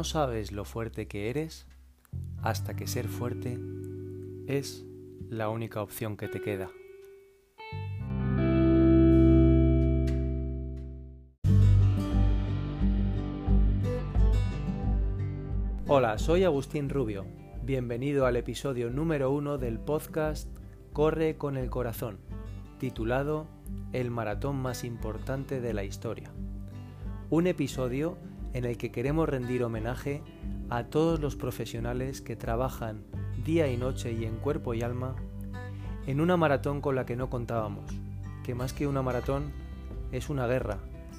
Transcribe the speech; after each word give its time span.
No 0.00 0.04
sabes 0.04 0.50
lo 0.50 0.64
fuerte 0.64 1.06
que 1.08 1.28
eres 1.28 1.66
hasta 2.40 2.74
que 2.74 2.86
ser 2.86 3.06
fuerte 3.06 3.58
es 4.46 4.86
la 5.28 5.50
única 5.50 5.82
opción 5.82 6.16
que 6.16 6.26
te 6.26 6.40
queda. 6.40 6.70
Hola, 15.86 16.16
soy 16.16 16.44
Agustín 16.44 16.88
Rubio. 16.88 17.26
Bienvenido 17.62 18.24
al 18.24 18.36
episodio 18.36 18.88
número 18.88 19.30
uno 19.30 19.58
del 19.58 19.78
podcast 19.78 20.48
Corre 20.94 21.36
con 21.36 21.58
el 21.58 21.68
Corazón, 21.68 22.20
titulado 22.78 23.48
El 23.92 24.10
maratón 24.10 24.56
más 24.56 24.82
importante 24.82 25.60
de 25.60 25.74
la 25.74 25.84
historia. 25.84 26.32
Un 27.28 27.46
episodio 27.46 28.16
en 28.52 28.64
el 28.64 28.76
que 28.76 28.90
queremos 28.90 29.28
rendir 29.28 29.62
homenaje 29.62 30.22
a 30.68 30.84
todos 30.84 31.20
los 31.20 31.36
profesionales 31.36 32.20
que 32.20 32.36
trabajan 32.36 33.04
día 33.44 33.70
y 33.70 33.76
noche 33.76 34.12
y 34.12 34.24
en 34.24 34.36
cuerpo 34.36 34.74
y 34.74 34.82
alma 34.82 35.16
en 36.06 36.20
una 36.20 36.36
maratón 36.36 36.80
con 36.80 36.94
la 36.96 37.06
que 37.06 37.16
no 37.16 37.30
contábamos, 37.30 37.90
que 38.44 38.54
más 38.54 38.72
que 38.72 38.86
una 38.86 39.02
maratón 39.02 39.52
es 40.12 40.28
una 40.28 40.46
guerra, 40.46 40.78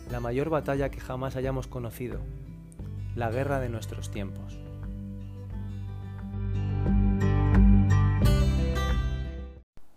la 0.09 0.19
mayor 0.19 0.49
batalla 0.49 0.89
que 0.89 0.99
jamás 0.99 1.35
hayamos 1.35 1.67
conocido, 1.67 2.19
la 3.15 3.31
guerra 3.31 3.59
de 3.59 3.69
nuestros 3.69 4.11
tiempos. 4.11 4.59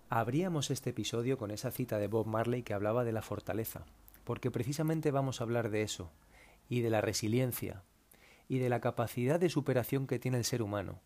Abríamos 0.08 0.70
este 0.70 0.90
episodio 0.90 1.38
con 1.38 1.50
esa 1.50 1.72
cita 1.72 1.98
de 1.98 2.06
Bob 2.06 2.26
Marley 2.26 2.62
que 2.62 2.72
hablaba 2.72 3.02
de 3.02 3.10
la 3.10 3.22
fortaleza, 3.22 3.84
porque 4.22 4.52
precisamente 4.52 5.10
vamos 5.10 5.40
a 5.40 5.44
hablar 5.44 5.70
de 5.70 5.82
eso, 5.82 6.12
y 6.68 6.80
de 6.80 6.90
la 6.90 7.00
resiliencia, 7.00 7.82
y 8.48 8.58
de 8.58 8.68
la 8.68 8.80
capacidad 8.80 9.40
de 9.40 9.50
superación 9.50 10.06
que 10.06 10.18
tiene 10.18 10.38
el 10.38 10.44
ser 10.44 10.62
humano, 10.62 11.00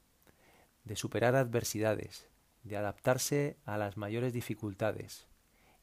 de 0.85 0.97
superar 0.97 1.37
adversidades, 1.37 2.29
de 2.63 2.77
adaptarse 2.77 3.57
a 3.65 3.79
las 3.79 3.97
mayores 3.97 4.33
dificultades, 4.33 5.27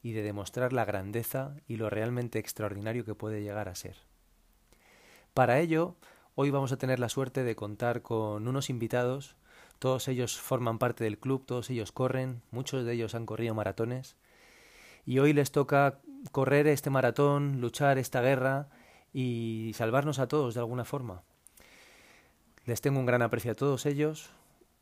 y 0.02 0.12
de 0.12 0.22
demostrar 0.22 0.72
la 0.72 0.84
grandeza 0.84 1.56
y 1.66 1.76
lo 1.76 1.90
realmente 1.90 2.38
extraordinario 2.38 3.04
que 3.04 3.14
puede 3.14 3.42
llegar 3.42 3.68
a 3.68 3.74
ser. 3.74 3.96
Para 5.34 5.58
ello, 5.58 5.96
hoy 6.34 6.50
vamos 6.50 6.70
a 6.70 6.78
tener 6.78 7.00
la 7.00 7.08
suerte 7.08 7.42
de 7.42 7.56
contar 7.56 8.02
con 8.02 8.46
unos 8.46 8.70
invitados 8.70 9.36
todos 9.78 10.08
ellos 10.08 10.40
forman 10.40 10.78
parte 10.78 11.04
del 11.04 11.18
club, 11.18 11.44
todos 11.44 11.68
ellos 11.70 11.92
corren, 11.92 12.42
muchos 12.50 12.84
de 12.84 12.94
ellos 12.94 13.14
han 13.14 13.26
corrido 13.26 13.54
maratones 13.54 14.16
y 15.04 15.18
hoy 15.18 15.32
les 15.32 15.52
toca 15.52 16.00
correr 16.32 16.66
este 16.66 16.90
maratón, 16.90 17.60
luchar 17.60 17.98
esta 17.98 18.22
guerra 18.22 18.68
y 19.18 19.72
salvarnos 19.72 20.18
a 20.18 20.28
todos 20.28 20.52
de 20.52 20.60
alguna 20.60 20.84
forma. 20.84 21.22
Les 22.66 22.82
tengo 22.82 23.00
un 23.00 23.06
gran 23.06 23.22
aprecio 23.22 23.52
a 23.52 23.54
todos 23.54 23.86
ellos 23.86 24.28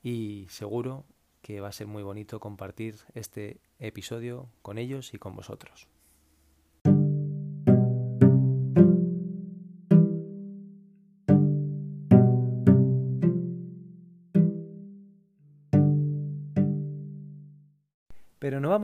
y 0.02 0.46
seguro 0.50 1.04
que 1.40 1.60
va 1.60 1.68
a 1.68 1.72
ser 1.72 1.86
muy 1.86 2.02
bonito 2.02 2.40
compartir 2.40 2.96
este 3.14 3.60
episodio 3.78 4.48
con 4.60 4.78
ellos 4.78 5.14
y 5.14 5.18
con 5.18 5.36
vosotros. 5.36 5.86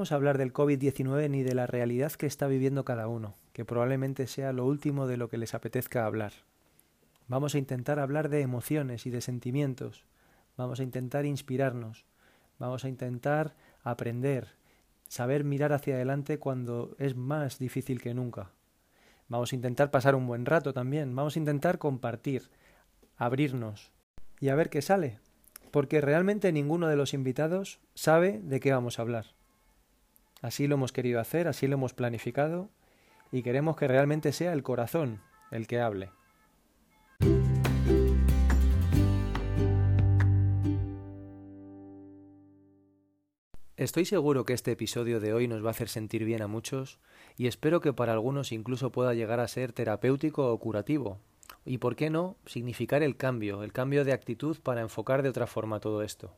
Vamos 0.00 0.12
a 0.12 0.14
hablar 0.14 0.38
del 0.38 0.54
COVID-19 0.54 1.28
ni 1.28 1.42
de 1.42 1.54
la 1.54 1.66
realidad 1.66 2.12
que 2.12 2.24
está 2.24 2.46
viviendo 2.46 2.86
cada 2.86 3.06
uno, 3.06 3.34
que 3.52 3.66
probablemente 3.66 4.26
sea 4.28 4.54
lo 4.54 4.64
último 4.64 5.06
de 5.06 5.18
lo 5.18 5.28
que 5.28 5.36
les 5.36 5.52
apetezca 5.52 6.06
hablar. 6.06 6.32
Vamos 7.28 7.54
a 7.54 7.58
intentar 7.58 7.98
hablar 7.98 8.30
de 8.30 8.40
emociones 8.40 9.04
y 9.04 9.10
de 9.10 9.20
sentimientos, 9.20 10.06
vamos 10.56 10.80
a 10.80 10.84
intentar 10.84 11.26
inspirarnos, 11.26 12.06
vamos 12.58 12.86
a 12.86 12.88
intentar 12.88 13.54
aprender, 13.82 14.48
saber 15.06 15.44
mirar 15.44 15.74
hacia 15.74 15.96
adelante 15.96 16.38
cuando 16.38 16.96
es 16.98 17.14
más 17.14 17.58
difícil 17.58 18.00
que 18.00 18.14
nunca. 18.14 18.52
Vamos 19.28 19.52
a 19.52 19.56
intentar 19.56 19.90
pasar 19.90 20.14
un 20.14 20.26
buen 20.26 20.46
rato 20.46 20.72
también, 20.72 21.14
vamos 21.14 21.36
a 21.36 21.40
intentar 21.40 21.76
compartir, 21.76 22.48
abrirnos 23.18 23.92
y 24.40 24.48
a 24.48 24.54
ver 24.54 24.70
qué 24.70 24.80
sale, 24.80 25.18
porque 25.70 26.00
realmente 26.00 26.52
ninguno 26.52 26.88
de 26.88 26.96
los 26.96 27.12
invitados 27.12 27.80
sabe 27.92 28.40
de 28.42 28.60
qué 28.60 28.72
vamos 28.72 28.98
a 28.98 29.02
hablar. 29.02 29.38
Así 30.42 30.66
lo 30.66 30.76
hemos 30.76 30.92
querido 30.92 31.20
hacer, 31.20 31.48
así 31.48 31.66
lo 31.66 31.74
hemos 31.74 31.92
planificado 31.92 32.70
y 33.30 33.42
queremos 33.42 33.76
que 33.76 33.88
realmente 33.88 34.32
sea 34.32 34.52
el 34.52 34.62
corazón 34.62 35.20
el 35.50 35.66
que 35.66 35.80
hable. 35.80 36.10
Estoy 43.76 44.04
seguro 44.04 44.44
que 44.44 44.52
este 44.52 44.72
episodio 44.72 45.20
de 45.20 45.32
hoy 45.32 45.48
nos 45.48 45.64
va 45.64 45.68
a 45.68 45.70
hacer 45.70 45.88
sentir 45.88 46.24
bien 46.24 46.42
a 46.42 46.46
muchos 46.46 46.98
y 47.36 47.46
espero 47.46 47.80
que 47.80 47.94
para 47.94 48.12
algunos 48.12 48.52
incluso 48.52 48.92
pueda 48.92 49.14
llegar 49.14 49.40
a 49.40 49.48
ser 49.48 49.72
terapéutico 49.72 50.52
o 50.52 50.58
curativo. 50.58 51.18
Y 51.64 51.78
por 51.78 51.96
qué 51.96 52.10
no, 52.10 52.36
significar 52.46 53.02
el 53.02 53.16
cambio, 53.16 53.62
el 53.62 53.72
cambio 53.72 54.04
de 54.04 54.12
actitud 54.12 54.58
para 54.62 54.82
enfocar 54.82 55.22
de 55.22 55.30
otra 55.30 55.46
forma 55.46 55.80
todo 55.80 56.02
esto. 56.02 56.34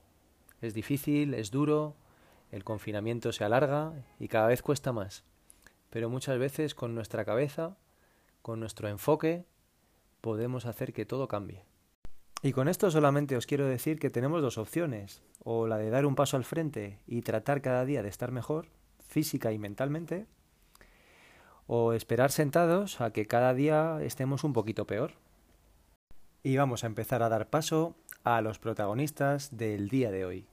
Es 0.61 0.73
difícil, 0.75 1.35
es 1.35 1.51
duro, 1.51 1.97
el 2.53 2.65
confinamiento 2.65 3.33
se 3.33 3.43
alarga 3.43 3.95
y 4.21 4.29
cada 4.29 4.47
vez 4.47 4.63
cuesta 4.63 4.93
más. 4.93 5.25
Pero 5.91 6.09
muchas 6.09 6.39
veces 6.39 6.75
con 6.75 6.95
nuestra 6.95 7.25
cabeza, 7.25 7.77
con 8.43 8.61
nuestro 8.61 8.89
enfoque, 8.89 9.47
podemos 10.21 10.67
hacer 10.67 10.93
que 10.93 11.07
todo 11.07 11.27
cambie. 11.27 11.65
Y 12.43 12.53
con 12.53 12.69
esto 12.69 12.91
solamente 12.91 13.37
os 13.37 13.47
quiero 13.47 13.67
decir 13.67 13.99
que 13.99 14.11
tenemos 14.11 14.43
dos 14.43 14.59
opciones, 14.59 15.23
o 15.43 15.67
la 15.67 15.79
de 15.79 15.91
dar 15.91 16.07
un 16.07 16.15
paso 16.15 16.37
al 16.37 16.45
frente 16.45 16.99
y 17.07 17.23
tratar 17.23 17.63
cada 17.63 17.85
día 17.85 18.03
de 18.03 18.09
estar 18.09 18.33
mejor, 18.33 18.69
física 18.99 19.53
y 19.53 19.59
mentalmente, 19.59 20.27
o 21.67 21.93
esperar 21.95 22.33
sentados 22.33 23.01
a 23.01 23.13
que 23.13 23.27
cada 23.27 23.55
día 23.55 23.99
estemos 24.03 24.45
un 24.45 24.53
poquito 24.53 24.87
peor. 24.87 25.13
Y 26.43 26.57
vamos 26.57 26.85
a 26.85 26.89
empezar 26.89 27.23
a 27.23 27.29
dar 27.29 27.49
paso 27.49 27.97
a 28.25 28.43
los 28.43 28.59
protagonistas 28.59 29.57
del 29.57 29.89
día 29.89 30.11
de 30.11 30.25
hoy. 30.25 30.52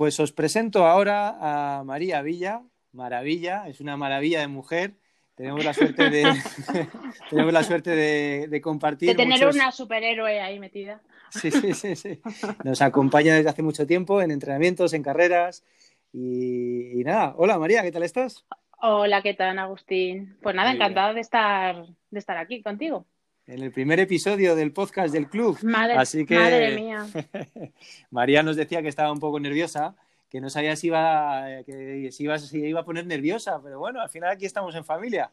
Pues 0.00 0.18
os 0.18 0.32
presento 0.32 0.86
ahora 0.86 1.36
a 1.42 1.84
María 1.84 2.22
Villa, 2.22 2.62
maravilla, 2.90 3.68
es 3.68 3.82
una 3.82 3.98
maravilla 3.98 4.40
de 4.40 4.48
mujer. 4.48 4.94
Tenemos 5.34 5.62
la 5.62 5.74
suerte 5.74 6.08
de, 6.08 6.22
tenemos 7.28 7.52
la 7.52 7.62
suerte 7.62 7.90
de, 7.90 8.60
compartir. 8.62 9.10
De 9.10 9.14
tener 9.14 9.46
una 9.46 9.70
superhéroe 9.70 10.40
ahí 10.40 10.58
metida. 10.58 11.02
Sí, 11.28 11.50
sí, 11.50 11.74
sí, 11.74 11.96
sí. 11.96 12.18
Nos 12.64 12.80
acompaña 12.80 13.34
desde 13.34 13.50
hace 13.50 13.62
mucho 13.62 13.86
tiempo 13.86 14.22
en 14.22 14.30
entrenamientos, 14.30 14.94
en 14.94 15.02
carreras. 15.02 15.66
Y, 16.14 17.02
nada, 17.04 17.34
hola 17.36 17.58
María, 17.58 17.82
¿qué 17.82 17.92
tal 17.92 18.04
estás? 18.04 18.46
Hola, 18.80 19.20
¿qué 19.20 19.34
tal, 19.34 19.58
Agustín? 19.58 20.38
Pues 20.40 20.56
nada, 20.56 20.72
encantada 20.72 21.12
de 21.12 21.20
estar, 21.20 21.84
de 22.08 22.18
estar 22.18 22.38
aquí 22.38 22.62
contigo 22.62 23.04
en 23.46 23.62
el 23.62 23.72
primer 23.72 24.00
episodio 24.00 24.54
del 24.54 24.72
podcast 24.72 25.12
del 25.12 25.28
club. 25.28 25.58
Madre, 25.62 25.94
Así 25.94 26.24
que 26.24 26.38
madre 26.38 26.74
mía. 26.76 27.06
María 28.10 28.42
nos 28.42 28.56
decía 28.56 28.82
que 28.82 28.88
estaba 28.88 29.10
un 29.12 29.20
poco 29.20 29.40
nerviosa, 29.40 29.96
que 30.28 30.40
no 30.40 30.50
sabía 30.50 30.76
si 30.76 30.88
iba, 30.88 31.44
que 31.66 32.10
si 32.12 32.24
iba, 32.24 32.38
si 32.38 32.58
iba 32.58 32.80
a 32.80 32.84
poner 32.84 33.06
nerviosa, 33.06 33.60
pero 33.62 33.78
bueno, 33.78 34.00
al 34.00 34.08
final 34.08 34.30
aquí 34.30 34.46
estamos 34.46 34.74
en 34.74 34.84
familia. 34.84 35.30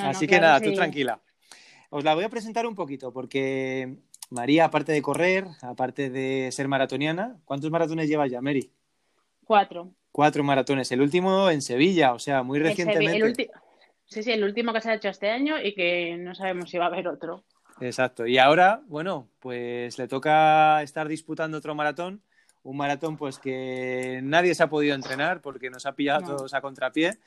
Así 0.00 0.26
que 0.26 0.40
nada, 0.40 0.60
tú 0.60 0.72
tranquila. 0.74 1.20
Os 1.90 2.04
la 2.04 2.14
voy 2.14 2.24
a 2.24 2.28
presentar 2.28 2.66
un 2.66 2.74
poquito, 2.74 3.12
porque 3.12 3.96
María, 4.30 4.66
aparte 4.66 4.92
de 4.92 5.02
correr, 5.02 5.46
aparte 5.62 6.10
de 6.10 6.50
ser 6.52 6.68
maratoniana, 6.68 7.36
¿cuántos 7.44 7.70
maratones 7.70 8.08
llevas 8.08 8.30
ya, 8.30 8.40
Mary? 8.40 8.70
Cuatro. 9.44 9.92
Cuatro 10.10 10.42
maratones. 10.42 10.90
El 10.92 11.02
último 11.02 11.48
en 11.50 11.62
Sevilla, 11.62 12.12
o 12.12 12.18
sea, 12.18 12.42
muy 12.42 12.58
recientemente. 12.58 13.50
Sí, 14.06 14.22
sí, 14.22 14.32
el 14.32 14.44
último 14.44 14.72
que 14.72 14.80
se 14.80 14.90
ha 14.90 14.94
hecho 14.94 15.08
este 15.08 15.30
año 15.30 15.60
y 15.60 15.74
que 15.74 16.16
no 16.16 16.34
sabemos 16.34 16.70
si 16.70 16.78
va 16.78 16.84
a 16.84 16.88
haber 16.88 17.08
otro. 17.08 17.44
Exacto. 17.80 18.26
Y 18.26 18.38
ahora, 18.38 18.82
bueno, 18.86 19.28
pues 19.40 19.98
le 19.98 20.08
toca 20.08 20.82
estar 20.82 21.08
disputando 21.08 21.58
otro 21.58 21.74
maratón. 21.74 22.22
Un 22.62 22.76
maratón 22.76 23.16
pues 23.16 23.38
que 23.38 24.20
nadie 24.22 24.54
se 24.54 24.62
ha 24.62 24.70
podido 24.70 24.94
entrenar 24.94 25.40
porque 25.40 25.70
nos 25.70 25.86
ha 25.86 25.94
pillado 25.94 26.36
todos 26.36 26.54
a 26.54 26.60
contrapié. 26.60 27.18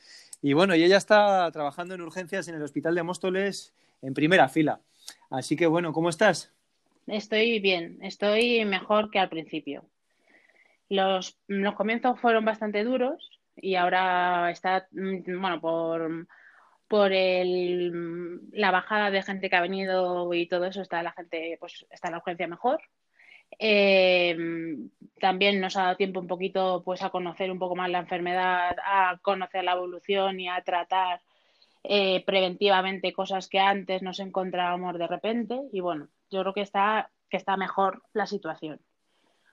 Y 0.41 0.53
bueno, 0.53 0.75
y 0.75 0.83
ella 0.83 0.97
está 0.97 1.49
trabajando 1.51 1.95
en 1.95 2.01
urgencias 2.01 2.47
en 2.47 2.55
el 2.55 2.61
Hospital 2.61 2.95
de 2.95 3.03
Móstoles 3.03 3.73
en 4.01 4.13
primera 4.13 4.49
fila. 4.49 4.81
Así 5.29 5.55
que 5.55 5.67
bueno, 5.67 5.93
¿cómo 5.93 6.09
estás? 6.09 6.53
Estoy 7.07 7.59
bien, 7.59 7.99
estoy 8.01 8.65
mejor 8.65 9.11
que 9.11 9.19
al 9.19 9.29
principio. 9.29 9.85
Los, 10.89 11.37
los 11.47 11.75
comienzos 11.75 12.19
fueron 12.19 12.45
bastante 12.45 12.83
duros 12.83 13.39
y 13.55 13.75
ahora 13.75 14.51
está, 14.51 14.87
mm, 14.91 15.39
bueno, 15.39 15.61
por 15.61 16.27
por 16.89 17.13
el, 17.13 18.41
la 18.51 18.71
bajada 18.71 19.11
de 19.11 19.23
gente 19.23 19.49
que 19.49 19.55
ha 19.55 19.61
venido 19.61 20.33
y 20.33 20.47
todo 20.47 20.65
eso, 20.65 20.81
está 20.81 21.03
la 21.03 21.13
gente, 21.13 21.55
pues 21.59 21.85
está 21.91 22.09
la 22.09 22.17
urgencia 22.17 22.47
mejor. 22.47 22.81
Eh, 23.59 24.35
también 25.19 25.59
nos 25.61 25.77
ha 25.77 25.83
dado 25.83 25.97
tiempo 25.97 26.19
un 26.19 26.27
poquito 26.27 26.81
pues 26.83 27.01
a 27.03 27.09
conocer 27.09 27.51
un 27.51 27.59
poco 27.59 27.75
más 27.75 27.89
la 27.89 27.99
enfermedad, 27.99 28.75
a 28.83 29.19
conocer 29.21 29.63
la 29.63 29.73
evolución 29.73 30.39
y 30.39 30.49
a 30.49 30.61
tratar 30.63 31.21
eh, 31.83 32.23
preventivamente 32.25 33.13
cosas 33.13 33.47
que 33.47 33.59
antes 33.59 34.01
nos 34.01 34.19
encontrábamos 34.19 34.97
de 34.97 35.07
repente. 35.07 35.61
Y 35.71 35.81
bueno, 35.81 36.07
yo 36.31 36.41
creo 36.41 36.53
que 36.53 36.61
está, 36.61 37.11
que 37.29 37.37
está 37.37 37.55
mejor 37.55 38.01
la 38.13 38.25
situación. 38.25 38.79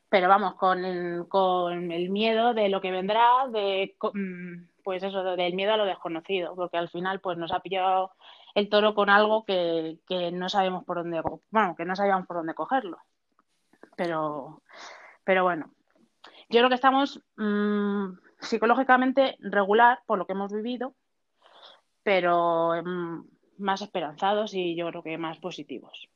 Pero 0.08 0.28
vamos, 0.28 0.54
con 0.54 0.84
el, 0.84 1.28
con 1.28 1.92
el 1.92 2.08
miedo 2.10 2.54
de 2.54 2.70
lo 2.70 2.80
que 2.80 2.92
vendrá, 2.92 3.46
de 3.52 3.94
mm, 4.14 4.75
pues 4.86 5.02
eso, 5.02 5.24
del 5.24 5.54
miedo 5.54 5.72
a 5.72 5.76
lo 5.76 5.84
desconocido, 5.84 6.54
porque 6.54 6.76
al 6.76 6.88
final 6.88 7.18
pues 7.18 7.36
nos 7.36 7.50
ha 7.50 7.58
pillado 7.58 8.12
el 8.54 8.68
toro 8.68 8.94
con 8.94 9.10
algo 9.10 9.44
que, 9.44 9.98
que 10.06 10.30
no 10.30 10.48
sabemos 10.48 10.84
por 10.84 10.98
dónde, 10.98 11.20
bueno, 11.50 11.74
que 11.76 11.84
no 11.84 11.96
sabíamos 11.96 12.24
por 12.28 12.36
dónde 12.36 12.54
cogerlo. 12.54 12.98
Pero, 13.96 14.62
pero 15.24 15.42
bueno, 15.42 15.72
yo 16.48 16.60
creo 16.60 16.68
que 16.68 16.76
estamos 16.76 17.20
mmm, 17.34 18.12
psicológicamente 18.38 19.34
regular 19.40 20.02
por 20.06 20.18
lo 20.18 20.26
que 20.28 20.34
hemos 20.34 20.52
vivido, 20.52 20.94
pero 22.04 22.80
mmm, 22.84 23.24
más 23.58 23.82
esperanzados 23.82 24.54
y 24.54 24.76
yo 24.76 24.88
creo 24.90 25.02
que 25.02 25.18
más 25.18 25.38
positivos. 25.38 26.08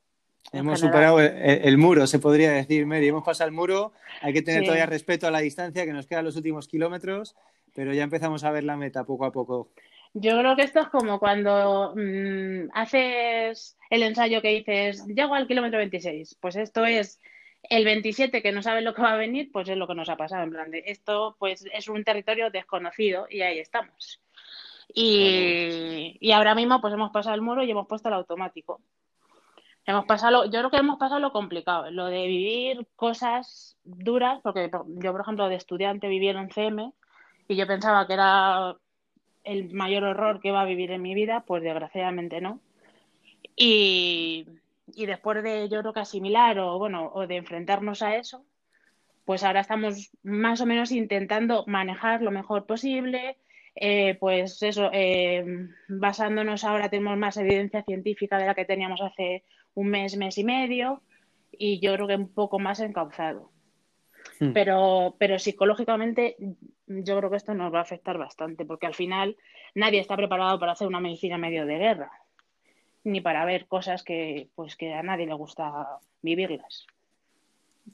Hemos 0.53 0.79
superado 0.79 1.19
el, 1.19 1.33
el, 1.37 1.77
muro, 1.77 2.07
se 2.07 2.21
podría 2.21 2.53
decir, 2.53 2.87
Mary. 2.87 3.09
Hemos 3.09 3.25
pasado 3.25 3.49
el 3.49 3.55
muro, 3.55 3.93
hay 4.23 4.33
que 4.33 4.43
tener 4.43 4.61
sí. 4.61 4.67
todavía 4.67 4.87
respeto 4.87 5.27
a 5.27 5.33
la 5.33 5.41
distancia, 5.41 5.85
que 5.85 5.93
nos 5.93 6.07
quedan 6.07 6.25
los 6.25 6.37
últimos 6.37 6.69
kilómetros, 6.69 7.35
pero 7.75 7.93
ya 7.93 8.05
empezamos 8.05 8.45
a 8.45 8.51
ver 8.51 8.65
la 8.65 8.77
meta 8.77 9.05
poco 9.05 9.25
a 9.25 9.33
poco. 9.33 9.71
Yo 10.13 10.37
creo 10.39 10.57
que 10.57 10.63
esto 10.63 10.81
es 10.81 10.89
como 10.89 11.21
cuando 11.21 11.95
mmm, 11.95 12.69
haces 12.75 13.79
el 13.91 14.03
ensayo 14.03 14.43
que 14.43 14.49
dices, 14.49 15.07
llego 15.07 15.35
al 15.35 15.47
kilómetro 15.47 15.79
26. 15.79 16.37
Pues 16.41 16.57
esto 16.57 16.85
es 16.85 17.21
el 17.63 17.85
27 17.85 18.43
que 18.43 18.53
no 18.53 18.63
sabe 18.63 18.83
lo 18.83 18.95
que 18.95 19.03
va 19.03 19.13
a 19.13 19.17
venir, 19.17 19.51
pues 19.53 19.69
es 19.69 19.77
lo 19.77 19.87
que 19.87 19.95
nos 19.95 20.09
ha 20.09 20.17
pasado. 20.17 20.43
En 20.43 20.51
plan 20.51 20.71
de 20.71 20.83
esto, 20.87 21.37
pues 21.39 21.65
es 21.73 21.89
un 21.89 22.03
territorio 22.03 22.51
desconocido 22.51 23.27
y 23.31 23.43
ahí 23.43 23.59
estamos. 23.59 24.21
Y, 24.93 26.17
y 26.21 26.33
ahora 26.33 26.57
mismo, 26.57 26.81
pues 26.81 26.93
hemos 26.95 27.13
pasado 27.13 27.37
el 27.37 27.43
muro 27.43 27.63
y 27.63 27.71
hemos 27.71 27.87
puesto 27.87 28.09
el 28.09 28.15
automático. 28.15 28.81
Hemos 29.87 30.05
pasado, 30.05 30.45
yo 30.45 30.59
creo 30.59 30.71
que 30.71 30.77
hemos 30.77 30.99
pasado 30.99 31.21
lo 31.21 31.33
complicado, 31.33 31.91
lo 31.91 32.07
de 32.07 32.27
vivir 32.27 32.87
cosas 32.97 33.77
duras, 33.85 34.41
porque 34.43 34.71
yo, 34.87 35.13
por 35.13 35.21
ejemplo, 35.21 35.49
de 35.49 35.55
estudiante 35.55 36.09
viví 36.09 36.29
en 36.29 36.37
un 36.37 36.51
CM 36.51 36.93
y 37.51 37.57
yo 37.57 37.67
pensaba 37.67 38.07
que 38.07 38.13
era 38.13 38.77
el 39.43 39.73
mayor 39.73 40.05
horror 40.05 40.41
que 40.41 40.49
iba 40.49 40.61
a 40.61 40.67
vivir 40.67 40.93
en 40.93 41.03
mi 41.03 41.15
vida, 41.15 41.43
pues 41.45 41.65
desgraciadamente 41.65 42.41
no. 42.41 42.61
Y, 43.57 44.47
y 44.95 45.07
después 45.07 45.43
de 45.43 45.69
yo 45.69 45.81
creo 45.81 45.93
que 45.93 45.99
asimilar 45.99 46.61
o 46.61 46.79
bueno, 46.79 47.11
o 47.13 47.27
de 47.27 47.37
enfrentarnos 47.37 48.03
a 48.03 48.15
eso, 48.15 48.45
pues 49.25 49.43
ahora 49.43 49.63
estamos 49.63 50.13
más 50.23 50.61
o 50.61 50.67
menos 50.67 50.93
intentando 50.93 51.65
manejar 51.67 52.23
lo 52.23 52.31
mejor 52.31 52.67
posible, 52.67 53.37
eh, 53.75 54.17
pues 54.21 54.63
eso, 54.63 54.89
eh, 54.93 55.45
basándonos 55.89 56.63
ahora 56.63 56.89
tenemos 56.89 57.19
más 57.19 57.37
evidencia 57.37 57.83
científica 57.83 58.39
de 58.39 58.47
la 58.47 58.55
que 58.55 58.65
teníamos 58.65 59.01
hace 59.01 59.43
un 59.75 59.89
mes, 59.89 60.17
mes 60.17 60.39
y 60.39 60.45
medio, 60.45 61.03
y 61.51 61.81
yo 61.81 61.95
creo 61.95 62.07
que 62.07 62.15
un 62.15 62.33
poco 62.33 62.61
más 62.61 62.79
encauzado. 62.79 63.51
Hmm. 64.39 64.53
Pero, 64.53 65.17
pero 65.19 65.39
psicológicamente 65.39 66.37
yo 66.91 67.17
creo 67.17 67.31
que 67.31 67.37
esto 67.37 67.55
nos 67.55 67.73
va 67.73 67.79
a 67.79 67.83
afectar 67.83 68.19
bastante, 68.19 68.65
porque 68.65 68.87
al 68.87 68.95
final 68.95 69.37
nadie 69.75 70.01
está 70.01 70.17
preparado 70.17 70.59
para 70.59 70.73
hacer 70.73 70.89
una 70.89 71.01
medicina 71.01 71.39
medio 71.39 71.65
de 71.65 71.79
guerra, 71.79 72.11
ni 73.05 73.21
para 73.21 73.45
ver 73.45 73.67
cosas 73.67 74.03
que, 74.03 74.49
pues, 74.55 74.77
que 74.77 74.93
a 74.93 75.03
nadie 75.03 75.27
le 75.27 75.35
gusta 75.35 75.99
vivirlas. 76.21 76.87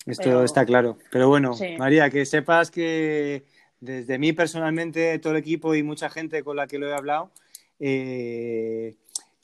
Esto 0.07 0.25
pero, 0.25 0.45
está 0.45 0.65
claro. 0.65 0.97
Pero 1.11 1.29
bueno, 1.29 1.53
sí. 1.53 1.77
María, 1.79 2.11
que 2.11 2.25
sepas 2.25 2.71
que 2.71 3.45
desde 3.81 4.19
mí 4.19 4.33
personalmente, 4.33 5.19
todo 5.19 5.35
el 5.35 5.39
equipo 5.39 5.75
y 5.75 5.83
mucha 5.83 6.09
gente 6.09 6.43
con 6.43 6.57
la 6.57 6.67
que 6.67 6.79
lo 6.79 6.89
he 6.89 6.95
hablado, 6.95 7.31
eh, 7.79 8.97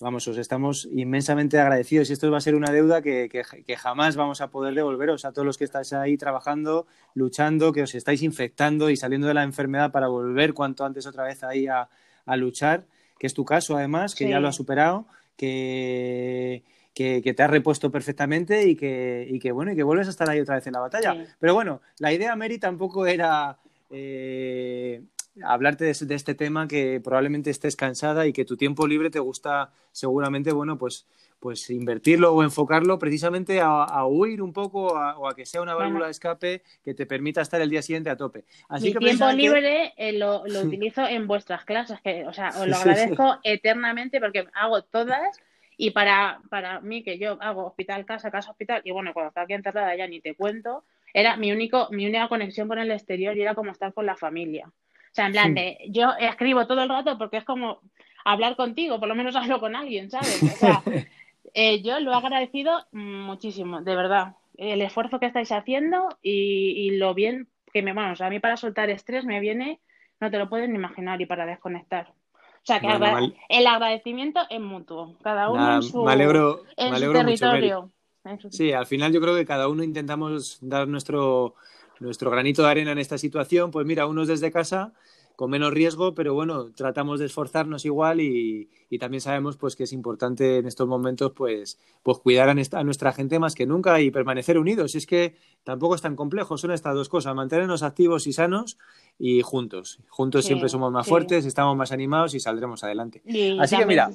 vamos, 0.03 0.27
os 0.27 0.37
estamos 0.37 0.89
inmensamente 0.93 1.59
agradecidos 1.59 2.11
y 2.11 2.13
esto 2.13 2.31
va 2.31 2.39
a 2.39 2.41
ser 2.41 2.55
una 2.55 2.73
deuda 2.73 3.01
que, 3.01 3.29
que, 3.31 3.43
que, 3.65 3.77
jamás 3.77 4.17
vamos 4.17 4.41
a 4.41 4.51
poder 4.51 4.75
devolveros 4.75 5.25
a 5.25 5.33
todos 5.33 5.47
los 5.47 5.57
que 5.57 5.65
estáis 5.65 5.93
ahí 5.93 6.19
trabajando, 6.19 6.87
luchando, 7.15 7.73
que 7.73 7.83
os 7.83 7.95
estáis 7.95 8.23
infectando 8.23 8.91
y 8.91 8.97
saliendo 8.97 9.29
de 9.29 9.35
la 9.35 9.45
enfermedad 9.45 9.93
para 9.93 10.09
volver 10.09 10.55
cuanto 10.55 10.85
antes 10.85 11.07
otra 11.07 11.25
vez 11.25 11.45
ahí 11.45 11.69
a, 11.69 11.89
a 12.27 12.37
luchar, 12.37 12.85
que 13.19 13.29
es 13.29 13.35
tu 13.35 13.45
caso 13.45 13.77
además, 13.77 14.15
que 14.15 14.25
sí. 14.25 14.31
ya 14.31 14.41
lo 14.41 14.49
has 14.49 14.57
superado, 14.57 15.07
que, 15.37 16.65
que, 16.93 17.23
que, 17.23 17.33
te 17.33 17.43
has 17.43 17.51
repuesto 17.51 17.91
perfectamente 17.91 18.67
y 18.69 18.75
que, 18.75 19.27
y 19.31 19.39
que, 19.39 19.53
bueno, 19.53 19.73
y 19.73 19.77
que 19.77 19.85
vuelves 19.85 20.09
a 20.09 20.11
estar 20.11 20.29
ahí 20.29 20.41
otra 20.41 20.57
vez 20.57 20.67
en 20.67 20.73
la 20.73 20.81
batalla. 20.81 21.15
Sí. 21.15 21.33
Pero 21.39 21.55
bueno, 21.55 21.81
la 21.99 22.13
idea, 22.13 22.35
Mary, 22.35 22.59
tampoco 22.59 23.07
era 23.07 23.57
eh, 23.89 25.03
hablarte 25.43 25.84
de, 25.84 25.94
de, 26.06 26.14
este 26.14 26.34
tema 26.34 26.69
que 26.69 27.00
probablemente 27.02 27.50
estés 27.50 27.76
cansada 27.76 28.26
y 28.26 28.32
que 28.32 28.44
tu 28.44 28.56
tiempo 28.56 28.87
libre 28.87 29.11
te 29.11 29.19
gusta 29.19 29.70
seguramente, 29.90 30.52
bueno, 30.52 30.79
pues, 30.79 31.06
pues 31.40 31.70
invertirlo 31.70 32.32
o 32.32 32.43
enfocarlo 32.43 32.99
precisamente 32.99 33.61
a, 33.61 33.82
a 33.84 34.06
huir 34.06 34.43
un 34.43 34.52
poco 34.52 34.96
a, 34.96 35.19
o 35.19 35.29
a 35.29 35.34
que 35.34 35.46
sea 35.46 35.62
una 35.62 35.75
válvula 35.75 36.06
de 36.06 36.12
escape 36.12 36.62
que 36.84 36.94
te 36.94 37.06
permita 37.06 37.40
estar 37.40 37.61
el 37.61 37.70
día 37.70 37.82
siguiente 37.82 38.11
a 38.11 38.17
tope. 38.17 38.44
Así 38.69 38.87
Mi 38.87 38.93
que 38.93 38.99
tiempo 39.00 39.31
libre 39.32 39.93
que... 39.96 40.08
eh, 40.08 40.12
lo, 40.12 40.46
lo, 40.46 40.61
utilizo 40.67 41.06
en 41.06 41.26
vuestras 41.26 41.64
clases, 41.64 42.00
que, 42.00 42.26
o 42.26 42.32
sea, 42.32 42.50
os 42.50 42.69
lo 42.69 42.76
agradezco 42.76 43.38
eternamente 43.43 44.20
porque 44.20 44.46
hago 44.55 44.82
todas 44.82 45.40
y 45.76 45.90
para, 45.90 46.40
para 46.49 46.81
mí, 46.81 47.02
que 47.02 47.19
yo 47.19 47.38
hago 47.40 47.67
hospital, 47.67 48.05
casa, 48.05 48.31
casa, 48.31 48.50
hospital, 48.50 48.82
y 48.84 48.93
bueno, 48.93 49.12
cuando 49.12 49.29
estaba 49.29 49.44
aquí 49.44 49.55
encerrada 49.55 49.96
ya 49.96 50.06
ni 50.06 50.20
te 50.20 50.34
cuento, 50.34 50.84
era 51.12 51.37
mi, 51.37 51.50
único, 51.50 51.88
mi 51.90 52.06
única 52.06 52.29
conexión 52.29 52.69
con 52.69 52.79
el 52.79 52.90
exterior 52.90 53.37
y 53.37 53.43
era 53.43 53.55
como 53.55 53.73
estar 53.73 53.93
con 53.93 54.06
la 54.06 54.17
familia. 54.17 54.70
O 55.12 55.14
sea, 55.14 55.26
en 55.26 55.32
plan 55.32 55.55
de, 55.55 55.79
yo 55.91 56.12
escribo 56.19 56.67
todo 56.67 56.82
el 56.82 56.88
rato 56.88 57.19
porque 57.19 57.37
es 57.37 57.44
como 57.44 57.81
hablar 58.25 58.56
contigo, 58.56 58.99
por 58.99 59.09
lo 59.09 59.14
menos 59.14 59.37
hablo 59.37 59.61
con 59.61 59.76
alguien, 59.76 60.11
¿sabes? 60.11 60.43
O 60.43 60.47
sea, 60.47 60.82
eh, 61.55 61.82
yo 61.82 62.00
lo 62.00 62.12
he 62.12 62.14
agradecido 62.14 62.87
muchísimo, 62.93 63.82
de 63.82 63.94
verdad. 63.94 64.37
El 64.56 64.81
esfuerzo 64.81 65.20
que 65.20 65.26
estáis 65.26 65.53
haciendo 65.53 66.09
y, 66.23 66.75
y 66.76 66.97
lo 66.97 67.14
bien 67.14 67.49
que 67.73 67.82
me, 67.82 67.93
bueno, 67.93 68.12
o 68.12 68.17
sea, 68.17 68.26
a 68.26 68.31
mí 68.31 68.38
para 68.38 68.56
soltar 68.56 68.91
estrés 68.91 69.25
me 69.25 69.41
viene, 69.41 69.81
no 70.20 70.31
te 70.31 70.38
lo 70.38 70.49
puedes 70.49 70.69
ni 70.69 70.76
imaginar, 70.76 71.20
y 71.20 71.26
para 71.26 71.47
desconectar. 71.47 72.08
O 72.11 72.65
sea, 72.65 72.81
que 72.81 72.87
bueno, 72.87 73.05
agra 73.05 73.12
mal... 73.12 73.37
el 73.49 73.67
agradecimiento 73.67 74.41
es 74.49 74.61
mutuo, 74.61 75.17
cada 75.23 75.50
uno 75.50 75.61
Nada, 75.61 75.76
en 75.76 75.82
su, 75.82 76.05
me 76.05 76.12
alegro, 76.12 76.62
en 76.76 76.91
me 76.91 76.97
alegro 76.97 77.20
su 77.20 77.25
territorio. 77.26 77.91
Mucho, 78.25 78.53
sí, 78.53 78.73
al 78.73 78.87
final 78.87 79.12
yo 79.12 79.20
creo 79.20 79.35
que 79.35 79.44
cada 79.44 79.69
uno 79.69 79.82
intentamos 79.82 80.58
dar 80.60 80.87
nuestro, 80.87 81.56
nuestro 82.01 82.31
granito 82.31 82.63
de 82.63 82.69
arena 82.69 82.93
en 82.93 82.99
esta 82.99 83.19
situación, 83.19 83.70
pues 83.70 83.87
mira, 83.87 84.06
unos 84.06 84.29
desde 84.29 84.51
casa 84.51 84.93
con 85.37 85.51
menos 85.51 85.72
riesgo, 85.72 86.15
pero 86.15 86.34
bueno, 86.34 86.72
tratamos 86.72 87.19
de 87.19 87.27
esforzarnos 87.27 87.84
igual 87.84 88.20
y, 88.20 88.69
y, 88.91 88.99
también 88.99 89.20
sabemos 89.20 89.56
pues 89.56 89.77
que 89.77 89.84
es 89.84 89.93
importante 89.93 90.58
en 90.58 90.67
estos 90.67 90.87
momentos 90.87 91.32
pues, 91.32 91.79
pues 92.03 92.19
cuidar 92.19 92.49
a, 92.49 92.61
esta, 92.61 92.79
a, 92.79 92.84
nuestra 92.84 93.13
gente 93.13 93.39
más 93.39 93.55
que 93.55 93.67
nunca 93.67 94.01
y 94.01 94.11
permanecer 94.11 94.58
unidos. 94.58 94.94
Y 94.94 94.99
es 94.99 95.06
que 95.06 95.34
tampoco 95.65 95.94
es 95.94 96.03
tan 96.03 96.17
complejo, 96.17 96.58
son 96.58 96.72
estas 96.72 96.94
dos 96.94 97.08
cosas, 97.08 97.34
mantenernos 97.34 97.82
activos 97.82 98.27
y 98.27 98.32
sanos 98.32 98.79
y 99.19 99.43
juntos. 99.43 100.01
Juntos 100.08 100.44
sí, 100.44 100.49
siempre 100.49 100.69
somos 100.69 100.93
más 100.93 101.06
sí. 101.06 101.11
fuertes, 101.11 101.46
estamos 101.46 101.77
más 101.77 101.93
animados 101.93 102.34
y 102.34 102.41
saldremos 102.41 102.84
adelante. 102.84 103.22
Y 103.25 103.58
Así 103.58 103.77
que 103.77 103.87
mira, 103.87 104.11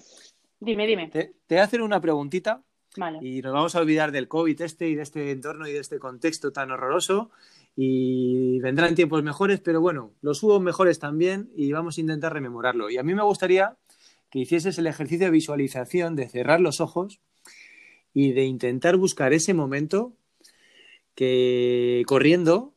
dime, 0.59 0.87
dime. 0.87 1.07
Te, 1.07 1.33
te 1.47 1.55
voy 1.55 1.59
a 1.61 1.63
hacer 1.63 1.81
una 1.81 1.99
preguntita. 1.99 2.63
Vale. 2.95 3.19
Y 3.21 3.41
nos 3.41 3.53
vamos 3.53 3.75
a 3.75 3.79
olvidar 3.79 4.11
del 4.11 4.27
COVID 4.27 4.59
este 4.61 4.87
y 4.87 4.95
de 4.95 5.03
este 5.03 5.31
entorno 5.31 5.67
y 5.67 5.73
de 5.73 5.79
este 5.79 5.99
contexto 5.99 6.51
tan 6.51 6.71
horroroso 6.71 7.29
y 7.79 8.59
vendrán 8.59 8.95
tiempos 8.95 9.21
mejores, 9.21 9.61
pero 9.61 9.79
bueno, 9.79 10.11
los 10.21 10.41
hubo 10.41 10.59
mejores 10.59 10.97
también 10.97 11.51
y 11.55 11.71
vamos 11.71 11.97
a 11.97 12.01
intentar 12.01 12.33
rememorarlo. 12.33 12.89
Y 12.89 12.97
a 12.97 13.03
mí 13.03 13.13
me 13.13 13.21
gustaría 13.21 13.77
que 14.31 14.39
hicieses 14.39 14.79
el 14.79 14.87
ejercicio 14.87 15.27
de 15.27 15.31
visualización, 15.31 16.15
de 16.15 16.27
cerrar 16.27 16.59
los 16.59 16.81
ojos 16.81 17.21
y 18.15 18.31
de 18.31 18.45
intentar 18.45 18.97
buscar 18.97 19.31
ese 19.31 19.53
momento 19.53 20.13
que 21.13 22.01
corriendo 22.07 22.73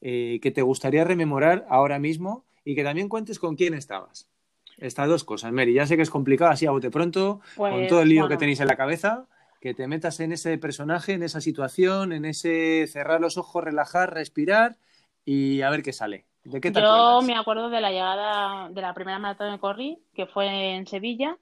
eh, 0.00 0.40
que 0.42 0.50
te 0.50 0.62
gustaría 0.62 1.04
rememorar 1.04 1.64
ahora 1.70 2.00
mismo 2.00 2.44
y 2.64 2.74
que 2.74 2.82
también 2.82 3.08
cuentes 3.08 3.38
con 3.38 3.54
quién 3.54 3.74
estabas. 3.74 4.28
Estas 4.76 5.06
dos 5.06 5.22
cosas, 5.22 5.52
Mary. 5.52 5.72
Ya 5.72 5.86
sé 5.86 5.94
que 5.94 6.02
es 6.02 6.10
complicado 6.10 6.50
así 6.50 6.66
a 6.66 6.72
bote 6.72 6.90
pronto, 6.90 7.40
pues, 7.54 7.72
con 7.72 7.86
todo 7.86 8.02
el 8.02 8.08
lío 8.08 8.22
bueno. 8.22 8.34
que 8.34 8.38
tenéis 8.38 8.58
en 8.58 8.66
la 8.66 8.74
cabeza, 8.74 9.28
que 9.62 9.74
te 9.74 9.88
metas 9.88 10.20
en 10.20 10.32
ese 10.32 10.58
personaje, 10.58 11.14
en 11.14 11.22
esa 11.22 11.40
situación, 11.40 12.12
en 12.12 12.26
ese 12.26 12.86
cerrar 12.88 13.20
los 13.22 13.38
ojos, 13.38 13.64
relajar, 13.64 14.12
respirar 14.14 14.76
y 15.24 15.62
a 15.62 15.70
ver 15.70 15.82
qué 15.82 15.92
sale. 15.94 16.26
¿De 16.44 16.60
qué 16.60 16.72
te 16.72 16.80
Yo 16.80 16.84
acuerdas? 16.86 17.22
me 17.22 17.36
acuerdo 17.36 17.70
de 17.70 17.80
la 17.80 17.90
llegada 17.90 18.68
de 18.70 18.80
la 18.80 18.94
primera 18.94 19.18
maratón 19.18 19.52
de 19.52 19.60
corrí, 19.60 19.98
que 20.14 20.26
fue 20.26 20.74
en 20.74 20.86
Sevilla. 20.86 21.38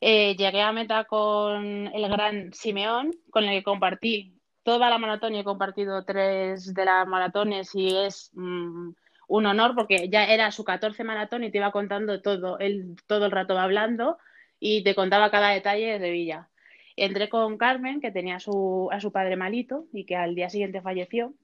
Eh, 0.00 0.36
llegué 0.36 0.62
a 0.62 0.72
meta 0.72 1.04
con 1.04 1.64
el 1.88 2.08
gran 2.10 2.52
Simeón, 2.52 3.12
con 3.30 3.44
el 3.44 3.58
que 3.58 3.62
compartí 3.64 4.34
toda 4.64 4.90
la 4.90 4.98
maratón 4.98 5.34
y 5.34 5.40
he 5.40 5.44
compartido 5.44 6.04
tres 6.04 6.74
de 6.74 6.84
las 6.84 7.06
maratones 7.06 7.74
y 7.74 7.96
es 7.96 8.30
mmm, 8.34 8.90
un 9.28 9.46
honor 9.46 9.74
porque 9.74 10.08
ya 10.10 10.24
era 10.26 10.50
su 10.52 10.64
14 10.64 11.04
maratón 11.04 11.44
y 11.44 11.50
te 11.50 11.58
iba 11.58 11.72
contando 11.72 12.20
todo, 12.22 12.58
él 12.58 12.96
todo 13.06 13.26
el 13.26 13.32
rato 13.32 13.54
va 13.54 13.64
hablando 13.64 14.18
y 14.60 14.82
te 14.84 14.94
contaba 14.94 15.30
cada 15.30 15.50
detalle 15.50 15.92
de 15.92 15.98
Sevilla. 16.00 16.48
Entré 16.96 17.28
con 17.28 17.58
Carmen, 17.58 18.00
que 18.00 18.10
tenía 18.10 18.36
a 18.36 18.40
su, 18.40 18.88
a 18.90 19.00
su 19.00 19.12
padre 19.12 19.36
malito 19.36 19.84
y 19.92 20.04
que 20.04 20.16
al 20.16 20.34
día 20.34 20.50
siguiente 20.50 20.80
falleció. 20.80 21.34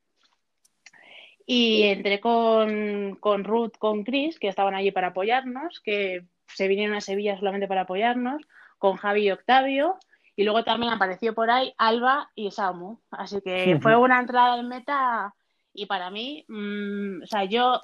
Y 1.45 1.83
entré 1.83 2.21
con, 2.21 3.17
con 3.17 3.45
Ruth, 3.45 3.73
con 3.79 4.05
Chris, 4.05 4.39
que 4.39 4.49
estaban 4.49 4.75
allí 4.75 4.93
para 4.93 5.09
apoyarnos, 5.09 5.81
que 5.81 6.25
se 6.47 6.69
vinieron 6.69 6.97
a 6.97 7.01
Sevilla 7.01 7.37
solamente 7.37 7.67
para 7.67 7.83
apoyarnos, 7.83 8.43
con 8.79 8.97
Javi 8.97 9.25
y 9.25 9.31
Octavio. 9.31 9.97
Y 10.37 10.45
luego 10.45 10.65
también 10.65 10.93
apareció 10.93 11.35
por 11.35 11.51
ahí 11.51 11.75
Alba 11.77 12.31
y 12.35 12.51
Samu. 12.51 12.99
Así 13.11 13.41
que 13.43 13.79
fue 13.83 13.97
una 13.97 14.21
entrada 14.21 14.59
en 14.59 14.69
meta 14.69 15.35
y 15.75 15.87
para 15.87 16.11
mí, 16.11 16.45
mm, 16.49 17.23
o 17.23 17.27
sea, 17.27 17.45
yo 17.45 17.83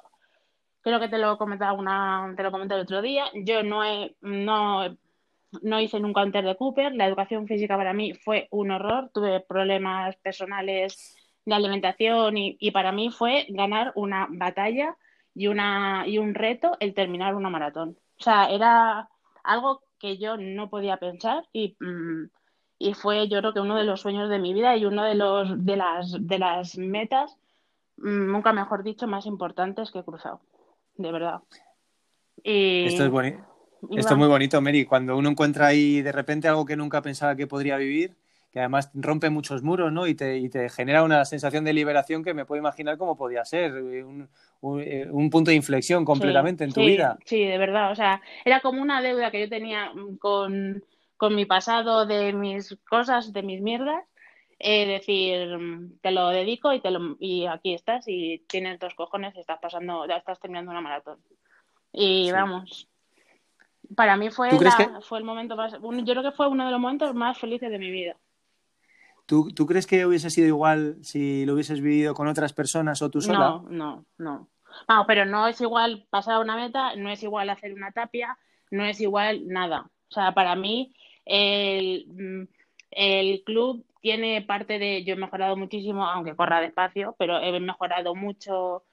creo 0.81 0.99
que 0.99 1.09
te 1.09 1.17
lo 1.17 1.37
comentaba 1.37 1.73
una, 1.73 2.33
te 2.35 2.43
lo 2.43 2.51
comenté 2.51 2.75
el 2.75 2.81
otro 2.81 3.01
día, 3.01 3.25
yo 3.33 3.63
no 3.63 3.83
he, 3.83 4.15
no, 4.21 4.97
no 5.61 5.79
hice 5.79 5.99
nunca 5.99 6.23
un 6.23 6.31
de 6.31 6.55
Cooper, 6.55 6.93
la 6.93 7.07
educación 7.07 7.47
física 7.47 7.77
para 7.77 7.93
mí 7.93 8.13
fue 8.13 8.47
un 8.51 8.71
horror, 8.71 9.09
tuve 9.13 9.39
problemas 9.41 10.15
personales 10.17 11.15
de 11.45 11.55
alimentación 11.55 12.37
y, 12.37 12.57
y 12.59 12.71
para 12.71 12.91
mí 12.91 13.09
fue 13.09 13.45
ganar 13.49 13.91
una 13.95 14.27
batalla 14.29 14.95
y, 15.33 15.47
una, 15.47 16.07
y 16.07 16.17
un 16.17 16.35
reto 16.35 16.77
el 16.79 16.93
terminar 16.93 17.35
una 17.35 17.49
maratón. 17.49 17.97
O 18.19 18.23
sea, 18.23 18.49
era 18.49 19.09
algo 19.43 19.81
que 19.99 20.17
yo 20.17 20.37
no 20.37 20.69
podía 20.69 20.97
pensar 20.97 21.45
y, 21.51 21.75
mm, 21.79 22.29
y 22.77 22.93
fue 22.93 23.27
yo 23.27 23.39
creo 23.39 23.53
que 23.53 23.59
uno 23.59 23.75
de 23.75 23.83
los 23.83 24.01
sueños 24.01 24.29
de 24.29 24.39
mi 24.39 24.53
vida 24.53 24.77
y 24.77 24.85
uno 24.85 25.03
de 25.03 25.15
los 25.15 25.65
de 25.65 25.75
las 25.75 26.15
de 26.27 26.39
las 26.39 26.77
metas 26.77 27.35
mm, 27.97 28.31
nunca 28.31 28.53
mejor 28.53 28.83
dicho 28.83 29.07
más 29.07 29.25
importantes 29.25 29.91
que 29.91 29.99
he 29.99 30.03
cruzado 30.03 30.39
de 30.95 31.11
verdad. 31.11 31.41
Esto 32.43 33.03
es 33.03 33.11
bonito 33.11 33.58
esto 33.95 34.13
es 34.13 34.17
muy 34.17 34.27
bonito 34.27 34.61
Mary 34.61 34.85
cuando 34.85 35.17
uno 35.17 35.29
encuentra 35.29 35.67
ahí 35.67 36.01
de 36.01 36.11
repente 36.11 36.47
algo 36.47 36.65
que 36.65 36.75
nunca 36.75 37.01
pensaba 37.01 37.35
que 37.35 37.47
podría 37.47 37.77
vivir 37.77 38.15
que 38.51 38.59
además 38.59 38.89
rompe 38.93 39.29
muchos 39.29 39.61
muros, 39.61 39.91
¿no? 39.91 40.07
Y 40.07 40.15
te, 40.15 40.37
y 40.37 40.49
te 40.49 40.69
genera 40.69 41.03
una 41.03 41.23
sensación 41.25 41.63
de 41.63 41.73
liberación 41.73 42.23
que 42.23 42.33
me 42.33 42.45
puedo 42.45 42.59
imaginar 42.59 42.97
cómo 42.97 43.15
podía 43.15 43.45
ser, 43.45 43.71
eh, 43.77 44.03
un, 44.03 44.27
eh, 44.81 45.07
un, 45.09 45.29
punto 45.29 45.51
de 45.51 45.55
inflexión 45.55 46.03
completamente 46.03 46.63
en 46.63 46.73
tu 46.73 46.81
vida. 46.81 47.17
Sí, 47.25 47.45
de 47.45 47.57
verdad, 47.57 47.91
o 47.91 47.95
sea, 47.95 48.21
era 48.43 48.59
como 48.61 48.81
una 48.81 49.01
deuda 49.01 49.29
que 49.29 49.41
yo 49.41 49.49
tenía 49.49 49.91
con, 50.19 50.83
con 51.15 51.35
mi 51.35 51.45
pasado, 51.45 52.07
de 52.07 52.33
mis 52.33 52.75
cosas, 52.89 53.33
de 53.33 53.43
mis 53.43 53.61
mierdas, 53.61 54.03
eh, 54.57 54.87
decir, 54.87 55.47
te 56.01 56.11
lo 56.11 56.29
dedico 56.29 56.73
y, 56.73 56.81
te 56.81 56.89
lo, 56.89 57.17
y 57.19 57.45
aquí 57.45 57.75
estás 57.75 58.05
y 58.07 58.43
tienes 58.47 58.79
dos 58.79 58.95
cojones 58.95 59.35
y 59.35 59.41
estás 59.41 59.59
pasando, 59.61 60.07
ya 60.07 60.17
estás 60.17 60.39
terminando 60.39 60.71
una 60.71 60.81
maratón. 60.81 61.19
Y 61.91 62.31
vamos, 62.31 62.87
para 63.95 64.17
mí 64.17 64.29
fue, 64.29 64.49
fue 65.01 65.17
el 65.17 65.23
momento 65.23 65.55
más, 65.55 65.73
yo 65.73 65.79
creo 65.79 66.23
que 66.23 66.31
fue 66.31 66.47
uno 66.47 66.65
de 66.65 66.71
los 66.71 66.79
momentos 66.79 67.13
más 67.13 67.37
felices 67.37 67.69
de 67.71 67.79
mi 67.79 67.91
vida. 67.91 68.15
¿Tú, 69.25 69.51
¿Tú, 69.51 69.67
crees 69.67 69.85
que 69.85 70.05
hubiese 70.05 70.31
sido 70.31 70.47
igual 70.47 70.97
si 71.03 71.45
lo 71.45 71.53
hubieses 71.53 71.81
vivido 71.81 72.15
con 72.15 72.27
otras 72.27 72.51
personas 72.53 73.01
o 73.01 73.11
tú 73.11 73.21
sola? 73.21 73.37
No, 73.37 73.65
no, 73.69 74.05
no. 74.17 74.49
Vamos, 74.87 75.05
pero 75.07 75.25
no 75.25 75.47
es 75.47 75.61
igual 75.61 76.07
pasar 76.09 76.39
una 76.39 76.55
meta, 76.55 76.95
no 76.95 77.11
es 77.11 77.21
igual 77.21 77.49
hacer 77.49 77.73
una 77.73 77.91
tapia, 77.91 78.37
no 78.71 78.85
es 78.85 78.99
igual 79.01 79.47
nada. 79.47 79.89
O 80.09 80.13
sea, 80.13 80.33
para 80.33 80.55
mí 80.55 80.95
el, 81.25 82.05
mm, 82.07 82.47
el 82.91 83.43
club 83.43 83.85
tiene 84.01 84.41
parte 84.41 84.79
de, 84.79 85.03
yo 85.03 85.13
he 85.13 85.17
mejorado 85.17 85.55
muchísimo, 85.55 86.05
aunque 86.05 86.35
corra 86.35 86.61
despacio, 86.61 87.15
pero 87.19 87.39
he 87.39 87.59
mejorado 87.59 88.15
mucho, 88.15 88.83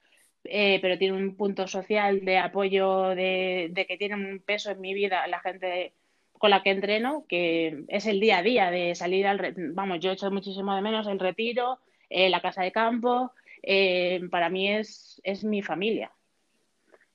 eh, 0.49 0.79
pero 0.81 0.97
tiene 0.97 1.17
un 1.17 1.35
punto 1.35 1.67
social 1.67 2.23
de 2.25 2.37
apoyo, 2.37 3.09
de, 3.09 3.69
de 3.71 3.85
que 3.85 3.97
tiene 3.97 4.15
un 4.15 4.39
peso 4.39 4.71
en 4.71 4.81
mi 4.81 4.93
vida 4.93 5.27
la 5.27 5.39
gente 5.39 5.93
con 6.37 6.49
la 6.49 6.61
que 6.63 6.71
entreno, 6.71 7.25
que 7.27 7.85
es 7.87 8.05
el 8.05 8.19
día 8.19 8.39
a 8.39 8.43
día 8.43 8.71
de 8.71 8.95
salir 8.95 9.27
al... 9.27 9.53
Vamos, 9.73 9.99
yo 9.99 10.11
he 10.11 10.13
hecho 10.13 10.29
muchísimo 10.31 10.75
de 10.75 10.81
menos 10.81 11.07
el 11.07 11.19
retiro, 11.19 11.79
eh, 12.09 12.29
la 12.29 12.41
casa 12.41 12.61
de 12.61 12.71
campo, 12.71 13.31
eh, 13.63 14.21
para 14.29 14.49
mí 14.49 14.71
es, 14.71 15.19
es 15.23 15.43
mi 15.43 15.61
familia. 15.61 16.11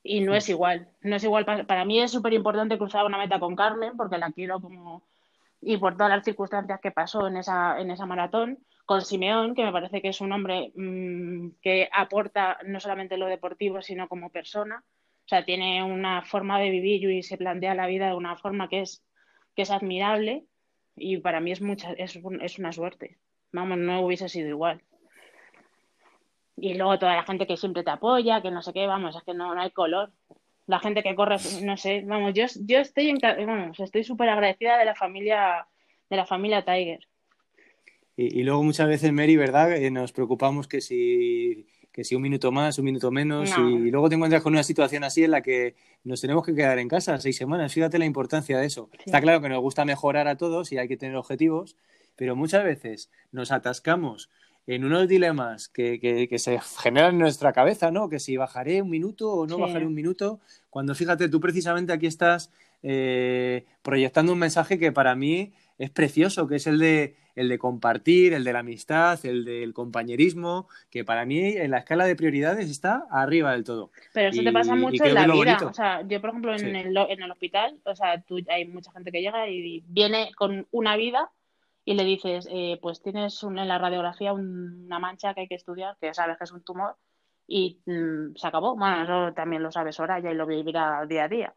Y 0.02 0.20
no 0.20 0.34
es 0.34 0.48
igual, 0.48 0.88
no 1.02 1.16
es 1.16 1.24
igual. 1.24 1.44
Para, 1.44 1.84
mí 1.84 2.00
es 2.00 2.10
súper 2.10 2.32
importante 2.32 2.76
cruzar 2.76 3.06
una 3.06 3.18
meta 3.18 3.38
con 3.38 3.54
Carmen, 3.54 3.96
porque 3.96 4.18
la 4.18 4.32
quiero 4.32 4.60
como... 4.60 5.02
Y 5.60 5.76
por 5.76 5.96
todas 5.96 6.10
las 6.10 6.24
circunstancias 6.24 6.80
que 6.80 6.90
pasó 6.90 7.28
en 7.28 7.36
esa, 7.36 7.80
en 7.80 7.92
esa 7.92 8.04
maratón, 8.04 8.58
con 8.84 9.02
Simeón, 9.02 9.54
que 9.54 9.64
me 9.64 9.72
parece 9.72 10.02
que 10.02 10.08
es 10.08 10.20
un 10.20 10.32
hombre 10.32 10.72
mm, 10.74 11.50
que 11.62 11.88
aporta 11.92 12.58
no 12.66 12.80
solamente 12.80 13.16
lo 13.16 13.26
deportivo, 13.26 13.82
sino 13.82 14.08
como 14.08 14.30
persona. 14.30 14.84
O 15.24 15.28
sea, 15.28 15.44
tiene 15.44 15.82
una 15.84 16.22
forma 16.22 16.58
de 16.58 16.70
vivir 16.70 17.08
y 17.10 17.22
se 17.22 17.38
plantea 17.38 17.74
la 17.74 17.86
vida 17.86 18.08
de 18.08 18.14
una 18.14 18.36
forma 18.36 18.68
que 18.68 18.80
es 18.80 19.04
que 19.54 19.62
es 19.62 19.70
admirable 19.70 20.44
y 20.96 21.18
para 21.18 21.40
mí 21.40 21.52
es, 21.52 21.60
mucha, 21.60 21.92
es, 21.92 22.18
es 22.40 22.58
una 22.58 22.72
suerte. 22.72 23.18
Vamos, 23.52 23.78
no 23.78 24.04
hubiese 24.04 24.28
sido 24.28 24.48
igual. 24.48 24.82
Y 26.56 26.74
luego 26.74 26.98
toda 26.98 27.16
la 27.16 27.24
gente 27.24 27.46
que 27.46 27.56
siempre 27.56 27.82
te 27.82 27.90
apoya, 27.90 28.42
que 28.42 28.50
no 28.50 28.62
sé 28.62 28.72
qué, 28.72 28.86
vamos, 28.86 29.16
es 29.16 29.22
que 29.22 29.34
no, 29.34 29.54
no 29.54 29.60
hay 29.60 29.70
color. 29.70 30.12
La 30.66 30.78
gente 30.78 31.02
que 31.02 31.14
corre, 31.14 31.36
no 31.62 31.76
sé, 31.76 32.02
vamos, 32.06 32.34
yo, 32.34 32.46
yo 32.66 32.78
estoy 32.78 33.10
en, 33.10 33.18
estoy 33.78 34.04
súper 34.04 34.28
agradecida 34.28 34.78
de 34.78 34.84
la 34.84 34.94
familia, 34.94 35.66
de 36.08 36.16
la 36.16 36.26
familia 36.26 36.64
Tiger. 36.64 37.00
Y, 38.16 38.40
y, 38.40 38.42
luego 38.42 38.62
muchas 38.62 38.88
veces, 38.88 39.12
Mary, 39.12 39.36
¿verdad? 39.36 39.72
Eh, 39.72 39.90
nos 39.90 40.12
preocupamos 40.12 40.68
que 40.68 40.80
si 40.80 41.66
que 41.92 42.04
si 42.04 42.14
un 42.14 42.22
minuto 42.22 42.50
más, 42.50 42.78
un 42.78 42.86
minuto 42.86 43.10
menos, 43.10 43.50
y 43.58 43.90
luego 43.90 44.08
te 44.08 44.14
encuentras 44.14 44.42
con 44.42 44.54
una 44.54 44.62
situación 44.62 45.04
así 45.04 45.24
en 45.24 45.30
la 45.30 45.42
que 45.42 45.74
nos 46.04 46.22
tenemos 46.22 46.44
que 46.44 46.54
quedar 46.54 46.78
en 46.78 46.88
casa 46.88 47.20
seis 47.20 47.36
semanas. 47.36 47.72
Fíjate 47.72 47.98
la 47.98 48.06
importancia 48.06 48.58
de 48.58 48.66
eso. 48.66 48.88
Está 49.04 49.20
claro 49.20 49.42
que 49.42 49.50
nos 49.50 49.60
gusta 49.60 49.84
mejorar 49.84 50.26
a 50.26 50.36
todos 50.36 50.72
y 50.72 50.78
hay 50.78 50.88
que 50.88 50.96
tener 50.96 51.16
objetivos, 51.16 51.76
pero 52.16 52.34
muchas 52.34 52.64
veces 52.64 53.10
nos 53.30 53.52
atascamos 53.52 54.30
en 54.66 54.84
unos 54.84 55.06
dilemas 55.06 55.68
que, 55.68 56.00
que, 56.00 56.38
se 56.38 56.58
generan 56.80 57.14
en 57.14 57.18
nuestra 57.18 57.52
cabeza, 57.52 57.90
¿no? 57.90 58.08
Que 58.08 58.20
si 58.20 58.38
bajaré 58.38 58.80
un 58.80 58.88
minuto 58.88 59.30
o 59.30 59.46
no 59.46 59.58
bajaré 59.58 59.86
un 59.86 59.94
minuto, 59.94 60.40
cuando 60.70 60.94
fíjate, 60.94 61.28
tú 61.28 61.40
precisamente 61.40 61.92
aquí 61.92 62.06
estás 62.06 62.50
eh, 62.82 63.66
proyectando 63.82 64.32
un 64.32 64.38
mensaje 64.38 64.78
que 64.78 64.92
para 64.92 65.14
mí 65.14 65.52
es 65.78 65.90
precioso, 65.90 66.46
que 66.46 66.56
es 66.56 66.66
el 66.66 66.78
de, 66.78 67.16
el 67.34 67.48
de 67.48 67.58
compartir, 67.58 68.32
el 68.32 68.44
de 68.44 68.52
la 68.52 68.60
amistad, 68.60 69.18
el 69.24 69.44
del 69.44 69.72
compañerismo, 69.72 70.68
que 70.90 71.04
para 71.04 71.24
mí 71.24 71.38
en 71.38 71.70
la 71.70 71.78
escala 71.78 72.04
de 72.04 72.16
prioridades 72.16 72.70
está 72.70 73.06
arriba 73.10 73.52
del 73.52 73.64
todo. 73.64 73.90
Pero 74.12 74.30
eso 74.30 74.42
te 74.42 74.52
pasa 74.52 74.74
mucho 74.74 75.04
en 75.04 75.14
la 75.14 75.26
vida. 75.26 75.58
O 75.62 75.72
sea, 75.72 76.02
yo, 76.02 76.20
por 76.20 76.30
ejemplo, 76.30 76.54
en, 76.54 76.76
el, 76.76 76.96
en 76.96 77.22
el 77.22 77.30
hospital, 77.30 77.78
o 77.84 77.94
sea, 77.94 78.20
tú, 78.22 78.38
hay 78.48 78.66
mucha 78.66 78.92
gente 78.92 79.10
que 79.12 79.22
llega 79.22 79.48
y 79.48 79.82
viene 79.86 80.32
con 80.36 80.66
una 80.70 80.96
vida 80.96 81.30
y 81.84 81.94
le 81.94 82.04
dices, 82.04 82.46
eh, 82.50 82.78
pues 82.80 83.02
tienes 83.02 83.42
en 83.42 83.56
la 83.66 83.78
radiografía 83.78 84.32
una 84.32 84.98
mancha 84.98 85.34
que 85.34 85.42
hay 85.42 85.48
que 85.48 85.56
estudiar, 85.56 85.96
que 86.00 86.14
sabes 86.14 86.38
que 86.38 86.44
es 86.44 86.52
un 86.52 86.62
tumor, 86.62 86.96
y 87.46 87.80
mm, 87.86 88.36
se 88.36 88.46
acabó. 88.46 88.76
Bueno, 88.76 89.02
eso 89.02 89.34
también 89.34 89.62
lo 89.62 89.72
sabes 89.72 89.96
Soraya 89.96 90.30
y 90.30 90.34
lo 90.34 90.46
vivirá 90.46 91.04
día 91.06 91.24
a 91.24 91.28
día. 91.28 91.54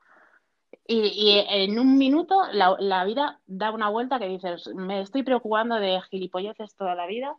Y, 0.87 1.43
en 1.49 1.79
un 1.79 1.97
minuto 1.97 2.35
la, 2.51 3.05
vida 3.05 3.39
da 3.47 3.71
una 3.71 3.89
vuelta 3.89 4.19
que 4.19 4.27
dices, 4.27 4.67
me 4.75 5.01
estoy 5.01 5.23
preocupando 5.23 5.75
de 5.75 5.99
gilipolleces 6.09 6.75
toda 6.75 6.95
la 6.95 7.07
vida 7.07 7.35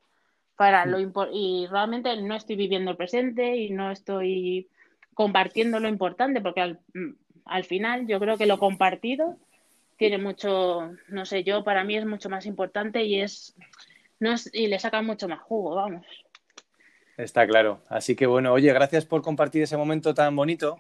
para 0.57 0.87
lo 0.87 0.99
y 1.33 1.67
realmente 1.67 2.21
no 2.23 2.35
estoy 2.35 2.57
viviendo 2.57 2.91
el 2.91 2.97
presente 2.97 3.57
y 3.57 3.71
no 3.71 3.91
estoy 3.91 4.69
compartiendo 5.15 5.81
lo 5.81 5.89
importante 5.89 6.41
porque 6.41 6.61
al, 6.61 6.81
al 7.45 7.65
final 7.65 8.07
yo 8.07 8.19
creo 8.19 8.37
que 8.37 8.47
lo 8.47 8.59
compartido 8.59 9.37
tiene 9.97 10.19
mucho, 10.19 10.93
no 11.09 11.25
sé, 11.25 11.43
yo 11.43 11.65
para 11.65 11.85
mí 11.85 11.97
es 11.97 12.05
mucho 12.05 12.29
más 12.29 12.47
importante 12.47 13.05
y 13.05 13.21
es, 13.21 13.55
no 14.21 14.33
es, 14.33 14.51
y 14.53 14.67
le 14.67 14.79
saca 14.79 15.03
mucho 15.03 15.29
más 15.29 15.41
jugo, 15.41 15.75
vamos. 15.75 16.07
Está 17.17 17.47
claro. 17.47 17.81
Así 17.89 18.15
que 18.15 18.27
bueno, 18.27 18.53
oye, 18.53 18.73
gracias 18.73 19.07
por 19.07 19.23
compartir 19.23 19.63
ese 19.63 19.77
momento 19.77 20.13
tan 20.13 20.37
bonito 20.37 20.79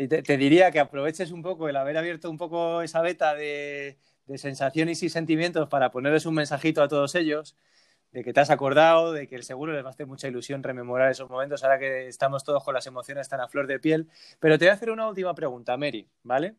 y 0.00 0.06
te, 0.06 0.36
diría 0.36 0.70
que 0.70 0.78
aproveches 0.78 1.32
un 1.32 1.42
poco 1.42 1.68
el 1.68 1.74
haber 1.74 1.98
abierto 1.98 2.30
un 2.30 2.38
poco 2.38 2.82
esa 2.82 3.02
beta 3.02 3.34
de, 3.34 3.98
sensaciones 4.36 5.02
y 5.02 5.08
sentimientos 5.08 5.68
para 5.68 5.90
ponerles 5.90 6.24
un 6.24 6.34
mensajito 6.34 6.84
a 6.84 6.88
todos 6.88 7.16
ellos, 7.16 7.56
de 8.12 8.22
que 8.22 8.32
te 8.32 8.38
has 8.38 8.50
acordado, 8.50 9.12
de 9.12 9.26
que 9.26 9.42
seguro 9.42 9.72
les 9.72 9.82
va 9.82 9.88
a 9.88 9.90
hacer 9.90 10.06
mucha 10.06 10.28
ilusión 10.28 10.62
rememorar 10.62 11.10
esos 11.10 11.28
momentos 11.28 11.64
ahora 11.64 11.80
que 11.80 12.06
estamos 12.06 12.44
todos 12.44 12.62
con 12.62 12.74
las 12.74 12.86
emociones 12.86 13.28
tan 13.28 13.40
a 13.40 13.48
flor 13.48 13.66
de 13.66 13.80
piel. 13.80 14.08
Pero 14.38 14.56
te 14.56 14.66
voy 14.66 14.70
a 14.70 14.74
hacer 14.74 14.90
una 14.92 15.08
última 15.08 15.34
pregunta, 15.34 15.76
Mary, 15.76 16.08
¿vale? 16.22 16.54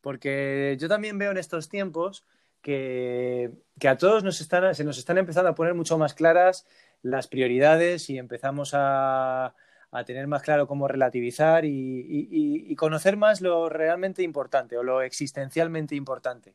Porque 0.00 0.78
yo 0.80 0.88
también 0.88 1.18
veo 1.18 1.32
en 1.32 1.36
estos 1.36 1.68
tiempos 1.68 2.24
que, 2.62 3.50
que 3.78 3.88
a 3.88 3.98
todos 3.98 4.24
nos 4.24 4.40
están, 4.40 4.74
se 4.74 4.84
nos 4.84 4.96
están 4.96 5.18
empezando 5.18 5.50
a 5.50 5.54
poner 5.54 5.74
mucho 5.74 5.98
más 5.98 6.14
claras 6.14 6.66
las 7.02 7.28
prioridades 7.28 8.08
y 8.08 8.16
empezamos 8.16 8.70
a, 8.72 9.54
a 9.90 10.04
tener 10.04 10.26
más 10.26 10.42
claro 10.42 10.66
cómo 10.66 10.88
relativizar 10.88 11.64
y, 11.64 12.74
conocer 12.76 13.16
más 13.16 13.40
lo 13.40 13.68
realmente 13.68 14.22
importante 14.22 14.76
o 14.76 14.82
lo 14.82 15.02
existencialmente 15.02 15.94
importante. 15.94 16.54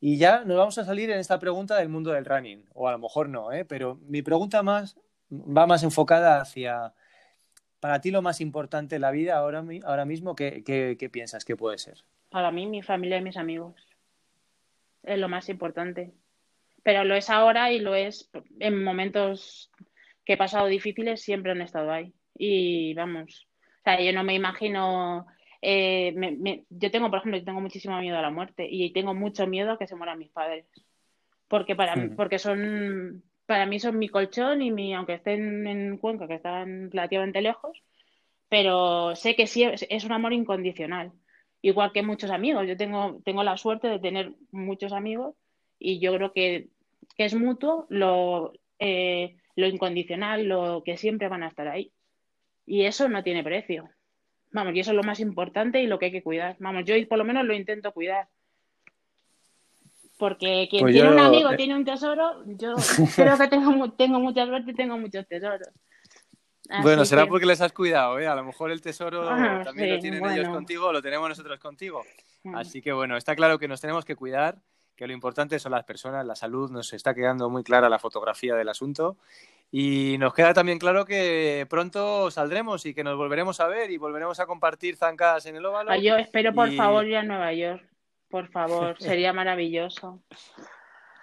Y 0.00 0.18
ya 0.18 0.44
nos 0.44 0.58
vamos 0.58 0.78
a 0.78 0.84
salir 0.84 1.10
en 1.10 1.18
esta 1.18 1.38
pregunta 1.38 1.76
del 1.76 1.88
mundo 1.88 2.12
del 2.12 2.24
running, 2.24 2.64
o 2.74 2.88
a 2.88 2.92
lo 2.92 2.98
mejor 2.98 3.28
no, 3.28 3.52
¿eh? 3.52 3.64
pero 3.64 3.98
mi 4.06 4.22
pregunta 4.22 4.62
más 4.62 4.96
va 5.32 5.66
más 5.66 5.82
enfocada 5.82 6.40
hacia, 6.40 6.92
para 7.80 8.00
ti 8.00 8.10
lo 8.10 8.20
más 8.20 8.40
importante 8.40 8.96
en 8.96 9.02
la 9.02 9.10
vida 9.10 9.36
ahora, 9.36 9.64
ahora 9.84 10.04
mismo, 10.04 10.36
¿qué, 10.36 10.62
qué 10.64 11.10
piensas 11.10 11.44
que 11.44 11.56
puede 11.56 11.78
ser? 11.78 12.04
Para 12.28 12.50
mí, 12.50 12.66
mi 12.66 12.82
familia 12.82 13.18
y 13.18 13.22
mis 13.22 13.36
amigos. 13.36 13.74
Es 15.04 15.18
lo 15.18 15.28
más 15.28 15.48
importante. 15.48 16.12
pero 16.82 17.04
lo 17.04 17.14
es 17.14 17.30
ahora 17.30 17.72
y 17.72 17.78
lo 17.78 17.94
es 17.94 18.30
en 18.58 18.82
momentos 18.82 19.70
que 20.24 20.34
he 20.34 20.36
pasado 20.36 20.66
difíciles, 20.66 21.22
siempre 21.22 21.52
han 21.52 21.62
estado 21.62 21.90
ahí. 21.90 22.12
Y 22.34 22.94
vamos, 22.94 23.48
o 23.78 23.82
sea, 23.84 24.00
yo 24.00 24.12
no 24.12 24.24
me 24.24 24.34
imagino, 24.34 25.26
eh, 25.62 26.14
yo 26.70 26.90
tengo, 26.90 27.10
por 27.10 27.18
ejemplo, 27.18 27.38
yo 27.38 27.44
tengo 27.44 27.60
muchísimo 27.60 27.98
miedo 28.00 28.18
a 28.18 28.22
la 28.22 28.30
muerte 28.30 28.66
y 28.68 28.92
tengo 28.92 29.14
mucho 29.14 29.46
miedo 29.46 29.72
a 29.72 29.78
que 29.78 29.86
se 29.86 29.96
mueran 29.96 30.18
mis 30.18 30.30
padres, 30.30 30.66
porque 31.48 31.76
para 31.76 31.96
hmm. 31.96 32.16
porque 32.16 32.38
son, 32.38 33.22
para 33.46 33.66
mí 33.66 33.78
son 33.78 33.98
mi 33.98 34.08
colchón 34.08 34.62
y 34.62 34.70
mi, 34.72 34.94
aunque 34.94 35.14
estén 35.14 35.66
en 35.66 35.98
Cuenca, 35.98 36.26
que 36.26 36.34
están 36.34 36.90
relativamente 36.90 37.42
lejos, 37.42 37.82
pero 38.48 39.14
sé 39.16 39.36
que 39.36 39.46
sí 39.46 39.64
es 39.64 40.04
un 40.04 40.12
amor 40.12 40.32
incondicional, 40.32 41.12
igual 41.60 41.92
que 41.92 42.02
muchos 42.02 42.30
amigos. 42.30 42.66
Yo 42.66 42.76
tengo, 42.76 43.20
tengo 43.24 43.42
la 43.42 43.56
suerte 43.56 43.88
de 43.88 43.98
tener 43.98 44.32
muchos 44.50 44.92
amigos 44.92 45.34
y 45.78 45.98
yo 45.98 46.14
creo 46.14 46.32
que, 46.32 46.68
es 47.18 47.34
mutuo 47.34 47.86
lo, 47.90 48.52
eh, 48.78 49.36
lo 49.56 49.66
incondicional, 49.66 50.44
lo 50.44 50.82
que 50.84 50.96
siempre 50.96 51.28
van 51.28 51.42
a 51.42 51.48
estar 51.48 51.68
ahí. 51.68 51.92
Y 52.66 52.84
eso 52.84 53.08
no 53.08 53.22
tiene 53.22 53.42
precio. 53.42 53.88
Vamos, 54.52 54.74
y 54.74 54.80
eso 54.80 54.92
es 54.92 54.96
lo 54.96 55.02
más 55.02 55.20
importante 55.20 55.82
y 55.82 55.86
lo 55.86 55.98
que 55.98 56.06
hay 56.06 56.12
que 56.12 56.22
cuidar. 56.22 56.56
Vamos, 56.60 56.84
yo 56.84 56.94
por 57.08 57.18
lo 57.18 57.24
menos 57.24 57.44
lo 57.44 57.54
intento 57.54 57.92
cuidar. 57.92 58.28
Porque 60.16 60.68
quien 60.70 60.82
pues 60.82 60.94
tiene 60.94 61.10
un 61.10 61.18
amigo 61.18 61.50
eh, 61.50 61.56
tiene 61.56 61.74
un 61.74 61.84
tesoro, 61.84 62.44
yo 62.46 62.74
creo 63.16 63.36
que 63.36 63.48
tengo, 63.48 63.92
tengo 63.92 64.20
mucha 64.20 64.46
suerte 64.46 64.70
y 64.70 64.74
tengo 64.74 64.96
muchos 64.96 65.26
tesoros. 65.26 65.68
bueno, 66.82 67.04
será 67.04 67.26
porque 67.26 67.46
les 67.46 67.60
has 67.60 67.72
cuidado, 67.72 68.20
¿eh? 68.20 68.28
A 68.28 68.36
lo 68.36 68.44
mejor 68.44 68.70
el 68.70 68.80
tesoro 68.80 69.26
también 69.26 69.94
lo 69.94 69.98
tienen 69.98 70.24
ellos 70.24 70.48
contigo 70.48 70.92
lo 70.92 71.02
tenemos 71.02 71.28
nosotros 71.28 71.58
contigo. 71.58 72.04
Mm. 72.44 72.54
Así 72.54 72.80
que 72.80 72.92
bueno, 72.92 73.16
está 73.16 73.34
claro 73.34 73.58
que 73.58 73.66
nos 73.66 73.80
tenemos 73.80 74.04
que 74.04 74.14
cuidar 74.14 74.58
que 74.96 75.06
lo 75.06 75.12
importante 75.12 75.58
son 75.58 75.72
las 75.72 75.84
personas, 75.84 76.24
la 76.24 76.36
salud, 76.36 76.70
nos 76.70 76.92
está 76.92 77.14
quedando 77.14 77.50
muy 77.50 77.64
clara 77.64 77.88
la 77.88 77.98
fotografía 77.98 78.54
del 78.54 78.68
asunto 78.68 79.16
y 79.76 80.18
nos 80.18 80.32
queda 80.32 80.54
también 80.54 80.78
claro 80.78 81.04
que 81.04 81.66
pronto 81.68 82.30
saldremos 82.30 82.86
y 82.86 82.94
que 82.94 83.02
nos 83.02 83.16
volveremos 83.16 83.58
a 83.58 83.66
ver 83.66 83.90
y 83.90 83.96
volveremos 83.96 84.38
a 84.38 84.46
compartir 84.46 84.94
zancadas 84.94 85.46
en 85.46 85.56
el 85.56 85.66
óvalo. 85.66 85.92
Yo 85.96 86.14
espero 86.14 86.54
por 86.54 86.70
favor 86.70 87.04
ir 87.04 87.16
a 87.16 87.24
Nueva 87.24 87.52
York, 87.52 87.84
por 88.28 88.46
favor, 88.46 88.94
sería 89.00 89.32
maravilloso. 89.32 90.22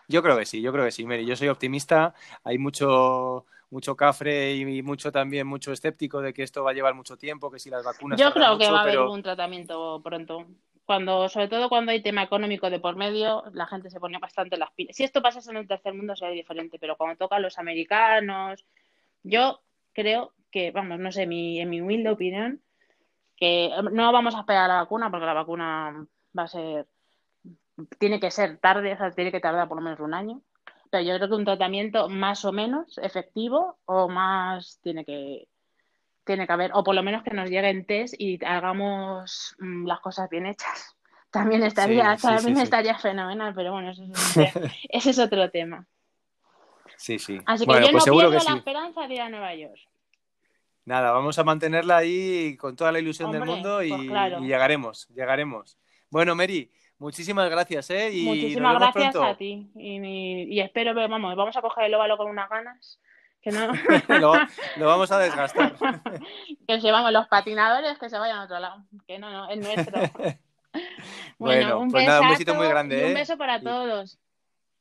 Yo 0.10 0.22
creo 0.22 0.38
que 0.38 0.46
sí, 0.46 0.62
yo 0.62 0.74
creo 0.74 0.84
que 0.84 0.92
sí, 0.92 1.06
Mary. 1.06 1.26
Yo 1.26 1.38
soy 1.38 1.48
optimista. 1.48 2.14
Hay 2.44 2.58
mucho, 2.58 3.46
mucho 3.70 3.96
cafre 3.96 4.54
y 4.54 4.84
mucho 4.84 5.14
también 5.14 5.48
mucho 5.48 5.72
escéptico 5.72 6.20
de 6.20 6.34
que 6.34 6.44
esto 6.44 6.62
va 6.62 6.72
a 6.72 6.74
llevar 6.74 6.94
mucho 6.94 7.16
tiempo, 7.16 7.50
que 7.50 7.58
si 7.58 7.70
las 7.70 7.86
vacunas. 7.86 8.20
Yo 8.20 8.34
creo 8.34 8.58
que 8.58 8.70
va 8.70 8.80
a 8.80 8.84
haber 8.84 9.00
un 9.00 9.24
tratamiento 9.24 10.02
pronto 10.04 10.46
cuando, 10.92 11.30
sobre 11.30 11.48
todo 11.48 11.70
cuando 11.70 11.94
hay 11.94 12.02
tema 12.02 12.22
económico 12.22 12.70
de 12.70 12.82
por 12.82 12.98
medio, 12.98 13.46
la 13.54 13.66
gente 13.66 13.90
se 13.90 14.02
pone 14.02 14.20
bastante 14.20 14.58
las 14.58 14.72
pilas. 14.72 14.94
Si 14.94 15.06
esto 15.06 15.22
pasase 15.22 15.50
en 15.50 15.56
el 15.56 15.66
tercer 15.66 15.94
mundo 15.94 16.18
sería 16.18 16.36
diferente, 16.36 16.78
pero 16.80 16.98
cuando 16.98 17.16
toca 17.16 17.38
a 17.38 17.40
los 17.40 17.58
americanos, 17.58 18.66
yo 19.24 19.62
creo 19.94 20.34
que, 20.52 20.72
vamos, 20.72 21.00
no 21.00 21.10
sé, 21.14 21.28
mi, 21.28 21.62
en 21.62 21.70
mi 21.70 21.80
humilde 21.80 22.10
opinión, 22.10 22.62
que 23.38 23.72
no 23.94 24.12
vamos 24.12 24.36
a 24.36 24.42
esperar 24.42 24.66
a 24.66 24.68
la 24.68 24.82
vacuna 24.82 25.10
porque 25.10 25.26
la 25.26 25.34
vacuna 25.34 26.06
va 26.38 26.44
a 26.44 26.48
ser, 26.50 26.88
tiene 27.98 28.20
que 28.20 28.30
ser 28.30 28.58
tarde, 28.58 28.92
o 28.92 28.98
sea, 28.98 29.12
tiene 29.12 29.32
que 29.32 29.40
tardar 29.40 29.70
por 29.70 29.78
lo 29.78 29.84
menos 29.84 30.02
un 30.02 30.14
año. 30.14 30.42
Pero 30.90 31.06
yo 31.06 31.16
creo 31.16 31.30
que 31.30 31.36
un 31.36 31.46
tratamiento 31.46 32.10
más 32.10 32.44
o 32.44 32.52
menos 32.52 32.98
efectivo 32.98 33.78
o 33.86 34.10
más 34.10 34.82
tiene 34.84 35.06
que, 35.06 35.48
tiene 36.24 36.46
que 36.46 36.54
haber, 36.54 36.72
o 36.74 36.84
por 36.84 36.96
lo 36.96 37.04
menos 37.04 37.24
que 37.24 37.32
nos 37.32 37.50
lleguen 37.50 37.86
test 37.86 38.14
y 38.18 38.44
hagamos 38.46 39.56
mm, 39.60 39.86
las 39.86 40.00
cosas 40.00 40.30
bien 40.30 40.46
hechas. 40.46 40.96
También 41.32 41.64
estaría, 41.64 42.18
también 42.18 42.58
estaría 42.58 42.98
fenomenal, 43.00 43.54
pero 43.56 43.72
bueno, 43.72 43.92
ese 44.90 45.10
es, 45.10 45.18
otro 45.18 45.50
tema. 45.50 45.88
Sí, 46.98 47.20
sí. 47.20 47.40
Así 47.46 47.66
que 47.66 47.74
yo 47.74 47.92
pues 47.92 48.06
no 48.06 48.18
pierdo 48.18 48.32
la 48.32 48.58
esperanza 48.58 49.08
de 49.08 49.14
ir 49.14 49.22
a 49.22 49.30
Nueva 49.30 49.56
York. 49.56 49.80
Nada, 50.84 51.12
vamos 51.12 51.40
a 51.40 51.46
mantenerla 51.46 51.98
ahí 51.98 52.58
con 52.58 52.76
toda 52.76 52.92
la 52.92 53.00
ilusión 53.00 53.32
del 53.32 53.46
mundo 53.46 53.78
pues 53.78 53.88
y, 53.88 54.46
llegaremos, 54.46 55.08
llegaremos. 55.08 55.78
Bueno, 56.10 56.36
Mary, 56.36 56.70
muchísimas 56.98 57.50
gracias, 57.50 57.90
¿eh? 57.92 58.12
Y 58.12 58.26
muchísimas 58.26 58.78
gracias 58.78 59.16
a 59.16 59.38
ti. 59.38 59.72
Y, 59.76 60.54
y, 60.54 60.60
espero, 60.60 60.94
vamos, 60.94 61.34
vamos 61.38 61.56
a 61.56 61.62
coger 61.62 61.86
el 61.86 61.94
óvalo 61.94 62.18
con 62.18 62.30
unas 62.30 62.50
ganas 62.50 63.00
que 63.42 63.52
no... 63.52 63.72
lo, 64.78 64.86
vamos 64.86 65.12
a 65.12 65.20
desgastar. 65.20 65.76
que 66.68 66.80
llevamos 66.80 67.12
los 67.12 67.28
patinadores 67.28 67.98
que 67.98 68.10
se 68.10 68.18
vayan 68.18 68.38
a 68.38 68.44
otro 68.44 68.60
lado. 68.60 68.84
Que 69.08 69.18
no, 69.18 69.32
no, 69.32 69.50
es 69.50 69.60
nuestro. 69.60 70.00
bueno, 71.40 71.80
un, 71.80 71.92
pues 71.92 72.06
nada, 72.06 72.22
un 72.22 72.30
besito 72.30 72.56
muy 72.56 72.68
grande. 72.68 73.04
un 73.04 73.12
¿eh? 73.12 73.14
beso 73.14 73.38
para 73.38 73.60
todos. 73.60 74.20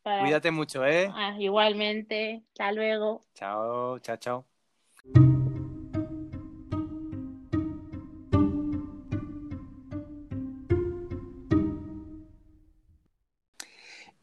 Cuídate 0.03 0.51
mucho, 0.51 0.85
¿eh? 0.87 1.11
Ah, 1.15 1.35
igualmente. 1.39 2.43
Hasta 2.53 2.73
luego. 2.73 3.25
Chao, 3.35 3.99
chao, 3.99 4.17
chao. 4.17 4.45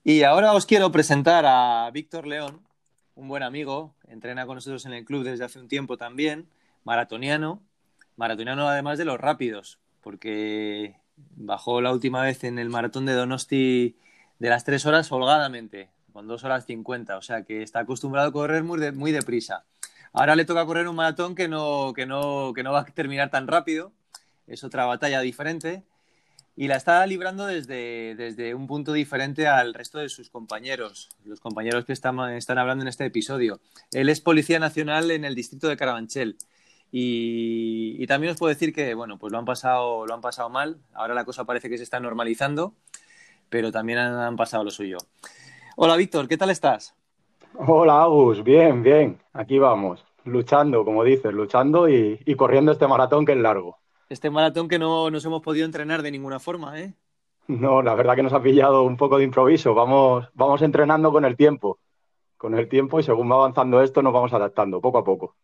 Y 0.03 0.23
ahora 0.23 0.53
os 0.53 0.65
quiero 0.65 0.91
presentar 0.91 1.45
a 1.45 1.91
Víctor 1.91 2.27
León, 2.27 2.66
un 3.17 3.27
buen 3.27 3.41
amigo, 3.41 3.95
entrena 4.07 4.45
con 4.45 4.55
nosotros 4.55 4.85
en 4.85 4.93
el 4.93 5.03
club 5.03 5.23
desde 5.23 5.43
hace 5.43 5.59
un 5.59 5.67
tiempo 5.67 5.97
también, 5.97 6.47
maratoniano, 6.83 7.61
maratoniano 8.15 8.67
además 8.67 8.99
de 8.99 9.05
los 9.05 9.19
rápidos, 9.19 9.79
porque 10.01 10.95
bajó 11.35 11.81
la 11.81 11.91
última 11.91 12.21
vez 12.21 12.43
en 12.43 12.59
el 12.59 12.69
maratón 12.69 13.07
de 13.07 13.13
Donosti 13.13 13.97
de 14.37 14.49
las 14.49 14.63
tres 14.63 14.85
horas 14.85 15.11
holgadamente, 15.11 15.89
con 16.13 16.27
dos 16.27 16.43
horas 16.43 16.67
cincuenta, 16.67 17.17
o 17.17 17.23
sea 17.23 17.41
que 17.41 17.63
está 17.63 17.79
acostumbrado 17.79 18.29
a 18.29 18.31
correr 18.31 18.63
muy, 18.63 18.91
muy 18.91 19.11
deprisa. 19.11 19.65
Ahora 20.13 20.35
le 20.35 20.45
toca 20.45 20.65
correr 20.67 20.87
un 20.87 20.95
maratón 20.95 21.33
que 21.33 21.47
no, 21.47 21.93
que, 21.95 22.05
no, 22.05 22.53
que 22.53 22.61
no 22.61 22.71
va 22.71 22.81
a 22.81 22.85
terminar 22.85 23.31
tan 23.31 23.47
rápido, 23.47 23.91
es 24.45 24.63
otra 24.63 24.85
batalla 24.85 25.21
diferente, 25.21 25.83
y 26.59 26.67
la 26.67 26.75
está 26.75 27.05
librando 27.05 27.45
desde, 27.45 28.15
desde, 28.15 28.55
un 28.55 28.65
punto 28.65 28.91
diferente 28.91 29.47
al 29.47 29.75
resto 29.75 29.99
de 29.99 30.09
sus 30.09 30.31
compañeros, 30.31 31.07
los 31.23 31.39
compañeros 31.39 31.85
que 31.85 31.93
están, 31.93 32.19
están 32.31 32.57
hablando 32.57 32.81
en 32.81 32.87
este 32.87 33.05
episodio. 33.05 33.59
Él 33.91 34.09
es 34.09 34.21
policía 34.21 34.57
nacional 34.57 35.11
en 35.11 35.23
el 35.23 35.35
distrito 35.35 35.67
de 35.67 35.77
Carabanchel. 35.77 36.35
Y, 36.91 38.03
también 38.07 38.31
os 38.31 38.39
puedo 38.39 38.49
decir 38.49 38.73
que, 38.73 38.95
bueno, 38.95 39.19
pues 39.19 39.31
lo 39.31 39.37
han 39.37 39.45
pasado, 39.45 40.07
lo 40.07 40.13
han 40.15 40.21
pasado 40.21 40.49
mal. 40.49 40.77
Ahora 40.95 41.13
la 41.13 41.25
cosa 41.25 41.45
parece 41.45 41.69
que 41.69 41.77
se 41.77 41.83
está 41.83 41.99
normalizando, 41.99 42.73
pero 43.49 43.71
también 43.71 43.99
han, 43.99 44.35
pasado 44.35 44.63
lo 44.63 44.71
suyo. 44.71 44.97
Hola, 45.75 45.95
Víctor, 45.95 46.27
¿qué 46.27 46.37
tal 46.37 46.49
estás? 46.49 46.95
Hola, 47.53 48.01
Agus, 48.01 48.43
bien, 48.43 48.81
bien. 48.81 49.19
Aquí 49.31 49.59
vamos, 49.59 50.03
luchando, 50.23 50.83
como 50.83 51.03
dices, 51.03 51.31
luchando 51.31 51.87
y 51.87 52.35
corriendo 52.35 52.71
este 52.71 52.87
maratón 52.87 53.27
que 53.27 53.33
es 53.33 53.37
largo 53.37 53.77
este 54.09 54.29
maratón 54.29 54.67
que 54.67 54.79
no 54.79 55.09
nos 55.09 55.25
hemos 55.25 55.41
podido 55.41 55.65
entrenar 55.65 56.01
de 56.01 56.11
ninguna 56.11 56.39
forma, 56.39 56.79
¿eh? 56.79 56.93
No, 57.47 57.81
la 57.81 57.95
verdad 57.95 58.15
que 58.15 58.23
nos 58.23 58.33
ha 58.33 58.41
pillado 58.41 58.83
un 58.83 58.97
poco 58.97 59.17
de 59.17 59.23
improviso. 59.23 59.73
Vamos, 59.73 60.27
vamos 60.33 60.61
entrenando 60.61 61.11
con 61.11 61.23
el 61.23 61.37
tiempo. 61.37 61.79
Con 62.35 62.57
el 62.57 62.67
tiempo 62.67 62.99
y 62.99 63.03
según 63.03 63.31
va 63.31 63.35
avanzando 63.35 63.81
esto 63.81 64.01
nos 64.01 64.13
vamos 64.13 64.33
adaptando 64.33 64.81
poco 64.81 64.97
a 64.97 65.03
poco. 65.03 65.35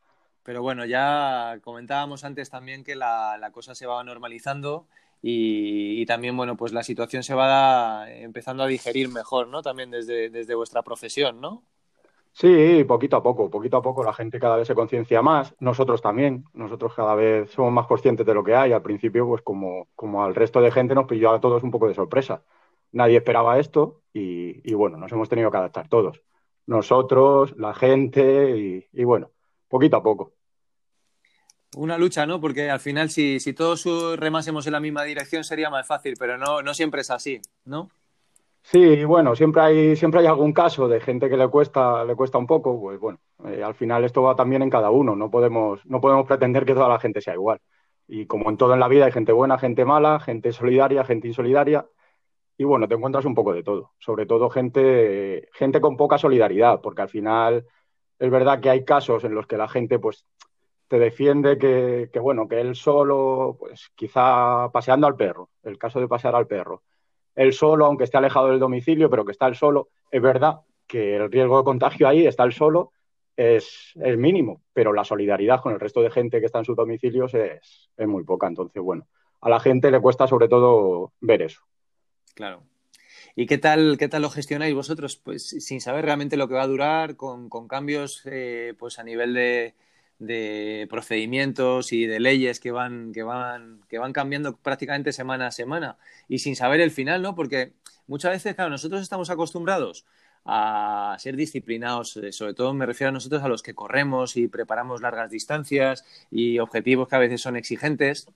Pero 0.44 0.62
bueno, 0.62 0.86
ya 0.86 1.60
comentábamos 1.64 2.26
antes 2.26 2.50
también 2.50 2.84
que 2.84 2.96
la, 2.96 3.50
cosa 3.54 3.74
se 3.74 3.86
va 3.86 4.04
normalizando 4.04 4.86
y, 5.22 6.06
también, 6.06 6.36
bueno, 6.36 6.58
pues 6.58 6.74
la 6.74 6.84
situación 6.84 7.24
se 7.24 7.34
va 7.34 8.12
empezando 8.12 8.64
a 8.64 8.68
digerir 8.68 9.08
mejor, 9.08 9.48
¿no? 9.48 9.62
También 9.62 9.90
desde, 9.90 10.30
desde 10.30 10.54
vuestra 10.54 10.84
profesión, 10.84 11.40
¿no? 11.40 11.64
Sí, 12.36 12.84
poquito 12.86 13.16
a 13.18 13.24
poco, 13.24 13.50
poquito 13.50 13.78
a 13.78 13.82
poco 13.84 14.04
la 14.04 14.12
gente 14.12 14.40
cada 14.40 14.58
vez 14.58 14.68
se 14.68 14.74
conciencia 14.74 15.22
más, 15.22 15.54
nosotros 15.60 16.02
también, 16.02 16.46
nosotros 16.54 16.94
cada 16.96 17.14
vez 17.14 17.52
somos 17.52 17.72
más 17.72 17.86
conscientes 17.86 18.26
de 18.26 18.34
lo 18.34 18.44
que 18.44 18.56
hay. 18.56 18.72
Al 18.72 18.82
principio, 18.82 19.28
pues 19.28 19.44
como, 19.44 19.88
como 19.96 20.24
al 20.24 20.34
resto 20.34 20.60
de 20.60 20.72
gente 20.72 20.96
nos 20.96 21.06
pilló 21.06 21.32
a 21.32 21.40
todos 21.40 21.62
un 21.62 21.70
poco 21.70 21.88
de 21.88 21.94
sorpresa. 21.94 22.44
Nadie 22.92 23.18
esperaba 23.18 23.60
esto 23.60 24.02
y, 24.14 24.74
bueno, 24.74 24.98
nos 24.98 25.12
hemos 25.12 25.30
tenido 25.30 25.52
que 25.52 25.58
adaptar 25.58 25.88
todos. 25.90 26.22
Nosotros, 26.66 27.56
la 27.58 27.74
gente 27.76 28.58
y, 28.58 28.88
y, 28.92 29.04
bueno, 29.04 29.32
poquito 29.68 29.98
a 29.98 30.04
poco. 30.04 30.34
Una 31.76 31.98
lucha, 31.98 32.26
¿no? 32.26 32.40
Porque 32.42 32.70
al 32.70 32.80
final 32.80 33.10
si, 33.10 33.40
si 33.40 33.54
todos 33.54 33.86
remásemos 34.18 34.66
en 34.66 34.74
la 34.74 34.80
misma 34.80 35.04
dirección 35.04 35.44
sería 35.44 35.70
más 35.70 35.86
fácil, 35.86 36.16
pero 36.18 36.38
no, 36.38 36.62
no 36.64 36.74
siempre 36.74 37.02
es 37.02 37.12
así, 37.12 37.42
¿no? 37.66 37.90
Sí, 38.66 39.04
bueno, 39.04 39.36
siempre 39.36 39.62
hay, 39.62 39.96
siempre 39.96 40.22
hay 40.22 40.26
algún 40.28 40.54
caso 40.54 40.88
de 40.88 41.00
gente 41.02 41.30
que 41.30 41.38
le 41.38 41.48
cuesta, 41.50 42.04
le 42.06 42.16
cuesta 42.16 42.38
un 42.38 42.48
poco, 42.48 42.80
pues 42.80 43.00
bueno, 43.00 43.20
eh, 43.46 43.62
al 43.62 43.76
final 43.76 44.04
esto 44.06 44.22
va 44.24 44.36
también 44.36 44.62
en 44.62 44.70
cada 44.70 44.90
uno, 44.90 45.16
no 45.16 45.30
podemos, 45.30 45.86
no 45.86 46.00
podemos 46.02 46.26
pretender 46.26 46.66
que 46.66 46.74
toda 46.74 46.88
la 46.88 47.00
gente 47.00 47.22
sea 47.22 47.34
igual. 47.34 47.60
Y 48.08 48.26
como 48.26 48.50
en 48.50 48.58
todo 48.58 48.74
en 48.74 48.80
la 48.80 48.88
vida 48.88 49.06
hay 49.06 49.12
gente 49.12 49.32
buena, 49.34 49.58
gente 49.60 49.86
mala, 49.86 50.20
gente 50.20 50.52
solidaria, 50.54 51.04
gente 51.04 51.28
insolidaria, 51.28 51.86
y 52.58 52.64
bueno, 52.66 52.88
te 52.88 52.96
encuentras 52.96 53.26
un 53.26 53.36
poco 53.36 53.54
de 53.54 53.64
todo, 53.64 53.94
sobre 54.00 54.26
todo 54.26 54.50
gente, 54.50 55.50
gente 55.54 55.82
con 55.82 55.98
poca 55.98 56.18
solidaridad, 56.18 56.82
porque 56.82 57.04
al 57.04 57.10
final 57.10 57.68
es 58.20 58.32
verdad 58.32 58.62
que 58.62 58.70
hay 58.70 58.86
casos 58.86 59.24
en 59.26 59.36
los 59.36 59.48
que 59.48 59.58
la 59.58 59.68
gente 59.70 60.00
pues 60.00 60.26
te 60.88 61.00
defiende 61.00 61.58
que, 61.58 62.10
que 62.14 62.20
bueno, 62.20 62.48
que 62.48 62.62
él 62.62 62.76
solo, 62.76 63.58
pues 63.60 63.92
quizá 63.96 64.70
paseando 64.72 65.08
al 65.08 65.16
perro, 65.16 65.50
el 65.64 65.78
caso 65.78 66.00
de 66.00 66.08
pasear 66.08 66.36
al 66.36 66.48
perro 66.48 66.84
él 67.36 67.54
solo, 67.54 67.86
aunque 67.86 68.04
esté 68.04 68.18
alejado 68.18 68.50
del 68.50 68.60
domicilio, 68.60 69.10
pero 69.10 69.26
que 69.26 69.32
está 69.32 69.48
él 69.48 69.56
solo, 69.56 69.90
es 70.12 70.22
verdad, 70.22 70.60
que 70.88 71.16
el 71.16 71.32
riesgo 71.32 71.58
de 71.58 71.64
contagio 71.64 72.08
ahí 72.08 72.26
está 72.26 72.44
el 72.44 72.54
solo 72.54 72.92
es, 73.36 73.94
es, 73.96 74.18
mínimo, 74.18 74.62
pero 74.74 74.94
la 74.94 75.04
solidaridad 75.04 75.62
con 75.62 75.74
el 75.74 75.80
resto 75.80 76.02
de 76.02 76.12
gente 76.12 76.40
que 76.40 76.46
está 76.46 76.60
en 76.60 76.66
sus 76.66 76.76
domicilios 76.76 77.34
es, 77.34 77.90
es 77.98 78.08
muy 78.08 78.24
poca. 78.24 78.48
Entonces, 78.48 78.82
bueno, 78.82 79.08
a 79.42 79.50
la 79.50 79.60
gente 79.60 79.90
le 79.90 80.00
cuesta 80.00 80.28
sobre 80.28 80.48
todo 80.48 81.14
ver 81.20 81.42
eso. 81.42 81.62
Claro. 82.36 82.64
¿Y 83.36 83.48
qué 83.48 83.58
tal, 83.58 83.98
qué 83.98 84.08
tal 84.08 84.22
lo 84.22 84.30
gestionáis 84.30 84.76
vosotros? 84.76 85.18
Pues 85.18 85.48
sin 85.48 85.82
saber 85.82 86.06
realmente 86.06 86.38
lo 86.38 86.48
que 86.48 86.54
va 86.54 86.62
a 86.62 86.68
durar, 86.68 87.16
con, 87.16 87.50
cambios 87.68 88.22
eh, 88.26 88.76
pues 88.78 89.00
a 89.00 89.04
nivel 89.04 89.34
de, 89.34 89.74
de, 90.26 90.88
procedimientos 90.90 91.94
y 91.94 92.06
de 92.06 92.20
leyes 92.20 92.60
que 92.60 92.72
van, 92.72 93.12
que, 93.14 93.24
van, 93.24 93.82
que 93.90 93.98
van 94.00 94.14
cambiando 94.14 94.58
prácticamente 94.58 95.12
semana 95.12 95.48
a 95.48 95.52
semana 95.52 95.98
y 96.28 96.40
sin 96.40 96.56
saber 96.56 96.82
el 96.82 96.92
final, 96.92 97.22
¿no? 97.22 97.36
Porque 97.36 97.74
muchas 98.08 98.32
veces, 98.32 98.56
claro, 98.56 98.70
nosotros 98.70 99.02
estamos 99.02 99.30
acostumbrados 99.30 100.06
a 100.46 101.16
ser 101.20 101.36
disciplinados, 101.36 102.18
eh, 102.18 102.32
sobre 102.32 102.54
todo 102.54 102.74
me 102.74 102.86
refiero 102.86 103.10
a 103.10 103.12
nosotros 103.14 103.44
a 103.44 103.48
los 103.48 103.64
que 103.64 103.74
corremos 103.74 104.36
y 104.36 104.48
preparamos 104.48 105.02
largas 105.02 105.32
distancias 105.32 106.06
y 106.30 106.60
objetivos 106.60 107.08
que 107.08 107.16
a 107.16 107.20
veces 107.20 107.42
son 107.42 107.56
exigentes. 107.56 108.28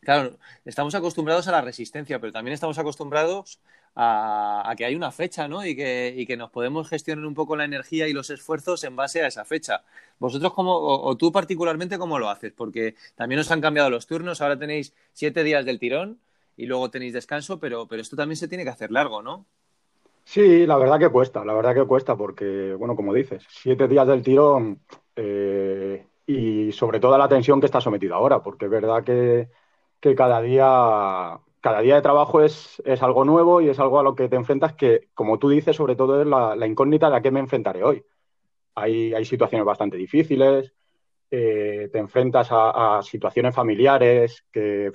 Claro, 0.00 0.38
estamos 0.64 0.94
acostumbrados 0.96 1.46
a 1.46 1.52
la 1.52 1.60
resistencia, 1.60 2.18
pero 2.18 2.32
también 2.32 2.54
estamos 2.54 2.78
acostumbrados 2.78 3.60
a, 3.94 4.74
que 4.76 4.84
hay 4.84 4.94
una 4.94 5.10
fecha, 5.10 5.48
¿no? 5.48 5.64
Y 5.64 5.76
que, 5.76 6.14
y 6.16 6.26
que, 6.26 6.36
nos 6.36 6.50
podemos 6.50 6.88
gestionar 6.88 7.24
un 7.26 7.34
poco 7.34 7.56
la 7.56 7.64
energía 7.64 8.08
y 8.08 8.12
los 8.12 8.30
esfuerzos 8.30 8.84
en 8.84 8.96
base 8.96 9.22
a 9.22 9.26
esa 9.26 9.44
fecha. 9.44 9.82
Vosotros, 10.18 10.52
como, 10.54 10.74
o, 10.76 11.16
tú 11.16 11.30
particularmente, 11.30 11.98
¿cómo 11.98 12.18
lo 12.18 12.30
haces? 12.30 12.52
Porque 12.52 12.94
también 13.14 13.40
os 13.40 13.50
han 13.50 13.60
cambiado 13.60 13.90
los 13.90 14.06
turnos, 14.06 14.40
ahora 14.40 14.58
tenéis 14.58 14.94
siete 15.12 15.44
días 15.44 15.64
del 15.64 15.78
tirón 15.78 16.18
y 16.56 16.66
luego 16.66 16.90
tenéis 16.90 17.12
descanso, 17.12 17.58
pero, 17.58 17.86
pero 17.86 18.02
esto 18.02 18.16
también 18.16 18.36
se 18.36 18.48
tiene 18.48 18.64
que 18.64 18.70
hacer 18.70 18.90
largo, 18.90 19.22
¿no? 19.22 19.46
Sí, 20.24 20.66
la 20.66 20.76
verdad 20.76 20.98
que 20.98 21.08
cuesta, 21.08 21.44
la 21.44 21.52
verdad 21.52 21.74
que 21.74 21.84
cuesta, 21.84 22.16
porque, 22.16 22.74
bueno, 22.78 22.94
como 22.94 23.12
dices, 23.12 23.44
siete 23.48 23.88
días 23.88 24.06
del 24.06 24.22
tirón 24.22 24.80
eh, 25.16 26.06
y 26.26 26.70
sobre 26.72 27.00
todo 27.00 27.18
la 27.18 27.28
tensión 27.28 27.60
que 27.60 27.66
está 27.66 27.80
sometido 27.80 28.14
ahora, 28.14 28.40
porque 28.42 28.66
es 28.66 28.70
verdad 28.70 29.02
que, 29.02 29.48
que 30.00 30.14
cada 30.14 30.40
día 30.40 31.40
cada 31.62 31.80
día 31.80 31.94
de 31.94 32.02
trabajo 32.02 32.42
es, 32.42 32.82
es, 32.84 33.02
algo 33.02 33.24
nuevo 33.24 33.60
y 33.60 33.68
es 33.68 33.78
algo 33.78 34.00
a 34.00 34.02
lo 34.02 34.16
que 34.16 34.28
te 34.28 34.34
enfrentas 34.34 34.74
que, 34.74 35.08
como 35.14 35.38
tú 35.38 35.48
dices, 35.48 35.76
sobre 35.76 35.94
todo 35.94 36.20
es 36.20 36.26
la, 36.26 36.66
incógnita 36.66 37.08
de 37.08 37.16
a 37.16 37.22
qué 37.22 37.30
me 37.30 37.38
enfrentaré 37.38 37.84
hoy. 37.84 38.04
Hay, 38.74 39.14
hay 39.14 39.24
situaciones 39.24 39.64
bastante 39.64 39.96
difíciles, 39.96 40.74
eh, 41.30 41.88
te 41.92 41.98
enfrentas 41.98 42.48
a, 42.50 43.00
situaciones 43.02 43.54
familiares 43.54 44.44
que 44.50 44.90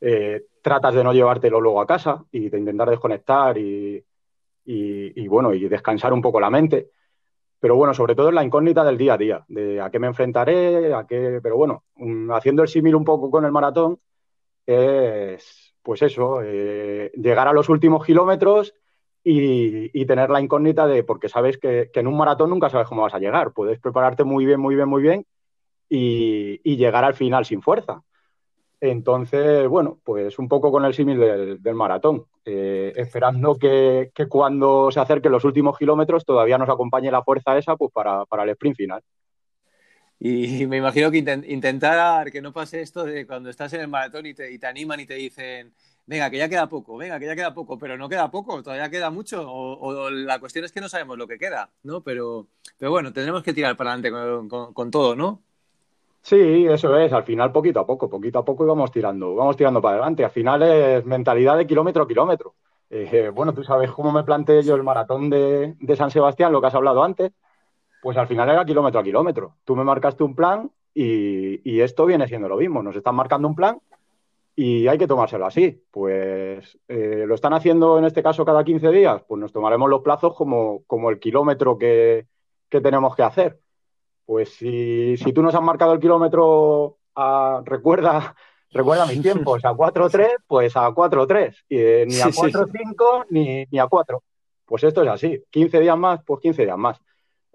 eh, 0.00 0.42
tratas 0.60 0.92
de 0.92 1.04
no 1.04 1.12
llevártelo 1.12 1.60
luego 1.60 1.80
a 1.80 1.86
casa 1.86 2.24
y 2.32 2.48
de 2.48 2.58
intentar 2.58 2.90
desconectar 2.90 3.56
y, 3.56 4.04
y, 4.64 5.28
bueno, 5.28 5.54
y 5.54 5.68
descansar 5.68 6.12
un 6.12 6.20
poco 6.20 6.40
la 6.40 6.50
mente. 6.50 6.90
Pero 7.60 7.76
bueno, 7.76 7.94
sobre 7.94 8.16
todo 8.16 8.30
es 8.30 8.34
la 8.34 8.44
incógnita 8.44 8.82
del 8.82 8.98
día 8.98 9.14
a 9.14 9.18
día, 9.18 9.44
de 9.46 9.80
a 9.80 9.88
qué 9.90 10.00
me 10.00 10.08
enfrentaré, 10.08 10.92
a 10.92 11.06
qué. 11.06 11.38
Pero 11.40 11.56
bueno, 11.56 11.84
haciendo 12.34 12.62
el 12.62 12.68
símil 12.68 12.96
un 12.96 13.04
poco 13.04 13.30
con 13.30 13.44
el 13.44 13.52
maratón, 13.52 14.00
es 14.66 15.65
pues 15.86 16.02
eso, 16.02 16.40
eh, 16.42 17.12
llegar 17.14 17.46
a 17.46 17.52
los 17.52 17.68
últimos 17.68 18.04
kilómetros 18.04 18.74
y, 19.22 20.04
tener 20.04 20.30
la 20.30 20.40
incógnita 20.40 20.84
de, 20.88 21.04
porque 21.04 21.28
sabes 21.28 21.58
que, 21.58 21.92
en 21.94 22.08
un 22.08 22.16
maratón 22.16 22.50
nunca 22.50 22.68
sabes 22.68 22.88
cómo 22.88 23.02
vas 23.02 23.14
a 23.14 23.20
llegar, 23.20 23.52
puedes 23.52 23.78
prepararte 23.78 24.24
muy 24.24 24.44
bien, 24.44 24.58
muy 24.58 24.74
bien, 24.74 24.88
muy 24.88 25.00
bien 25.00 25.24
y, 25.88 26.76
llegar 26.76 27.04
al 27.04 27.14
final 27.14 27.44
sin 27.44 27.62
fuerza. 27.62 28.02
Entonces, 28.80 29.68
bueno, 29.68 30.00
pues 30.02 30.40
un 30.40 30.48
poco 30.48 30.72
con 30.72 30.84
el 30.84 30.92
símil 30.92 31.20
del, 31.20 31.74
maratón, 31.76 32.24
eh, 32.44 32.92
esperando 32.96 33.56
que, 33.56 34.10
cuando 34.28 34.90
se 34.90 34.98
acerquen 34.98 35.30
los 35.30 35.44
últimos 35.44 35.78
kilómetros 35.78 36.24
todavía 36.24 36.58
nos 36.58 36.68
acompañe 36.68 37.12
la 37.12 37.22
fuerza 37.22 37.56
esa 37.56 37.76
pues 37.76 37.92
para, 37.92 38.24
para 38.24 38.42
el 38.42 38.50
sprint 38.50 38.76
final. 38.76 39.02
Y 40.18 40.66
me 40.66 40.78
imagino 40.78 41.10
que 41.10 41.18
intentar 41.18 42.30
que 42.30 42.40
no 42.40 42.52
pase 42.52 42.80
esto 42.80 43.04
de 43.04 43.26
cuando 43.26 43.50
estás 43.50 43.72
en 43.74 43.82
el 43.82 43.88
maratón 43.88 44.26
y 44.26 44.34
te, 44.34 44.66
animan 44.66 45.00
y 45.00 45.06
te 45.06 45.14
dicen, 45.14 45.74
venga, 46.06 46.30
que 46.30 46.38
ya 46.38 46.48
queda 46.48 46.68
poco, 46.68 46.96
venga, 46.96 47.18
que 47.18 47.26
ya 47.26 47.36
queda 47.36 47.52
poco, 47.52 47.78
pero 47.78 47.98
no 47.98 48.08
queda 48.08 48.30
poco, 48.30 48.62
todavía 48.62 48.88
queda 48.88 49.10
mucho, 49.10 49.44
o, 49.46 50.10
la 50.10 50.38
cuestión 50.38 50.64
es 50.64 50.72
que 50.72 50.80
no 50.80 50.88
sabemos 50.88 51.18
lo 51.18 51.26
que 51.26 51.38
queda, 51.38 51.70
¿no? 51.82 52.00
Pero, 52.00 52.46
pero 52.78 52.90
bueno, 52.90 53.12
tendremos 53.12 53.42
que 53.42 53.52
tirar 53.52 53.76
para 53.76 53.92
adelante 53.92 54.48
con, 54.74 54.90
todo, 54.90 55.14
¿no? 55.14 55.42
Sí, 56.22 56.66
eso 56.66 56.98
es, 56.98 57.12
al 57.12 57.24
final 57.24 57.52
poquito 57.52 57.80
a 57.80 57.86
poco, 57.86 58.08
poquito 58.08 58.38
a 58.38 58.44
poco 58.44 58.64
y 58.64 58.68
vamos 58.68 58.90
tirando, 58.90 59.34
vamos 59.34 59.56
tirando 59.56 59.82
para 59.82 59.96
adelante, 59.98 60.24
al 60.24 60.30
final 60.30 60.62
es 60.62 61.04
mentalidad 61.04 61.58
de 61.58 61.66
kilómetro 61.66 62.04
a 62.04 62.08
kilómetro. 62.08 62.54
Eh, 62.88 63.30
bueno, 63.34 63.52
tú 63.52 63.64
sabes 63.64 63.90
cómo 63.90 64.12
me 64.12 64.24
planteé 64.24 64.62
yo 64.62 64.76
el 64.76 64.82
maratón 64.82 65.28
de, 65.28 65.74
de 65.78 65.96
San 65.96 66.10
Sebastián, 66.10 66.52
lo 66.52 66.60
que 66.60 66.68
has 66.68 66.74
hablado 66.74 67.02
antes, 67.04 67.32
pues 68.00 68.16
al 68.16 68.28
final 68.28 68.48
era 68.48 68.64
kilómetro 68.64 69.00
a 69.00 69.04
kilómetro. 69.04 69.56
Tú 69.64 69.76
me 69.76 69.84
marcaste 69.84 70.22
un 70.22 70.34
plan 70.34 70.70
y, 70.94 71.80
esto 71.80 72.06
viene 72.06 72.26
siendo 72.26 72.48
lo 72.48 72.56
mismo. 72.56 72.82
Nos 72.82 72.96
están 72.96 73.14
marcando 73.14 73.48
un 73.48 73.54
plan 73.54 73.78
y 74.54 74.88
hay 74.88 74.96
que 74.96 75.06
tomárselo 75.06 75.46
así. 75.46 75.82
Pues 75.90 76.78
eh, 76.88 77.24
lo 77.26 77.34
están 77.34 77.52
haciendo 77.52 77.98
en 77.98 78.04
este 78.04 78.22
caso 78.22 78.44
cada 78.44 78.64
15 78.64 78.90
días, 78.90 79.22
pues 79.28 79.40
nos 79.40 79.52
tomaremos 79.52 79.90
los 79.90 80.02
plazos 80.02 80.34
como, 80.34 80.82
como 80.86 81.10
el 81.10 81.18
kilómetro 81.18 81.78
que, 81.78 82.26
tenemos 82.68 83.16
que 83.16 83.22
hacer. 83.22 83.60
Pues 84.24 84.54
si, 84.56 85.16
tú 85.34 85.42
nos 85.42 85.54
has 85.54 85.62
marcado 85.62 85.92
el 85.92 86.00
kilómetro, 86.00 86.98
a, 87.14 87.62
recuerda, 87.64 88.34
recuerda 88.70 89.06
mis 89.06 89.22
tiempos, 89.22 89.64
a 89.64 89.72
4-3, 89.72 90.36
pues 90.46 90.76
a 90.76 90.88
4-3. 90.90 91.64
Eh, 91.70 92.04
ni 92.06 92.20
a 92.20 92.26
4-5 92.26 93.26
ni, 93.30 93.64
ni 93.70 93.78
a 93.78 93.86
4. 93.86 94.22
Pues 94.66 94.84
esto 94.84 95.02
es 95.02 95.08
así. 95.08 95.42
15 95.50 95.80
días 95.80 95.96
más, 95.96 96.20
pues 96.24 96.40
15 96.40 96.64
días 96.64 96.76
más. 96.76 97.00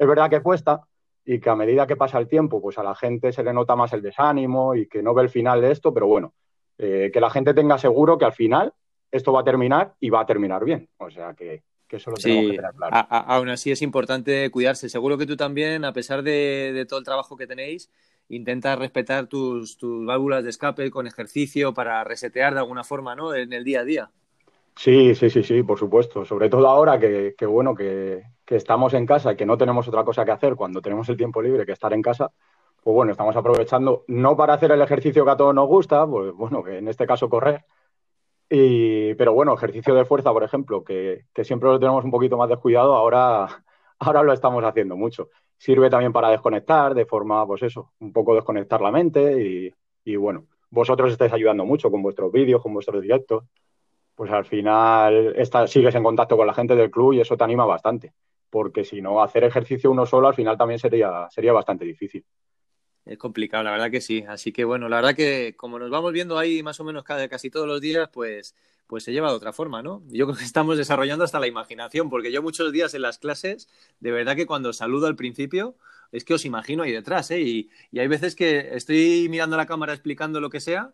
Es 0.01 0.07
verdad 0.07 0.31
que 0.31 0.41
cuesta 0.41 0.81
y 1.23 1.39
que 1.39 1.51
a 1.51 1.55
medida 1.55 1.85
que 1.85 1.95
pasa 1.95 2.17
el 2.17 2.27
tiempo, 2.27 2.59
pues 2.59 2.79
a 2.79 2.83
la 2.83 2.95
gente 2.95 3.31
se 3.31 3.43
le 3.43 3.53
nota 3.53 3.75
más 3.75 3.93
el 3.93 4.01
desánimo 4.01 4.73
y 4.73 4.87
que 4.87 5.03
no 5.03 5.13
ve 5.13 5.21
el 5.21 5.29
final 5.29 5.61
de 5.61 5.71
esto, 5.71 5.93
pero 5.93 6.07
bueno, 6.07 6.33
eh, 6.79 7.11
que 7.13 7.21
la 7.21 7.29
gente 7.29 7.53
tenga 7.53 7.77
seguro 7.77 8.17
que 8.17 8.25
al 8.25 8.33
final 8.33 8.73
esto 9.11 9.31
va 9.31 9.41
a 9.41 9.43
terminar 9.43 9.93
y 9.99 10.09
va 10.09 10.21
a 10.21 10.25
terminar 10.25 10.65
bien. 10.65 10.89
O 10.97 11.11
sea 11.11 11.35
que, 11.35 11.61
eso 11.87 12.09
lo 12.09 12.17
tenemos 12.17 12.49
que 12.49 12.57
tener 12.57 12.73
claro. 12.73 13.07
aún 13.09 13.49
así 13.49 13.69
es 13.69 13.83
importante 13.83 14.49
cuidarse. 14.49 14.89
Seguro 14.89 15.19
que 15.19 15.27
tú 15.27 15.37
también, 15.37 15.85
a 15.85 15.93
pesar 15.93 16.23
de, 16.23 16.83
todo 16.89 16.97
el 16.97 17.05
trabajo 17.05 17.37
que 17.37 17.45
tenéis, 17.45 17.91
intentas 18.27 18.79
respetar 18.79 19.27
tus, 19.27 19.77
tus 19.77 20.03
válvulas 20.03 20.43
de 20.43 20.49
escape 20.49 20.89
con 20.89 21.05
ejercicio 21.05 21.75
para 21.75 22.03
resetear 22.03 22.55
de 22.55 22.59
alguna 22.61 22.83
forma, 22.83 23.13
¿no? 23.13 23.35
En 23.35 23.53
el 23.53 23.63
día 23.63 23.81
a 23.81 23.83
día. 23.83 24.11
Sí, 24.75 25.13
sí, 25.15 25.29
sí, 25.29 25.43
sí, 25.43 25.63
por 25.63 25.77
supuesto. 25.77 26.25
Sobre 26.25 26.49
todo 26.49 26.67
ahora 26.67 26.99
que, 26.99 27.35
bueno, 27.45 27.75
que, 27.75 28.23
estamos 28.55 28.93
en 28.93 29.05
casa 29.05 29.33
y 29.33 29.35
que 29.35 29.45
no 29.45 29.57
tenemos 29.57 29.87
otra 29.87 30.03
cosa 30.03 30.25
que 30.25 30.31
hacer 30.31 30.55
cuando 30.55 30.81
tenemos 30.81 31.07
el 31.09 31.17
tiempo 31.17 31.41
libre 31.41 31.65
que 31.65 31.73
estar 31.73 31.93
en 31.93 32.01
casa, 32.01 32.31
pues 32.83 32.93
bueno, 32.93 33.11
estamos 33.11 33.35
aprovechando 33.35 34.03
no 34.07 34.35
para 34.35 34.53
hacer 34.55 34.71
el 34.71 34.81
ejercicio 34.81 35.25
que 35.25 35.31
a 35.31 35.37
todos 35.37 35.53
nos 35.55 35.67
gusta, 35.67 36.05
pues 36.07 36.33
bueno, 36.33 36.63
que 36.63 36.77
en 36.79 36.87
este 36.87 37.05
caso 37.07 37.29
correr, 37.29 37.65
y, 38.49 39.13
pero 39.15 39.33
bueno, 39.33 39.53
ejercicio 39.53 39.95
de 39.95 40.05
fuerza, 40.05 40.31
por 40.33 40.43
ejemplo, 40.43 40.83
que, 40.83 41.25
siempre 41.43 41.69
lo 41.69 41.79
tenemos 41.79 42.03
un 42.03 42.11
poquito 42.11 42.37
más 42.37 42.49
descuidado, 42.49 42.95
ahora, 42.95 43.47
ahora 43.99 44.23
lo 44.23 44.33
estamos 44.33 44.63
haciendo 44.63 44.97
mucho. 44.97 45.29
Sirve 45.57 45.89
también 45.89 46.11
para 46.11 46.29
desconectar, 46.29 46.93
de 46.95 47.05
forma, 47.05 47.45
pues 47.47 47.63
eso, 47.63 47.93
un 47.99 48.11
poco 48.11 48.35
desconectar 48.35 48.81
la 48.81 48.91
mente 48.91 49.41
y, 49.41 49.73
y 50.03 50.15
bueno, 50.15 50.47
vosotros 50.69 51.11
estáis 51.11 51.33
ayudando 51.33 51.65
mucho 51.65 51.91
con 51.91 52.01
vuestros 52.01 52.31
vídeos, 52.31 52.61
con 52.61 52.73
vuestros 52.73 53.01
directos 53.01 53.43
pues 54.21 54.31
al 54.31 54.45
final 54.45 55.35
sigues 55.67 55.95
en 55.95 56.03
contacto 56.03 56.37
con 56.37 56.45
la 56.45 56.53
gente 56.53 56.75
del 56.75 56.91
club 56.91 57.13
y 57.13 57.21
eso 57.21 57.35
te 57.35 57.43
anima 57.43 57.65
bastante. 57.65 58.13
Porque 58.51 58.83
si 58.83 59.01
no, 59.01 59.23
hacer 59.23 59.43
ejercicio 59.45 59.89
uno 59.89 60.05
solo 60.05 60.27
al 60.27 60.35
final 60.35 60.57
también 60.57 60.79
sería, 60.79 61.27
sería 61.31 61.53
bastante 61.53 61.85
difícil. 61.85 62.23
Es 63.05 63.17
complicado, 63.17 63.63
la 63.63 63.71
verdad 63.71 63.89
que 63.89 64.01
sí. 64.01 64.23
Así 64.27 64.51
que 64.51 64.63
bueno, 64.63 64.87
la 64.87 64.97
verdad 64.97 65.15
que 65.15 65.55
como 65.57 65.79
nos 65.79 65.89
vamos 65.89 66.11
viendo 66.11 66.37
ahí 66.37 66.61
más 66.61 66.79
o 66.79 66.83
menos 66.83 67.03
cada, 67.03 67.27
casi 67.27 67.49
todos 67.49 67.65
los 67.65 67.81
días, 67.81 68.09
pues, 68.13 68.55
pues 68.85 69.03
se 69.03 69.11
lleva 69.11 69.29
de 69.29 69.35
otra 69.35 69.53
forma, 69.53 69.81
¿no? 69.81 70.03
Yo 70.09 70.27
creo 70.27 70.37
que 70.37 70.43
estamos 70.43 70.77
desarrollando 70.77 71.23
hasta 71.23 71.39
la 71.39 71.47
imaginación, 71.47 72.09
porque 72.09 72.31
yo 72.31 72.43
muchos 72.43 72.71
días 72.71 72.93
en 72.93 73.01
las 73.01 73.17
clases, 73.17 73.69
de 74.01 74.11
verdad 74.11 74.35
que 74.35 74.45
cuando 74.45 74.73
saludo 74.73 75.07
al 75.07 75.15
principio, 75.15 75.75
es 76.11 76.25
que 76.25 76.33
os 76.33 76.45
imagino 76.45 76.83
ahí 76.83 76.91
detrás, 76.91 77.31
¿eh? 77.31 77.39
Y, 77.39 77.69
y 77.91 77.99
hay 77.99 78.07
veces 78.07 78.35
que 78.35 78.75
estoy 78.75 79.27
mirando 79.29 79.55
la 79.57 79.65
cámara 79.65 79.93
explicando 79.93 80.41
lo 80.41 80.49
que 80.49 80.59
sea 80.59 80.91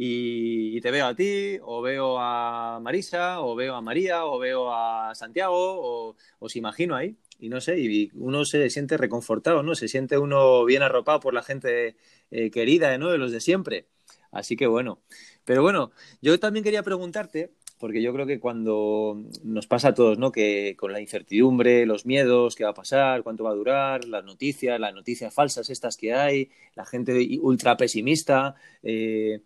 y, 0.00 0.80
te 0.80 0.92
veo 0.92 1.06
a 1.06 1.14
ti, 1.16 1.58
o 1.60 1.82
veo 1.82 2.18
a 2.20 2.78
Marisa, 2.80 3.40
o 3.40 3.56
veo 3.56 3.74
a 3.74 3.80
María, 3.80 4.26
o 4.26 4.38
veo 4.38 4.72
a 4.72 5.12
Santiago, 5.16 5.56
o 5.56 6.16
os 6.38 6.54
imagino 6.54 6.94
ahí, 6.94 7.16
y 7.40 7.48
no 7.48 7.60
sé, 7.60 7.80
y 7.80 8.08
uno 8.14 8.44
se 8.44 8.70
siente 8.70 8.96
reconfortado, 8.96 9.64
¿no? 9.64 9.74
Se 9.74 9.88
siente 9.88 10.16
uno 10.16 10.64
bien 10.64 10.82
arropado 10.82 11.18
por 11.18 11.34
la 11.34 11.42
gente 11.42 11.96
eh, 12.30 12.50
querida, 12.52 12.96
¿no? 12.96 13.10
De 13.10 13.18
los 13.18 13.32
de 13.32 13.40
siempre. 13.40 13.86
Así 14.30 14.56
que 14.56 14.68
bueno. 14.68 15.00
Pero 15.44 15.62
bueno, 15.62 15.90
yo 16.22 16.38
también 16.38 16.62
quería 16.62 16.84
preguntarte, 16.84 17.50
porque 17.80 18.00
yo 18.00 18.12
creo 18.12 18.26
que 18.26 18.38
cuando 18.38 19.20
nos 19.42 19.66
pasa 19.66 19.88
a 19.88 19.94
todos, 19.94 20.16
¿no? 20.16 20.30
Que 20.30 20.76
con 20.78 20.92
la 20.92 21.00
incertidumbre, 21.00 21.86
los 21.86 22.06
miedos, 22.06 22.54
qué 22.54 22.62
va 22.62 22.70
a 22.70 22.74
pasar, 22.74 23.24
cuánto 23.24 23.42
va 23.44 23.50
a 23.50 23.54
durar, 23.54 24.04
las 24.04 24.24
noticias, 24.24 24.78
las 24.78 24.94
noticias 24.94 25.34
falsas 25.34 25.70
estas 25.70 25.96
que 25.96 26.14
hay, 26.14 26.50
la 26.76 26.84
gente 26.84 27.38
ultra 27.40 27.76
pesimista, 27.76 28.54
eh, 28.84 29.40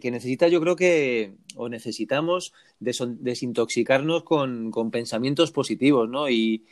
que, 0.00 0.10
necesita, 0.12 0.46
yo 0.46 0.60
creo 0.60 0.76
que, 0.76 1.32
o 1.56 1.68
necesitamos 1.68 2.54
desintoxicarnos 2.78 4.22
con, 4.22 4.70
pensamientos 4.92 5.50
positivos, 5.50 6.08
¿no? 6.08 6.28
Y, 6.30 6.64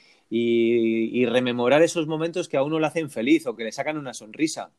rememorar 1.27 1.83
esos 1.83 2.07
momentos 2.07 2.49
que 2.49 2.57
a 2.57 2.63
uno 2.63 2.79
le 2.79 2.87
hacen 2.87 3.11
feliz 3.11 3.47
o 3.47 3.57
que 3.57 3.65
le 3.65 3.73
sacan 3.73 3.99
una 3.99 4.15
sonrisa. 4.15 4.71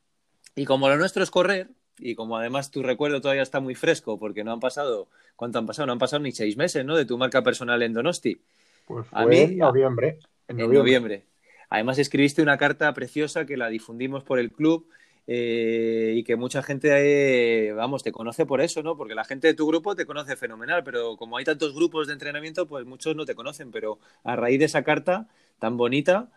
Y 0.55 0.63
como 0.63 0.87
lo 0.87 0.95
nuestro 0.95 1.21
es 1.21 1.29
correr, 1.29 1.69
y 1.99 2.15
como 2.15 2.37
además 2.37 2.71
tu 2.71 2.81
recuerdo 2.81 3.19
todavía 3.19 3.43
está 3.43 3.59
muy 3.59 3.75
fresco, 3.75 4.17
porque 4.17 4.45
no 4.45 4.53
han 4.53 4.61
pasado, 4.61 5.09
¿cuánto 5.35 5.59
han 5.59 5.65
pasado? 5.65 5.87
No 5.87 5.91
han 5.93 5.99
pasado 5.99 6.23
ni 6.23 6.31
seis 6.31 6.55
meses, 6.55 6.85
¿no? 6.85 6.95
De 6.95 7.03
tu 7.03 7.17
marca 7.17 7.43
personal 7.43 7.81
en 7.81 7.91
Donosti. 7.91 8.39
Pues 8.85 9.05
fue 9.07 9.43
en 9.43 9.57
noviembre. 9.57 10.19
En 10.47 10.57
noviembre. 10.57 11.25
Además 11.69 11.99
escribiste 11.99 12.41
una 12.41 12.57
carta 12.57 12.93
preciosa 12.93 13.45
que 13.45 13.57
la 13.57 13.67
difundimos 13.67 14.23
por 14.23 14.39
el 14.39 14.53
club 14.53 14.87
eh, 15.27 16.13
y 16.15 16.23
que 16.23 16.37
mucha 16.37 16.63
gente, 16.63 17.67
eh, 17.67 17.73
vamos, 17.73 18.01
te 18.01 18.13
conoce 18.13 18.45
por 18.45 18.61
eso, 18.61 18.81
¿no? 18.81 18.95
Porque 18.95 19.13
la 19.13 19.25
gente 19.25 19.47
de 19.47 19.53
tu 19.53 19.67
grupo 19.67 19.93
te 19.95 20.05
conoce 20.05 20.37
fenomenal, 20.37 20.83
pero 20.83 21.17
como 21.17 21.37
hay 21.37 21.43
tantos 21.43 21.75
grupos 21.75 22.07
de 22.07 22.13
entrenamiento, 22.13 22.65
pues 22.65 22.85
muchos 22.85 23.15
no 23.15 23.25
te 23.25 23.35
conocen, 23.35 23.69
pero 23.71 23.99
a 24.23 24.37
raíz 24.37 24.59
de 24.59 24.65
esa 24.65 24.83
carta 24.83 25.27
tan 25.59 25.75
bonita 25.75 26.29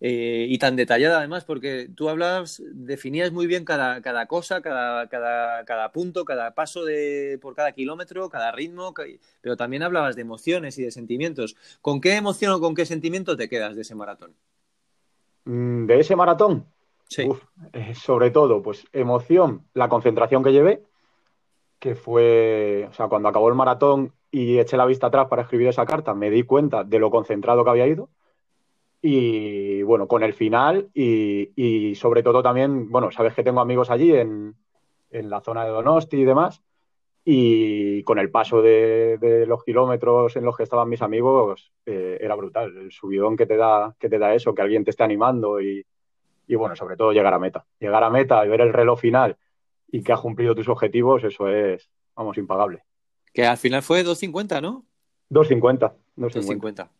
eh, 0.00 0.46
y 0.48 0.58
tan 0.58 0.74
detallada 0.74 1.18
además, 1.18 1.44
porque 1.44 1.88
tú 1.94 2.08
hablabas, 2.08 2.60
definías 2.72 3.30
muy 3.30 3.46
bien 3.46 3.64
cada, 3.64 4.02
cada 4.02 4.26
cosa, 4.26 4.60
cada, 4.60 5.06
cada, 5.08 5.64
cada, 5.64 5.92
punto, 5.92 6.24
cada 6.24 6.52
paso 6.56 6.84
de, 6.84 7.38
por 7.40 7.54
cada 7.54 7.70
kilómetro, 7.70 8.28
cada 8.28 8.50
ritmo, 8.50 8.92
pero 9.40 9.56
también 9.56 9.84
hablabas 9.84 10.16
de 10.16 10.22
emociones 10.22 10.76
y 10.80 10.82
de 10.82 10.90
sentimientos. 10.90 11.54
¿Con 11.80 12.00
qué 12.00 12.16
emoción 12.16 12.50
o 12.50 12.58
con 12.58 12.74
qué 12.74 12.84
sentimiento 12.84 13.36
te 13.36 13.48
quedas 13.48 13.76
de 13.76 13.82
ese 13.82 13.94
maratón? 13.94 14.34
Mm, 15.44 15.86
de 15.86 16.00
ese 16.00 16.16
maratón, 16.16 16.66
eh, 17.18 17.94
sobre 17.94 18.30
todo, 18.30 18.62
pues 18.62 18.86
emoción, 18.92 19.66
la 19.74 19.88
concentración 19.88 20.42
que 20.42 20.52
llevé, 20.52 20.82
que 21.78 21.94
fue, 21.94 22.86
o 22.88 22.92
sea, 22.92 23.08
cuando 23.08 23.28
acabó 23.28 23.48
el 23.48 23.54
maratón 23.54 24.12
y 24.30 24.58
eché 24.58 24.76
la 24.76 24.86
vista 24.86 25.08
atrás 25.08 25.26
para 25.28 25.42
escribir 25.42 25.68
esa 25.68 25.84
carta, 25.84 26.14
me 26.14 26.30
di 26.30 26.44
cuenta 26.44 26.84
de 26.84 26.98
lo 26.98 27.10
concentrado 27.10 27.64
que 27.64 27.70
había 27.70 27.86
ido. 27.86 28.08
Y 29.02 29.82
bueno, 29.82 30.06
con 30.06 30.22
el 30.22 30.32
final 30.32 30.90
y, 30.94 31.94
sobre 31.96 32.22
todo 32.22 32.42
también, 32.42 32.88
bueno, 32.88 33.10
sabes 33.10 33.34
que 33.34 33.42
tengo 33.42 33.60
amigos 33.60 33.90
allí 33.90 34.14
en, 34.14 34.54
la 35.10 35.40
zona 35.40 35.64
de 35.64 35.70
Donosti 35.70 36.18
y 36.18 36.24
demás. 36.24 36.62
Y 37.24 38.02
con 38.04 38.18
el 38.18 38.30
paso 38.30 38.62
de, 38.62 39.44
los 39.46 39.64
kilómetros 39.64 40.36
en 40.36 40.44
los 40.44 40.56
que 40.56 40.62
estaban 40.62 40.88
mis 40.88 41.02
amigos, 41.02 41.72
eh, 41.84 42.18
era 42.20 42.36
brutal. 42.36 42.76
El 42.76 42.92
subidón 42.92 43.36
que 43.36 43.46
te 43.46 43.56
da, 43.56 43.94
que 43.98 44.08
te 44.08 44.18
da 44.18 44.34
eso, 44.34 44.54
que 44.54 44.62
alguien 44.62 44.84
te 44.84 44.90
esté 44.90 45.02
animando 45.02 45.60
y, 45.60 45.84
y 46.52 46.54
bueno, 46.54 46.76
sobre 46.76 46.98
todo 46.98 47.12
llegar 47.12 47.32
a 47.32 47.38
meta. 47.38 47.64
Llegar 47.80 48.04
a 48.04 48.10
meta 48.10 48.44
y 48.44 48.48
ver 48.50 48.60
el 48.60 48.74
reloj 48.74 49.00
final 49.00 49.38
y 49.90 50.02
que 50.02 50.12
has 50.12 50.20
cumplido 50.20 50.54
tus 50.54 50.68
objetivos, 50.68 51.24
eso 51.24 51.48
es, 51.48 51.88
vamos, 52.14 52.36
impagable. 52.36 52.84
Que 53.32 53.46
al 53.46 53.56
final 53.56 53.80
fue 53.80 54.04
2.50, 54.04 54.60
¿no? 54.60 54.84
2.50. 55.30 55.94
2.50. 56.18 56.90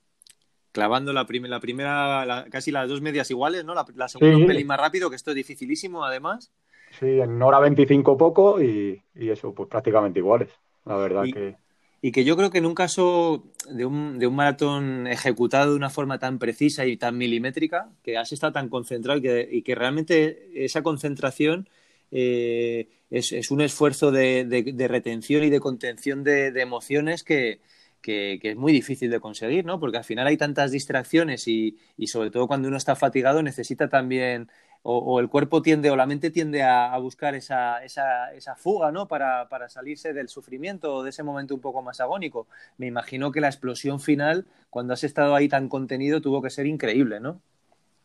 Clavando 0.72 1.12
la, 1.12 1.26
la 1.28 1.60
primera, 1.60 2.46
casi 2.50 2.70
las 2.70 2.88
dos 2.88 3.02
medias 3.02 3.30
iguales, 3.30 3.62
¿no? 3.66 3.74
La, 3.74 4.08
segunda 4.08 4.38
un 4.38 4.46
pelín 4.46 4.66
más 4.66 4.80
rápido, 4.80 5.10
que 5.10 5.16
esto 5.16 5.32
es 5.32 5.36
dificilísimo 5.36 6.02
además. 6.02 6.50
Sí, 6.98 7.20
en 7.20 7.42
hora 7.42 7.58
25 7.58 8.16
poco 8.16 8.62
y, 8.62 9.02
y 9.14 9.28
eso, 9.28 9.52
pues 9.52 9.68
prácticamente 9.68 10.18
iguales. 10.18 10.48
La 10.86 10.96
verdad 10.96 11.24
que 11.24 11.56
y 12.04 12.10
que 12.10 12.24
yo 12.24 12.36
creo 12.36 12.50
que 12.50 12.58
en 12.58 12.66
un 12.66 12.74
caso 12.74 13.44
de 13.70 13.86
un, 13.86 14.18
de 14.18 14.26
un, 14.26 14.34
maratón 14.34 15.06
ejecutado 15.06 15.70
de 15.70 15.76
una 15.76 15.88
forma 15.88 16.18
tan 16.18 16.40
precisa 16.40 16.84
y 16.84 16.96
tan 16.96 17.16
milimétrica, 17.16 17.90
que 18.02 18.18
has 18.18 18.32
estado 18.32 18.52
tan 18.52 18.68
concentrado 18.68 19.20
y 19.20 19.62
que, 19.62 19.74
realmente 19.76 20.50
esa 20.64 20.82
concentración 20.82 21.68
eh, 22.10 22.88
es, 23.08 23.50
un 23.52 23.60
esfuerzo 23.60 24.10
de, 24.10 24.88
retención 24.88 25.44
y 25.44 25.50
de 25.50 25.60
contención 25.60 26.24
de, 26.24 26.48
emociones 26.60 27.22
que, 27.22 27.60
que, 28.00 28.40
es 28.42 28.56
muy 28.56 28.72
difícil 28.72 29.08
de 29.08 29.20
conseguir, 29.20 29.64
¿no? 29.64 29.78
Porque 29.78 29.98
al 29.98 30.04
final 30.04 30.26
hay 30.26 30.36
tantas 30.36 30.72
distracciones 30.72 31.46
y, 31.46 31.78
y 31.96 32.08
sobre 32.08 32.32
todo 32.32 32.48
cuando 32.48 32.66
uno 32.66 32.78
está 32.78 32.96
fatigado 32.96 33.44
necesita 33.44 33.88
también 33.88 34.50
o, 34.82 35.20
el 35.20 35.28
cuerpo 35.28 35.62
tiende 35.62 35.90
o 35.90 35.96
la 35.96 36.06
mente 36.06 36.30
tiende 36.30 36.62
a, 36.62 36.96
buscar 36.98 37.34
esa, 37.34 37.84
esa, 37.84 38.32
esa 38.34 38.56
fuga, 38.56 38.90
¿no? 38.90 39.06
Para, 39.06 39.48
para, 39.48 39.68
salirse 39.68 40.12
del 40.12 40.28
sufrimiento 40.28 40.94
o 40.94 41.02
de 41.02 41.10
ese 41.10 41.22
momento 41.22 41.54
un 41.54 41.60
poco 41.60 41.82
más 41.82 42.00
agónico. 42.00 42.48
Me 42.78 42.86
imagino 42.86 43.30
que 43.30 43.40
la 43.40 43.48
explosión 43.48 44.00
final, 44.00 44.46
cuando 44.70 44.94
has 44.94 45.04
estado 45.04 45.34
ahí 45.34 45.48
tan 45.48 45.68
contenido, 45.68 46.20
tuvo 46.20 46.42
que 46.42 46.50
ser 46.50 46.66
increíble, 46.66 47.20
¿no? 47.20 47.40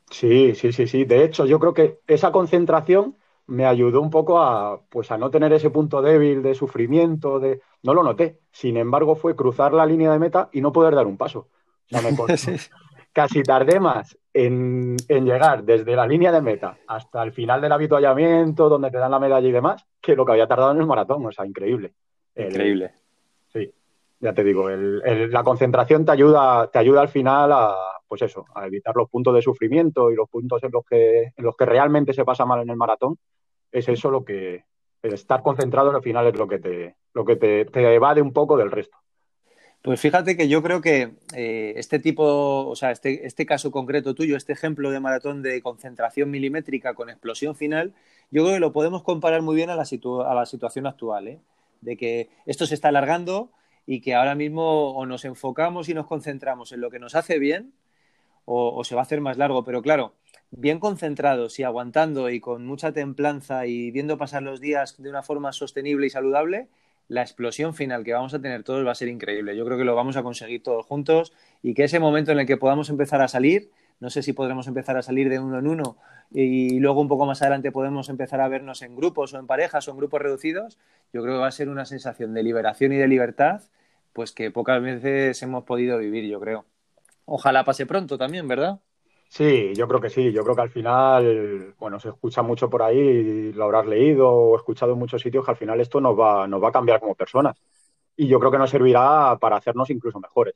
Sí, 0.09 0.55
sí, 0.55 0.71
sí, 0.71 0.87
sí. 0.87 1.05
De 1.05 1.23
hecho, 1.23 1.45
yo 1.45 1.59
creo 1.59 1.73
que 1.73 1.99
esa 2.07 2.31
concentración 2.31 3.15
me 3.47 3.65
ayudó 3.65 4.01
un 4.01 4.09
poco 4.09 4.39
a, 4.39 4.81
pues, 4.89 5.09
a 5.11 5.17
no 5.17 5.31
tener 5.31 5.53
ese 5.53 5.69
punto 5.69 6.01
débil 6.01 6.43
de 6.43 6.53
sufrimiento, 6.53 7.39
de... 7.39 7.61
No 7.81 7.93
lo 7.93 8.03
noté. 8.03 8.39
Sin 8.51 8.77
embargo, 8.77 9.15
fue 9.15 9.35
cruzar 9.35 9.73
la 9.73 9.85
línea 9.85 10.11
de 10.11 10.19
meta 10.19 10.49
y 10.51 10.61
no 10.61 10.71
poder 10.71 10.95
dar 10.95 11.07
un 11.07 11.17
paso. 11.17 11.47
O 11.85 11.89
sea, 11.89 12.01
me, 12.01 12.09
casi 13.17 13.41
tardé 13.41 13.79
más 13.79 14.15
en, 14.31 14.95
llegar 15.09 15.63
desde 15.63 15.95
la 15.95 16.05
línea 16.05 16.31
de 16.31 16.39
meta 16.39 16.77
hasta 16.85 17.23
el 17.23 17.31
final 17.31 17.59
del 17.59 17.71
habituallamiento, 17.71 18.69
donde 18.69 18.91
te 18.91 18.99
dan 18.99 19.09
la 19.09 19.17
medalla 19.17 19.47
y 19.47 19.51
demás, 19.51 19.83
que 19.99 20.15
lo 20.15 20.23
que 20.23 20.33
había 20.33 20.45
tardado 20.45 20.73
en 20.73 20.81
el 20.81 20.85
maratón. 20.85 21.25
O 21.25 21.31
sea, 21.31 21.43
increíble. 21.43 21.95
Increíble. 22.35 22.91
sí, 23.51 23.73
ya 24.19 24.33
te 24.33 24.43
digo, 24.43 24.69
la 24.69 25.43
concentración 25.43 26.05
te 26.05 26.11
ayuda, 26.11 26.69
te 26.71 26.77
ayuda 26.77 27.01
al 27.01 27.09
final 27.09 27.51
a, 27.53 27.75
pues 28.07 28.21
eso, 28.21 28.45
a 28.53 28.67
evitar 28.67 28.95
los 28.95 29.09
puntos 29.09 29.33
de 29.33 29.41
sufrimiento 29.41 30.11
y 30.11 30.15
los 30.15 30.29
puntos 30.29 30.63
en 30.63 30.69
los 30.71 30.85
que, 30.85 31.33
en 31.35 31.43
los 31.43 31.55
que 31.57 31.65
realmente 31.65 32.13
se 32.13 32.23
pasa 32.23 32.45
mal 32.45 32.61
en 32.61 32.69
el 32.69 32.77
maratón. 32.77 33.17
Es 33.71 33.89
eso 33.89 34.11
lo 34.11 34.23
que, 34.23 34.63
estar 35.01 35.41
concentrado 35.41 35.89
al 35.89 36.03
final 36.03 36.27
es 36.27 36.37
lo 36.37 36.47
que 36.47 36.59
te, 36.59 36.95
lo 37.15 37.25
que 37.25 37.35
te 37.35 37.95
evade 37.95 38.21
un 38.21 38.31
poco 38.31 38.57
del 38.57 38.69
resto. 38.69 38.95
Pues 39.81 40.01
fíjate 40.01 40.35
que 40.35 40.49
yo 40.49 40.61
creo 40.61 40.81
que 40.81 41.13
eh, 41.33 41.73
este 41.77 41.99
tipo, 41.99 42.67
o 42.67 42.75
sea, 42.75 42.91
este, 42.91 43.25
este, 43.25 43.45
caso 43.45 43.71
concreto 43.71 44.15
tuyo, 44.15 44.35
este 44.35 44.53
ejemplo 44.53 44.91
de 44.91 44.99
maratón 44.99 45.41
de 45.41 45.61
concentración 45.61 46.29
milimétrica 46.29 46.93
con 46.93 47.09
explosión 47.09 47.55
final, 47.55 47.93
yo 48.31 48.43
creo 48.43 48.55
que 48.55 48.59
lo 48.59 48.73
podemos 48.73 49.03
comparar 49.03 49.41
muy 49.41 49.55
bien 49.55 49.69
a 49.69 49.75
la, 49.75 49.83
a 49.83 50.33
la 50.35 50.45
situación 50.45 50.87
actual, 50.87 51.27
¿eh? 51.27 51.39
de 51.81 51.95
que 51.95 52.29
esto 52.45 52.65
se 52.65 52.73
está 52.73 52.89
alargando 52.89 53.51
y 53.85 54.01
que 54.01 54.15
ahora 54.15 54.35
mismo 54.35 54.91
o 54.91 55.05
nos 55.05 55.23
enfocamos 55.23 55.87
y 55.87 55.93
nos 55.93 56.07
concentramos 56.07 56.71
en 56.73 56.81
lo 56.81 56.89
que 56.89 56.99
nos 56.99 57.15
hace 57.15 57.39
bien 57.39 57.71
o 58.49 58.81
se 58.85 58.95
va 58.95 59.01
a 59.01 59.03
hacer 59.03 59.19
más 59.19 59.37
largo, 59.37 59.65
pero 59.65 59.81
claro, 59.81 60.13
bien 60.51 60.79
concentrados 60.79 61.59
y 61.59 61.63
aguantando 61.63 62.29
y 62.29 62.39
con 62.39 62.65
mucha 62.65 62.91
templanza 62.91 63.65
y 63.65 63.91
viendo 63.91 64.17
pasar 64.17 64.43
los 64.43 64.61
días 64.61 65.01
de 65.01 65.09
una 65.09 65.23
forma 65.23 65.51
sostenible 65.51 66.07
y 66.07 66.09
saludable, 66.09 66.67
la 67.07 67.21
explosión 67.21 67.73
final 67.73 68.03
que 68.03 68.13
vamos 68.13 68.33
a 68.33 68.41
tener 68.41 68.63
todos 68.63 68.85
va 68.85 68.91
a 68.91 68.95
ser 68.95 69.07
increíble. 69.07 69.55
Yo 69.55 69.65
creo 69.65 69.77
que 69.77 69.85
lo 69.85 69.95
vamos 69.95 70.17
a 70.17 70.23
conseguir 70.23 70.63
todos 70.63 70.85
juntos 70.85 71.33
y 71.63 71.73
que 71.73 71.85
ese 71.85 71.99
momento 71.99 72.31
en 72.31 72.39
el 72.39 72.45
que 72.45 72.57
podamos 72.57 72.89
empezar 72.89 73.21
a 73.21 73.27
salir, 73.27 73.71
no 73.99 74.09
sé 74.09 74.21
si 74.23 74.33
podremos 74.33 74.67
empezar 74.67 74.97
a 74.97 75.01
salir 75.01 75.29
de 75.29 75.39
uno 75.39 75.59
en 75.59 75.67
uno 75.67 75.97
y 76.31 76.79
luego 76.79 76.99
un 76.99 77.07
poco 77.07 77.25
más 77.25 77.41
adelante 77.41 77.71
podemos 77.71 78.09
empezar 78.09 78.41
a 78.41 78.47
vernos 78.47 78.81
en 78.81 78.95
grupos 78.95 79.33
o 79.33 79.39
en 79.39 79.47
parejas 79.47 79.87
o 79.87 79.91
en 79.91 79.97
grupos 79.97 80.21
reducidos, 80.21 80.77
yo 81.13 81.21
creo 81.21 81.35
que 81.35 81.39
va 81.39 81.47
a 81.47 81.51
ser 81.51 81.69
una 81.69 81.85
sensación 81.85 82.33
de 82.33 82.43
liberación 82.43 82.91
y 82.91 82.97
de 82.97 83.07
libertad, 83.07 83.61
pues 84.13 84.31
que 84.31 84.51
pocas 84.51 84.81
veces 84.81 85.41
hemos 85.41 85.63
podido 85.63 85.97
vivir, 85.97 86.25
yo 86.25 86.39
creo. 86.39 86.65
Ojalá 87.25 87.63
pase 87.63 87.85
pronto 87.85 88.17
también, 88.17 88.47
¿verdad? 88.47 88.79
Sí, 89.29 89.73
yo 89.75 89.87
creo 89.87 89.99
que 90.01 90.09
sí. 90.09 90.31
Yo 90.31 90.43
creo 90.43 90.55
que 90.55 90.61
al 90.61 90.69
final, 90.69 91.75
bueno, 91.77 91.99
se 91.99 92.09
escucha 92.09 92.41
mucho 92.41 92.69
por 92.69 92.81
ahí, 92.81 93.51
lo 93.53 93.65
habrás 93.65 93.85
leído 93.85 94.29
o 94.29 94.55
escuchado 94.55 94.93
en 94.93 94.99
muchos 94.99 95.21
sitios, 95.21 95.45
que 95.45 95.51
al 95.51 95.57
final 95.57 95.79
esto 95.81 95.99
nos 96.01 96.17
va, 96.17 96.47
nos 96.47 96.63
va 96.63 96.69
a 96.69 96.71
cambiar 96.71 96.99
como 96.99 97.15
personas. 97.15 97.57
Y 98.15 98.27
yo 98.27 98.39
creo 98.39 98.51
que 98.51 98.57
nos 98.57 98.69
servirá 98.71 99.37
para 99.39 99.57
hacernos 99.57 99.89
incluso 99.89 100.19
mejores. 100.19 100.55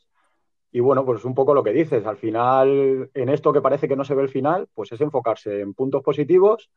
Y 0.72 0.82
bueno, 0.82 1.06
pues 1.06 1.26
un 1.26 1.36
poco 1.36 1.54
lo 1.54 1.64
que 1.64 1.74
dices. 1.74 2.06
Al 2.06 2.18
final, 2.18 3.12
en 3.14 3.30
esto 3.30 3.54
que 3.54 3.62
parece 3.62 3.88
que 3.88 3.96
no 3.98 4.06
se 4.06 4.16
ve 4.16 4.24
el 4.24 4.30
final, 4.30 4.68
pues 4.74 4.92
es 4.92 5.02
enfocarse 5.02 5.62
en 5.62 5.74
puntos 5.74 6.04
positivos, 6.04 6.72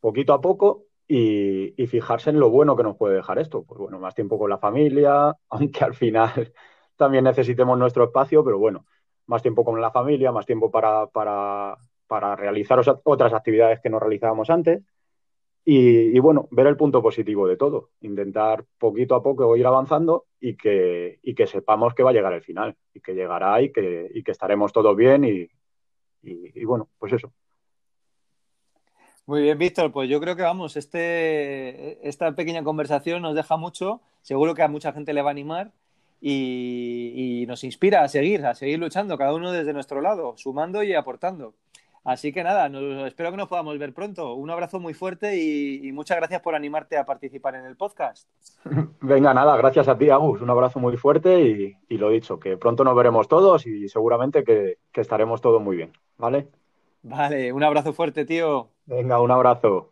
poquito 0.00 0.32
a 0.34 0.40
poco, 0.40 0.84
y, 1.08 1.74
y 1.82 1.86
fijarse 1.86 2.30
en 2.30 2.40
lo 2.40 2.50
bueno 2.50 2.76
que 2.76 2.82
nos 2.84 2.96
puede 2.96 3.16
dejar 3.16 3.38
esto. 3.38 3.64
Pues 3.64 3.78
bueno, 3.80 3.98
más 3.98 4.14
tiempo 4.14 4.38
con 4.38 4.50
la 4.50 4.58
familia, 4.58 5.36
aunque 5.50 5.84
al 5.84 5.94
final 5.94 6.52
también 6.96 7.24
necesitemos 7.24 7.78
nuestro 7.78 8.04
espacio, 8.04 8.44
pero 8.44 8.58
bueno 8.58 8.86
más 9.32 9.42
tiempo 9.42 9.64
con 9.64 9.80
la 9.80 9.90
familia, 9.90 10.30
más 10.30 10.46
tiempo 10.46 10.70
para, 10.70 11.76
realizar 12.36 12.80
otras 13.04 13.32
actividades 13.32 13.80
que 13.80 13.88
no 13.88 13.98
realizábamos 13.98 14.50
antes. 14.50 14.82
Y, 15.64 16.18
bueno, 16.18 16.48
ver 16.50 16.66
el 16.66 16.76
punto 16.76 17.02
positivo 17.02 17.46
de 17.46 17.56
todo, 17.56 17.90
intentar 18.00 18.64
poquito 18.78 19.14
a 19.14 19.22
poco 19.22 19.56
ir 19.56 19.66
avanzando 19.66 20.26
y 20.40 20.56
que, 20.56 21.20
que 21.36 21.46
sepamos 21.46 21.94
que 21.94 22.02
va 22.02 22.10
a 22.10 22.12
llegar 22.12 22.32
el 22.32 22.42
final 22.42 22.76
y 22.92 23.00
que 23.00 23.14
llegará 23.14 23.62
y 23.62 23.72
que, 23.72 24.10
que 24.24 24.32
estaremos 24.32 24.72
todos 24.72 24.96
bien 24.96 25.24
y, 25.24 25.48
y, 26.22 26.64
bueno, 26.64 26.88
pues 26.98 27.12
eso. 27.12 27.32
Muy 29.24 29.42
bien, 29.42 29.56
Víctor, 29.56 29.92
pues 29.92 30.10
yo 30.10 30.20
creo 30.20 30.34
que 30.34 30.42
vamos, 30.42 30.76
este, 30.76 32.06
esta 32.06 32.34
pequeña 32.34 32.64
conversación 32.64 33.22
nos 33.22 33.36
deja 33.36 33.56
mucho, 33.56 34.00
seguro 34.20 34.54
que 34.54 34.62
a 34.62 34.68
mucha 34.68 34.92
gente 34.92 35.14
le 35.14 35.22
va 35.22 35.30
a 35.30 35.36
animar 35.38 35.72
y, 36.24 37.44
nos 37.48 37.64
inspira 37.64 38.02
a 38.04 38.08
seguir, 38.08 38.46
a 38.46 38.54
seguir 38.54 38.78
luchando, 38.78 39.18
cada 39.18 39.34
uno 39.34 39.50
desde 39.50 39.72
nuestro 39.72 40.00
lado, 40.00 40.34
sumando 40.36 40.82
y 40.82 40.94
aportando. 40.94 41.54
Así 42.04 42.32
que 42.32 42.42
nada, 42.42 42.66
espero 43.06 43.30
que 43.30 43.36
nos 43.36 43.48
podamos 43.48 43.78
ver 43.78 43.92
pronto. 43.92 44.34
Un 44.34 44.50
abrazo 44.50 44.80
muy 44.80 44.94
fuerte 44.94 45.36
y, 45.36 45.92
muchas 45.92 46.16
gracias 46.16 46.40
por 46.40 46.54
animarte 46.54 46.96
a 46.96 47.04
participar 47.04 47.56
en 47.56 47.66
el 47.66 47.76
podcast. 47.76 48.28
Venga, 49.00 49.34
nada, 49.34 49.56
gracias 49.56 49.88
a 49.88 49.98
ti, 49.98 50.10
Agus. 50.10 50.40
Un 50.40 50.50
abrazo 50.50 50.78
muy 50.78 50.96
fuerte 50.96 51.76
y, 51.88 51.98
lo 51.98 52.10
dicho, 52.10 52.38
que 52.38 52.56
pronto 52.56 52.84
nos 52.84 52.96
veremos 52.96 53.28
todos 53.28 53.66
y 53.66 53.88
seguramente 53.88 54.44
que, 54.44 54.78
que 54.92 55.00
estaremos 55.00 55.40
todos 55.40 55.60
muy 55.60 55.76
bien, 55.76 55.92
¿vale? 56.18 56.48
Vale, 57.02 57.52
un 57.52 57.64
abrazo 57.64 57.92
fuerte, 57.92 58.24
tío. 58.24 58.68
Venga, 58.86 59.20
un 59.20 59.30
abrazo. 59.30 59.91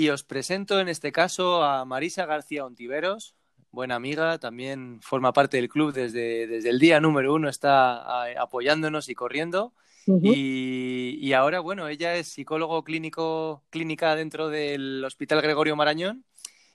Y 0.00 0.08
os 0.08 0.24
presento 0.24 0.80
en 0.80 0.88
este 0.88 1.12
caso 1.12 1.62
a 1.62 1.84
Marisa 1.84 2.24
García 2.24 2.64
Ontiveros, 2.64 3.34
buena 3.70 3.96
amiga, 3.96 4.38
también 4.38 4.98
forma 5.02 5.34
parte 5.34 5.58
del 5.58 5.68
club 5.68 5.92
desde, 5.92 6.46
desde 6.46 6.70
el 6.70 6.78
día 6.78 7.00
número 7.00 7.34
uno, 7.34 7.50
está 7.50 8.24
apoyándonos 8.40 9.10
y 9.10 9.14
corriendo. 9.14 9.74
y, 10.06 11.30
ahora, 11.34 11.60
bueno, 11.60 11.86
ella 11.86 12.14
es 12.14 12.28
psicólogo 12.28 12.82
clínico, 12.82 13.62
clínica 13.68 14.16
dentro 14.16 14.48
del 14.48 15.04
Hospital 15.04 15.42
Gregorio 15.42 15.76
Marañón 15.76 16.24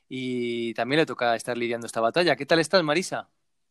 y 0.08 0.76
también 0.76 1.00
le 1.00 1.08
toca 1.08 1.36
estar 1.36 1.58
lidiando 1.58 1.88
esta 1.88 2.02
batalla. 2.02 2.36
¿Qué 2.36 2.46
tal 2.46 2.60
estás, 2.60 2.84
Marisa? 2.84 3.28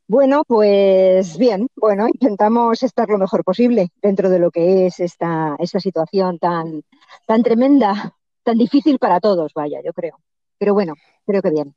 Bueno, 0.08 0.42
pues 0.48 1.38
bien, 1.38 1.68
bueno, 1.76 2.08
intentamos 2.08 2.82
estar 2.82 3.08
lo 3.08 3.18
mejor 3.18 3.44
posible 3.44 3.92
dentro 4.02 4.30
de 4.30 4.40
lo 4.40 4.50
que 4.50 4.86
es 4.86 4.98
esta, 4.98 5.54
esta 5.60 5.78
situación 5.78 6.40
tan, 6.40 6.82
tan 7.28 7.44
tremenda 7.44 8.16
tan 8.44 8.58
difícil 8.58 8.98
para 8.98 9.20
todos, 9.20 9.52
vaya, 9.54 9.80
yo 9.84 9.92
creo. 9.92 10.20
Pero 10.58 10.74
bueno, 10.74 10.94
creo 11.26 11.42
que 11.42 11.50
bien. 11.50 11.74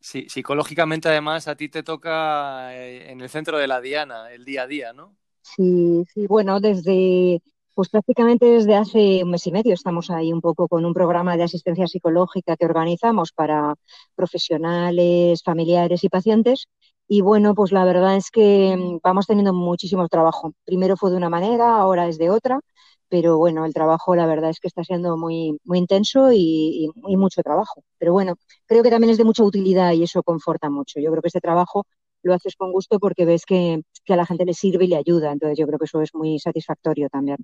Sí, 0.00 0.26
psicológicamente 0.28 1.08
además 1.08 1.48
a 1.48 1.56
ti 1.56 1.70
te 1.70 1.82
toca 1.82 2.74
eh, 2.76 3.10
en 3.10 3.22
el 3.22 3.30
centro 3.30 3.56
de 3.56 3.66
la 3.66 3.80
diana, 3.80 4.30
el 4.32 4.44
día 4.44 4.62
a 4.62 4.66
día, 4.66 4.92
¿no? 4.92 5.16
Sí, 5.40 6.04
sí, 6.12 6.26
bueno, 6.26 6.60
desde, 6.60 7.40
pues 7.74 7.88
prácticamente 7.88 8.46
desde 8.46 8.76
hace 8.76 9.24
un 9.24 9.30
mes 9.30 9.46
y 9.46 9.52
medio 9.52 9.74
estamos 9.74 10.10
ahí 10.10 10.32
un 10.32 10.40
poco 10.40 10.68
con 10.68 10.84
un 10.84 10.92
programa 10.94 11.36
de 11.36 11.44
asistencia 11.44 11.86
psicológica 11.86 12.56
que 12.56 12.66
organizamos 12.66 13.32
para 13.32 13.74
profesionales, 14.14 15.42
familiares 15.42 16.04
y 16.04 16.08
pacientes. 16.10 16.66
Y 17.08 17.20
bueno, 17.20 17.54
pues 17.54 17.72
la 17.72 17.84
verdad 17.84 18.16
es 18.16 18.30
que 18.30 18.76
mm, 18.76 18.98
vamos 19.02 19.26
teniendo 19.26 19.52
muchísimo 19.54 20.08
trabajo. 20.08 20.52
Primero 20.64 20.96
fue 20.96 21.10
de 21.10 21.16
una 21.16 21.30
manera, 21.30 21.76
ahora 21.76 22.08
es 22.08 22.18
de 22.18 22.30
otra 22.30 22.60
pero 23.08 23.38
bueno, 23.38 23.64
el 23.64 23.74
trabajo 23.74 24.14
la 24.16 24.26
verdad 24.26 24.50
es 24.50 24.60
que 24.60 24.68
está 24.68 24.84
siendo 24.84 25.16
muy, 25.16 25.58
muy 25.64 25.78
intenso 25.78 26.32
y, 26.32 26.90
mucho 26.96 27.42
trabajo. 27.42 27.82
Pero 27.98 28.12
bueno, 28.12 28.34
creo 28.66 28.82
que 28.82 28.90
también 28.90 29.10
es 29.10 29.18
de 29.18 29.24
mucha 29.24 29.44
utilidad 29.44 29.92
y 29.92 30.02
eso 30.02 30.22
conforta 30.22 30.70
mucho. 30.70 31.00
Yo 31.00 31.10
creo 31.10 31.22
que 31.22 31.28
este 31.28 31.40
trabajo 31.40 31.86
lo 32.22 32.34
haces 32.34 32.56
con 32.56 32.72
gusto 32.72 32.98
porque 32.98 33.24
ves 33.24 33.44
que, 33.46 33.82
que 34.04 34.14
a 34.14 34.16
la 34.16 34.26
gente 34.26 34.44
le 34.44 34.54
sirve 34.54 34.84
y 34.86 34.88
le 34.88 34.96
ayuda. 34.96 35.32
Entonces 35.32 35.58
yo 35.58 35.66
creo 35.66 35.78
que 35.78 35.84
eso 35.86 36.00
es 36.02 36.14
muy 36.14 36.38
satisfactorio 36.38 37.08
también. 37.08 37.38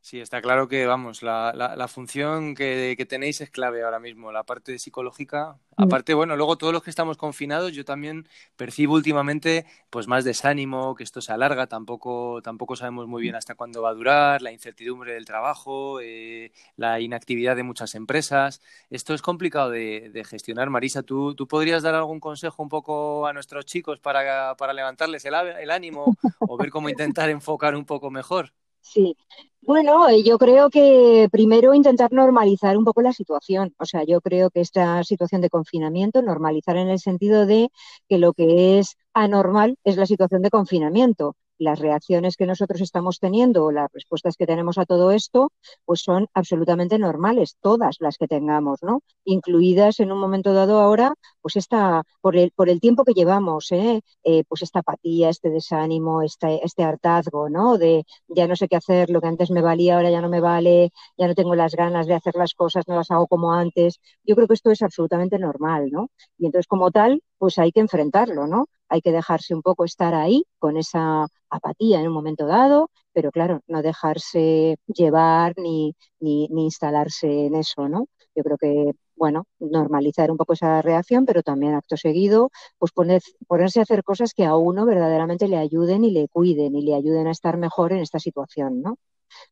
Mm. 0.00 0.02
Sí, 0.02 0.20
está 0.20 0.40
claro 0.40 0.66
que, 0.66 0.86
vamos, 0.86 1.22
la, 1.22 1.52
la, 1.54 1.88
función 1.88 2.54
que, 2.54 3.06
tenéis 3.08 3.40
es 3.40 3.50
clave 3.50 3.82
ahora 3.82 4.00
mismo, 4.00 4.32
la 4.32 4.44
parte 4.44 4.78
psicológica. 4.78 5.58
Mm. 5.76 5.82
Aparte, 5.84 6.14
bueno, 6.14 6.36
luego 6.36 6.56
todos 6.56 6.72
los 6.72 6.82
que 6.82 6.90
estamos 6.90 7.16
confinados, 7.18 7.72
yo 7.72 7.84
también 7.84 8.26
percibo 8.56 8.94
últimamente 8.94 9.66
pues 9.90 10.06
más 10.08 10.24
desánimo, 10.24 10.94
que 10.94 11.04
esto 11.04 11.20
se 11.20 11.32
alarga, 11.32 11.66
tampoco, 11.66 12.40
tampoco 12.42 12.76
sabemos 12.76 13.08
muy 13.08 13.22
bien 13.22 13.34
hasta 13.34 13.54
cuándo 13.54 13.82
va 13.82 13.90
a 13.90 13.94
durar, 13.94 14.42
la 14.42 14.52
incertidumbre 14.52 15.12
del 15.14 15.26
trabajo, 15.26 16.00
eh, 16.00 16.52
la 16.76 17.00
inactividad 17.00 17.54
de 17.56 17.62
muchas 17.62 17.94
empresas. 17.94 18.62
Esto 18.88 19.14
es 19.14 19.22
complicado 19.22 19.70
de, 19.70 20.24
gestionar. 20.28 20.70
Marisa, 20.70 21.02
¿tú, 21.02 21.34
¿tú, 21.34 21.46
podrías 21.46 21.82
dar 21.82 21.94
algún 21.94 22.20
consejo 22.20 22.62
un 22.62 22.68
poco 22.68 23.26
a 23.26 23.32
nuestros 23.32 23.64
chicos 23.66 24.00
para, 24.00 24.54
para 24.56 24.72
levantarles 24.72 25.24
el, 25.24 25.34
el 25.34 25.70
ánimo 25.70 26.16
o 26.40 26.56
ver 26.56 26.70
cómo 26.70 26.88
intentar 26.90 27.30
enfocar 27.30 27.74
un 27.76 27.84
poco 27.84 28.10
mejor? 28.10 28.52
Sí, 28.82 29.16
bueno, 29.62 30.08
eh, 30.08 30.22
yo 30.24 30.38
creo 30.38 30.70
que 30.70 31.28
primero 31.30 31.74
intentar 31.74 32.12
normalizar 32.12 32.76
un 32.76 32.84
poco 32.84 33.02
la 33.02 33.12
situación. 33.12 33.74
O 33.78 33.84
sea, 33.84 34.04
yo 34.04 34.20
creo 34.20 34.50
que 34.50 34.60
esta 34.60 35.04
situación 35.04 35.40
de 35.42 35.50
confinamiento, 35.50 36.22
normalizar 36.22 36.76
en 36.76 36.88
el 36.88 36.98
sentido 36.98 37.46
de 37.46 37.68
que 38.08 38.18
lo 38.18 38.32
que 38.32 38.78
es 38.78 38.96
anormal 39.12 39.76
es 39.84 39.96
la 39.96 40.06
situación 40.06 40.42
de 40.42 40.50
confinamiento 40.50 41.36
las 41.60 41.78
reacciones 41.78 42.36
que 42.36 42.46
nosotros 42.46 42.80
estamos 42.80 43.18
teniendo 43.18 43.64
o 43.64 43.72
las 43.72 43.92
respuestas 43.92 44.36
que 44.36 44.46
tenemos 44.46 44.78
a 44.78 44.86
todo 44.86 45.10
esto, 45.12 45.52
pues 45.84 46.00
son 46.02 46.26
absolutamente 46.34 46.98
normales, 46.98 47.56
todas 47.60 47.96
las 48.00 48.16
que 48.18 48.26
tengamos, 48.26 48.82
¿no? 48.82 49.02
Incluidas 49.24 50.00
en 50.00 50.10
un 50.12 50.18
momento 50.18 50.52
dado 50.54 50.80
ahora, 50.80 51.14
pues 51.42 51.56
esta, 51.56 52.02
por 52.20 52.36
el, 52.36 52.50
por 52.52 52.68
el 52.70 52.80
tiempo 52.80 53.04
que 53.04 53.12
llevamos, 53.12 53.70
¿eh? 53.72 54.00
Eh, 54.24 54.44
pues 54.48 54.62
esta 54.62 54.80
apatía, 54.80 55.28
este 55.28 55.50
desánimo, 55.50 56.22
este, 56.22 56.64
este 56.64 56.82
hartazgo, 56.82 57.48
¿no? 57.50 57.78
De 57.78 58.04
ya 58.28 58.46
no 58.46 58.56
sé 58.56 58.68
qué 58.68 58.76
hacer, 58.76 59.10
lo 59.10 59.20
que 59.20 59.28
antes 59.28 59.50
me 59.50 59.62
valía, 59.62 59.96
ahora 59.96 60.10
ya 60.10 60.20
no 60.20 60.28
me 60.28 60.40
vale, 60.40 60.90
ya 61.16 61.26
no 61.28 61.34
tengo 61.34 61.54
las 61.54 61.74
ganas 61.74 62.06
de 62.06 62.14
hacer 62.14 62.34
las 62.36 62.54
cosas, 62.54 62.84
no 62.88 62.96
las 62.96 63.10
hago 63.10 63.26
como 63.26 63.52
antes. 63.52 64.00
Yo 64.24 64.34
creo 64.34 64.48
que 64.48 64.54
esto 64.54 64.70
es 64.70 64.82
absolutamente 64.82 65.38
normal, 65.38 65.90
¿no? 65.90 66.08
Y 66.38 66.46
entonces, 66.46 66.66
como 66.66 66.90
tal, 66.90 67.22
pues 67.38 67.58
hay 67.58 67.72
que 67.72 67.80
enfrentarlo, 67.80 68.46
¿no? 68.46 68.66
Hay 68.90 69.00
que 69.00 69.12
dejarse 69.12 69.54
un 69.54 69.62
poco 69.62 69.84
estar 69.84 70.14
ahí 70.14 70.44
con 70.58 70.76
esa 70.76 71.26
apatía 71.48 72.00
en 72.00 72.08
un 72.08 72.12
momento 72.14 72.46
dado, 72.46 72.90
pero 73.12 73.30
claro, 73.30 73.60
no 73.68 73.82
dejarse 73.82 74.76
llevar 74.86 75.54
ni, 75.56 75.94
ni, 76.20 76.46
instalarse 76.64 77.46
en 77.46 77.54
eso, 77.54 77.88
¿no? 77.88 78.06
Yo 78.34 78.42
creo 78.44 78.58
que, 78.58 78.92
bueno, 79.16 79.44
normalizar 79.58 80.30
un 80.30 80.36
poco 80.36 80.52
esa 80.54 80.82
reacción, 80.82 81.26
pero 81.26 81.42
también 81.42 81.74
acto 81.74 81.96
seguido, 81.96 82.50
pues 82.78 82.92
ponerse 82.92 83.80
a 83.80 83.82
hacer 83.82 84.04
cosas 84.04 84.34
que 84.34 84.44
a 84.44 84.56
uno 84.56 84.86
verdaderamente 84.86 85.48
le 85.48 85.56
ayuden 85.58 86.04
y 86.04 86.10
le 86.10 86.28
cuiden 86.28 86.74
y 86.76 86.82
le 86.82 86.94
ayuden 86.94 87.26
a 87.26 87.32
estar 87.32 87.56
mejor 87.58 87.92
en 87.92 88.00
esta 88.00 88.18
situación, 88.18 88.82
¿no? 88.82 88.96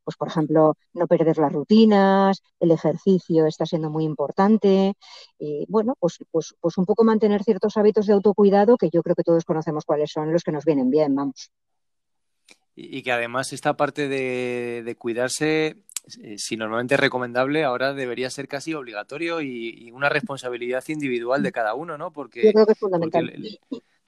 Pues, 0.05 0.17
por 0.17 0.29
ejemplo, 0.29 0.77
no 0.93 1.07
perder 1.07 1.39
las 1.39 1.53
rutinas, 1.53 2.43
el 2.61 2.71
ejercicio 2.71 3.47
está 3.47 3.67
siendo 3.67 3.91
muy 3.91 4.05
importante. 4.05 4.95
Y, 5.39 5.67
bueno, 5.69 5.95
pues, 5.99 6.19
pues, 6.31 6.55
pues 6.61 6.79
un 6.79 6.87
poco 6.87 7.05
mantener 7.05 7.43
ciertos 7.43 7.77
hábitos 7.77 8.07
de 8.07 8.15
autocuidado 8.15 8.77
que 8.77 8.91
yo 8.91 9.03
creo 9.03 9.15
que 9.15 9.25
todos 9.25 9.45
conocemos 9.45 9.85
cuáles 9.85 10.11
son 10.11 10.33
los 10.33 10.43
que 10.43 10.53
nos 10.53 10.65
vienen 10.65 10.91
bien, 10.91 11.15
vamos. 11.15 11.51
Y, 12.81 13.03
que 13.03 13.11
además 13.11 13.53
esta 13.53 13.77
parte 13.77 14.07
de, 14.07 14.97
cuidarse 14.97 15.79
eh, 16.23 16.39
si 16.39 16.57
normalmente 16.57 16.95
es 16.95 17.01
recomendable, 17.01 17.65
ahora 17.65 17.93
debería 17.93 18.31
ser 18.31 18.47
casi 18.47 18.73
obligatorio 18.73 19.41
y, 19.41 19.91
una 19.91 20.09
responsabilidad 20.09 20.85
individual 20.87 21.43
de 21.43 21.51
cada 21.51 21.75
uno, 21.75 21.99
¿no? 21.99 22.13
Porque, 22.13 22.45
Yo 22.45 22.53
creo 22.53 22.67
que 22.67 22.73
es 22.73 22.79
fundamental. 22.79 23.33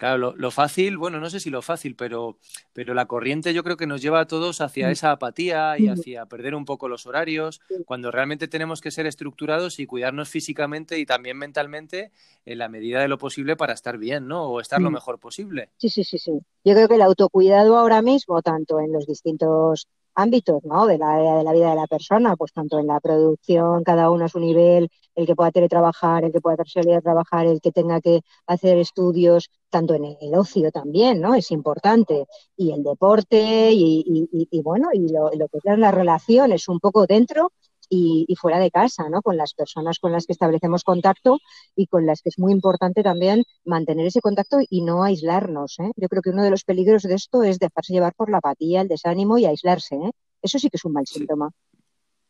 Claro, 0.00 0.32
lo, 0.34 0.50
fácil, 0.50 0.96
bueno, 0.96 1.20
no 1.20 1.28
sé 1.28 1.40
si 1.40 1.50
lo 1.50 1.60
fácil, 1.60 1.94
pero, 1.94 2.38
pero 2.72 2.94
la 2.94 3.04
corriente 3.04 3.52
yo 3.52 3.62
creo 3.62 3.76
que 3.76 3.86
nos 3.86 4.00
lleva 4.00 4.20
a 4.20 4.26
todos 4.26 4.62
hacia 4.62 4.88
mm. 4.88 4.90
esa 4.92 5.10
apatía 5.10 5.78
y 5.78 5.88
mm. 5.88 5.90
hacia 5.90 6.24
perder 6.24 6.54
un 6.54 6.64
poco 6.64 6.88
los 6.88 7.04
horarios, 7.04 7.60
cuando 7.84 8.10
realmente 8.10 8.48
tenemos 8.48 8.80
que 8.80 8.92
ser 8.92 9.04
estructurados 9.04 9.78
y 9.78 9.84
cuidarnos 9.84 10.30
físicamente 10.30 10.98
y 10.98 11.04
también 11.04 11.36
mentalmente 11.36 12.12
en 12.46 12.56
la 12.56 12.70
medida 12.70 13.02
de 13.02 13.08
lo 13.08 13.18
posible 13.18 13.56
para 13.56 13.74
estar 13.74 13.98
bien, 13.98 14.26
¿no? 14.26 14.44
O 14.44 14.62
estar 14.62 14.80
lo 14.80 14.88
mm. 14.88 14.94
mejor 14.94 15.18
posible. 15.18 15.68
Sí, 15.76 15.90
sí, 15.90 16.02
sí, 16.02 16.16
sí. 16.16 16.32
Yo 16.64 16.72
creo 16.72 16.88
que 16.88 16.94
el 16.94 17.02
autocuidado 17.02 17.76
ahora 17.76 18.00
mismo, 18.00 18.40
tanto 18.40 18.80
en 18.80 18.94
los 18.94 19.06
distintos 19.06 19.86
ámbitos 20.14 20.62
¿no? 20.64 20.86
de, 20.86 20.98
la, 20.98 21.16
de 21.16 21.44
la 21.44 21.52
vida 21.52 21.70
de 21.70 21.76
la 21.76 21.86
persona, 21.86 22.36
pues 22.36 22.52
tanto 22.52 22.78
en 22.78 22.86
la 22.86 23.00
producción, 23.00 23.84
cada 23.84 24.10
uno 24.10 24.24
a 24.24 24.28
su 24.28 24.40
nivel, 24.40 24.88
el 25.14 25.26
que 25.26 25.34
pueda 25.34 25.50
teletrabajar, 25.50 26.24
el 26.24 26.32
que 26.32 26.40
pueda 26.40 26.56
salir 26.66 26.94
a 26.94 27.00
trabajar, 27.00 27.46
el 27.46 27.60
que 27.60 27.72
tenga 27.72 28.00
que 28.00 28.20
hacer 28.46 28.78
estudios, 28.78 29.50
tanto 29.70 29.94
en 29.94 30.04
el 30.04 30.34
ocio 30.34 30.70
también, 30.70 31.20
¿no? 31.20 31.34
Es 31.34 31.50
importante. 31.50 32.26
Y 32.56 32.72
el 32.72 32.82
deporte 32.82 33.70
y, 33.72 34.28
y, 34.50 34.62
bueno, 34.62 34.88
y 34.92 35.12
lo, 35.12 35.30
lo 35.30 35.48
que 35.48 35.58
es 35.62 35.78
las 35.78 35.94
relaciones 35.94 36.68
un 36.68 36.80
poco 36.80 37.06
dentro 37.06 37.52
y, 37.90 38.34
fuera 38.36 38.58
de 38.58 38.70
casa, 38.70 39.08
¿no? 39.10 39.20
Con 39.20 39.36
las 39.36 39.52
personas 39.52 39.98
con 39.98 40.12
las 40.12 40.24
que 40.24 40.32
establecemos 40.32 40.84
contacto 40.84 41.38
y 41.74 41.88
con 41.88 42.06
las 42.06 42.22
que 42.22 42.28
es 42.28 42.38
muy 42.38 42.52
importante 42.52 43.02
también 43.02 43.44
mantener 43.64 44.06
ese 44.06 44.20
contacto 44.20 44.58
y 44.68 44.82
no 44.82 45.02
aislarnos. 45.02 45.78
¿eh? 45.80 45.90
Yo 45.96 46.08
creo 46.08 46.22
que 46.22 46.30
uno 46.30 46.44
de 46.44 46.50
los 46.50 46.64
peligros 46.64 47.02
de 47.02 47.14
esto 47.14 47.42
es 47.42 47.58
dejarse 47.58 47.92
llevar 47.92 48.14
por 48.14 48.30
la 48.30 48.38
apatía, 48.38 48.80
el 48.82 48.88
desánimo 48.88 49.36
y 49.38 49.44
aislarse. 49.44 49.96
¿eh? 49.96 50.12
Eso 50.40 50.58
sí 50.58 50.70
que 50.70 50.76
es 50.76 50.84
un 50.84 50.92
mal 50.92 51.06
síntoma. 51.06 51.50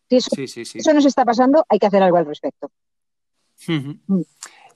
Si 0.09 0.17
eso, 0.17 0.31
eso 0.79 0.95
nos 0.95 1.05
está 1.05 1.25
pasando, 1.25 1.65
hay 1.69 1.79
que 1.79 1.87
hacer 1.87 2.03
algo 2.03 2.17
al 2.17 2.27
respecto. 2.27 2.71
Mm. 3.69 4.23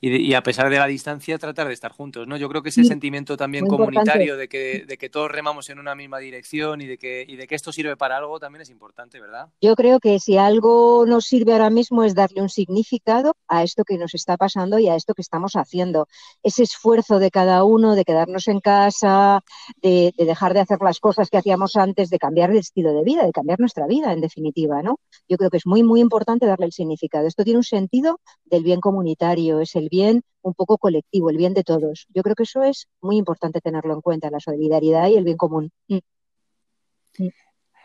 Y, 0.07 0.33
a 0.35 0.43
pesar 0.43 0.69
de 0.69 0.77
la 0.77 0.85
distancia 0.85 1.39
tratar 1.39 1.67
de 1.67 1.73
estar 1.73 1.91
juntos, 1.91 2.27
¿no? 2.27 2.37
Yo 2.37 2.47
creo 2.47 2.61
que 2.61 2.69
ese 2.69 2.83
sentimiento 2.83 3.37
también 3.37 3.65
comunitario 3.65 4.37
de 4.37 4.47
que, 4.47 4.85
de 4.87 4.97
que 4.97 5.09
todos 5.09 5.31
remamos 5.31 5.69
en 5.69 5.79
una 5.79 5.95
misma 5.95 6.19
dirección 6.19 6.81
y 6.81 6.85
de, 6.85 6.99
que, 6.99 7.25
y 7.27 7.35
de 7.37 7.47
que 7.47 7.55
esto 7.55 7.71
sirve 7.71 7.97
para 7.97 8.17
algo 8.17 8.39
también 8.39 8.61
es 8.61 8.69
importante, 8.69 9.19
¿verdad? 9.19 9.47
Yo 9.61 9.75
creo 9.75 9.99
que 9.99 10.19
si 10.19 10.37
algo 10.37 11.05
nos 11.07 11.25
sirve 11.25 11.53
ahora 11.53 11.71
mismo 11.71 12.03
es 12.03 12.13
darle 12.13 12.43
un 12.43 12.49
significado 12.49 13.35
a 13.47 13.63
esto 13.63 13.83
que 13.83 13.97
nos 13.97 14.13
está 14.13 14.37
pasando 14.37 14.77
y 14.77 14.89
a 14.89 14.95
esto 14.95 15.15
que 15.15 15.23
estamos 15.23 15.55
haciendo. 15.55 16.07
Ese 16.43 16.61
esfuerzo 16.61 17.17
de 17.17 17.31
cada 17.31 17.63
uno 17.63 17.95
de 17.95 18.05
quedarnos 18.05 18.47
en 18.47 18.59
casa, 18.59 19.43
de, 19.81 20.13
de 20.15 20.25
dejar 20.25 20.53
de 20.53 20.59
hacer 20.59 20.77
las 20.81 20.99
cosas 20.99 21.31
que 21.31 21.37
hacíamos 21.37 21.75
antes, 21.77 22.11
de 22.11 22.19
cambiar 22.19 22.51
el 22.51 22.57
estilo 22.57 22.93
de 22.93 23.03
vida, 23.03 23.25
de 23.25 23.31
cambiar 23.31 23.59
nuestra 23.59 23.87
vida, 23.87 24.13
en 24.13 24.21
definitiva, 24.21 24.83
¿no? 24.83 24.99
Yo 25.27 25.37
creo 25.37 25.49
que 25.49 25.57
es 25.57 25.65
muy, 25.65 25.81
muy 25.81 25.99
importante 25.99 26.45
darle 26.45 26.67
el 26.67 26.73
significado. 26.73 27.25
Esto 27.25 27.43
tiene 27.43 27.57
un 27.57 27.63
sentido 27.63 28.19
del 28.45 28.63
bien 28.63 28.81
comunitario, 28.81 29.61
es 29.61 29.75
el 29.75 29.89
bien 29.89 29.94
un 30.03 30.53
poco 30.53 30.77
colectivo, 30.77 31.29
el 31.29 31.37
bien 31.37 31.53
de 31.53 31.63
todos. 31.63 32.07
Yo 32.13 32.21
creo 32.23 32.35
que 32.35 32.43
eso 32.43 32.63
es 32.63 32.87
muy 33.01 33.17
importante 33.17 33.61
tenerlo 33.61 33.93
en 33.93 34.01
cuenta, 34.01 34.29
la 34.29 34.39
solidaridad 34.39 35.07
y 35.07 35.17
el 35.17 35.23
bien 35.23 35.37
común. 35.37 35.71
Mm. 35.87 35.99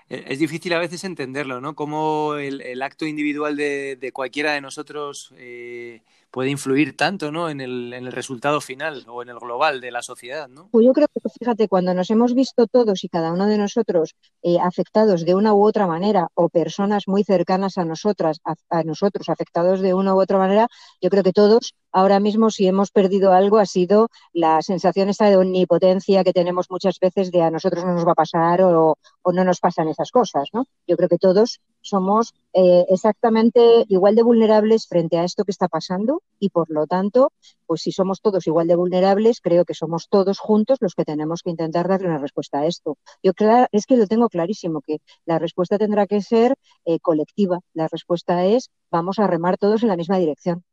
Es 0.08 0.40
difícil 0.40 0.72
a 0.72 0.80
veces 0.80 1.04
entenderlo, 1.04 1.60
¿no? 1.60 1.76
Cómo 1.76 2.34
el, 2.34 2.82
acto 2.82 3.06
individual 3.06 3.56
de, 3.56 4.10
cualquiera 4.12 4.52
de 4.52 4.60
nosotros 4.60 5.32
eh, 5.36 6.02
puede 6.30 6.50
influir 6.50 6.96
tanto 6.96 7.30
¿no? 7.32 7.48
en, 7.50 7.60
el, 7.60 7.92
en 7.92 8.06
el 8.06 8.12
resultado 8.12 8.60
final 8.60 9.04
o 9.08 9.22
en 9.22 9.28
el 9.28 9.38
global 9.38 9.80
de 9.80 9.90
la 9.90 10.02
sociedad. 10.02 10.48
¿no? 10.48 10.68
Pues 10.70 10.86
yo 10.86 10.92
creo 10.92 11.08
que, 11.08 11.20
fíjate, 11.38 11.68
cuando 11.68 11.94
nos 11.94 12.10
hemos 12.10 12.34
visto 12.34 12.66
todos 12.66 13.04
y 13.04 13.08
cada 13.08 13.32
uno 13.32 13.46
de 13.46 13.58
nosotros 13.58 14.14
eh, 14.42 14.58
afectados 14.60 15.24
de 15.24 15.34
una 15.34 15.54
u 15.54 15.64
otra 15.64 15.86
manera 15.86 16.28
o 16.34 16.48
personas 16.48 17.04
muy 17.06 17.24
cercanas 17.24 17.78
a 17.78 17.84
nosotras, 17.84 18.38
a, 18.44 18.82
nosotros 18.84 19.28
afectados 19.28 19.80
de 19.80 19.94
una 19.94 20.14
u 20.14 20.20
otra 20.20 20.38
manera, 20.38 20.68
yo 21.00 21.10
creo 21.10 21.22
que 21.22 21.32
todos 21.32 21.74
ahora 21.92 22.20
mismo 22.20 22.50
si 22.50 22.66
hemos 22.66 22.90
perdido 22.90 23.32
algo 23.32 23.58
ha 23.58 23.66
sido 23.66 24.08
la 24.32 24.62
sensación 24.62 25.08
esta 25.08 25.28
de 25.28 25.36
omnipotencia 25.36 26.24
que 26.24 26.32
tenemos 26.32 26.66
muchas 26.70 26.98
veces 27.00 27.30
de 27.30 27.42
a 27.42 27.50
nosotros 27.50 27.84
no 27.84 27.94
nos 27.94 28.06
va 28.06 28.12
a 28.12 28.14
pasar 28.14 28.62
o, 28.62 28.96
no 29.32 29.44
nos 29.44 29.60
pasan 29.60 29.88
esas 29.88 30.10
cosas, 30.10 30.48
¿no? 30.52 30.66
Yo 30.86 30.96
creo 30.96 31.08
que 31.08 31.18
todos 31.18 31.60
somos 31.82 32.34
eh, 32.52 32.84
exactamente 32.88 33.84
igual 33.88 34.14
de 34.16 34.22
vulnerables 34.22 34.86
frente 34.88 35.18
a 35.18 35.24
esto 35.24 35.44
que 35.44 35.52
está 35.52 35.68
pasando 35.68 36.22
y 36.38 36.50
por 36.50 36.68
lo 36.70 36.86
tanto, 36.86 37.32
pues 37.66 37.82
si 37.82 37.92
somos 37.92 38.20
todos 38.20 38.46
igual 38.46 38.66
de 38.66 38.76
vulnerables, 38.76 39.40
creo 39.40 39.64
que 39.64 39.74
somos 39.74 40.08
todos 40.08 40.38
juntos 40.38 40.78
los 40.80 40.94
que 40.94 41.04
tenemos 41.04 41.42
que 41.42 41.50
intentar 41.50 41.88
darle 41.88 42.08
una 42.08 42.18
respuesta 42.18 42.60
a 42.60 42.66
esto. 42.66 42.98
Yo 43.22 43.34
creo, 43.34 43.68
es 43.72 43.86
que 43.86 43.96
lo 43.96 44.06
tengo 44.06 44.28
clarísimo, 44.28 44.80
que 44.80 44.98
la 45.26 45.38
respuesta 45.38 45.78
tendrá 45.78 46.06
que 46.06 46.20
ser 46.22 46.56
eh, 46.84 46.98
colectiva. 47.00 47.60
La 47.72 47.88
respuesta 47.88 48.44
es 48.46 48.70
vamos 48.90 49.18
a 49.18 49.26
remar 49.26 49.58
todos 49.58 49.82
en 49.82 49.88
la 49.88 49.96
misma 49.96 50.18
dirección. 50.18 50.64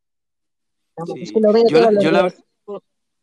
Es 1.16 1.32
que 1.32 1.40
lo 1.40 1.54
veo 1.54 1.64
yo, 1.70 2.12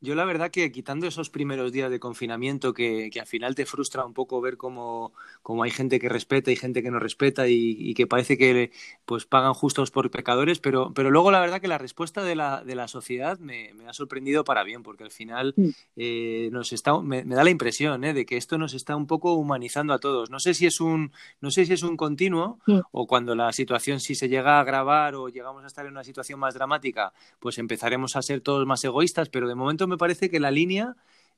yo 0.05 0.15
la 0.15 0.25
verdad 0.25 0.51
que 0.51 0.71
quitando 0.71 1.07
esos 1.07 1.31
primeros 1.31 1.73
días 1.73 1.91
de 1.91 1.99
confinamiento 1.99 2.75
que, 2.75 3.09
que 3.11 3.21
al 3.21 3.27
final 3.27 3.55
te 3.55 3.65
frustra 3.65 4.05
un 4.05 4.13
poco 4.13 4.41
ver 4.41 4.57
cómo, 4.57 5.13
cómo, 5.43 5.63
hay 5.63 5.71
gente 5.71 5.99
que 5.99 6.09
respeta 6.09 6.51
y 6.51 6.57
gente 6.57 6.83
que 6.83 6.91
no 6.91 6.99
respeta 6.99 7.49
y, 7.49 7.95
que 7.95 8.07
parece 8.07 8.37
que 8.37 8.71
pues 9.07 9.25
pagan 9.25 9.55
justos 9.55 9.91
por 9.91 10.11
pecadores, 10.11 10.61
pero, 10.61 10.93
pero 10.95 11.11
luego 11.11 11.31
la 11.31 11.41
verdad 11.41 11.61
que 11.61 11.69
la 11.69 11.79
respuesta 11.79 12.23
de 12.23 12.35
la, 12.35 12.63
de 12.63 12.75
la 12.75 12.87
sociedad 12.87 13.39
me, 13.39 13.73
me 13.75 13.89
ha 13.89 13.93
sorprendido 13.93 14.45
para 14.45 14.63
bien, 14.63 14.83
porque 14.83 15.05
al 15.05 15.11
final 15.11 15.55
eh, 15.97 16.49
nos 16.53 16.73
está, 16.73 17.01
me, 17.01 17.25
da 17.25 17.43
la 17.43 17.51
impresión 17.51 18.05
eh, 18.05 18.13
de 18.13 18.27
que 18.27 18.37
esto 18.37 18.59
nos 18.59 18.75
está 18.75 18.97
un 18.97 19.07
poco 19.07 19.35
humanizando 19.35 19.95
a 19.95 19.99
todos. 19.99 20.31
No 20.31 20.39
sé 20.39 20.53
si 20.53 20.67
es 20.67 20.81
un, 20.81 21.13
no 21.41 21.51
sé 21.51 21.65
si 21.65 21.73
es 21.73 21.83
un 21.83 21.97
continuo 21.97 22.59
o 22.93 23.07
cuando 23.07 23.35
la 23.35 23.53
situación 23.53 24.01
si 24.01 24.15
se 24.15 24.29
llega 24.29 24.59
a 24.59 24.61
agravar 24.61 25.15
o 25.15 25.29
llegamos 25.29 25.65
a 25.65 25.67
estar 25.67 25.87
en 25.87 25.93
una 25.93 26.05
situación 26.05 26.39
más 26.39 26.55
dramática, 26.55 27.13
pues 27.41 27.59
empezaremos 27.59 28.17
a 28.17 28.23
ser 28.23 28.41
todos 28.41 28.67
más 28.67 28.85
egoístas, 28.85 29.29
pero 29.31 29.49
de 29.49 29.55
momento 29.55 29.87
me 29.87 29.94
me 29.95 29.99
parece 29.99 30.29
que 30.29 30.41
la 30.41 30.51
línea 30.51 30.97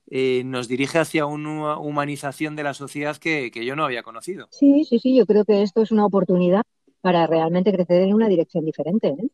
eh, 0.08 0.42
nos 0.44 0.66
dirige 0.66 0.98
hacia 0.98 1.26
una 1.26 1.78
humanización 1.78 2.56
de 2.56 2.62
la 2.62 2.74
sociedad 2.74 3.16
que, 3.16 3.50
yo 3.50 3.76
no 3.76 3.84
había 3.84 4.02
conocido. 4.02 4.48
Sí, 4.50 4.84
sí, 4.84 4.98
sí, 4.98 5.14
yo 5.14 5.26
creo 5.26 5.44
que 5.44 5.62
esto 5.62 5.82
es 5.82 5.90
una 5.90 6.06
oportunidad 6.06 6.62
para 7.02 7.26
realmente 7.26 7.72
crecer 7.72 8.02
en 8.02 8.14
una 8.14 8.28
dirección 8.28 8.64
diferente. 8.64 9.08
¿eh? 9.08 9.28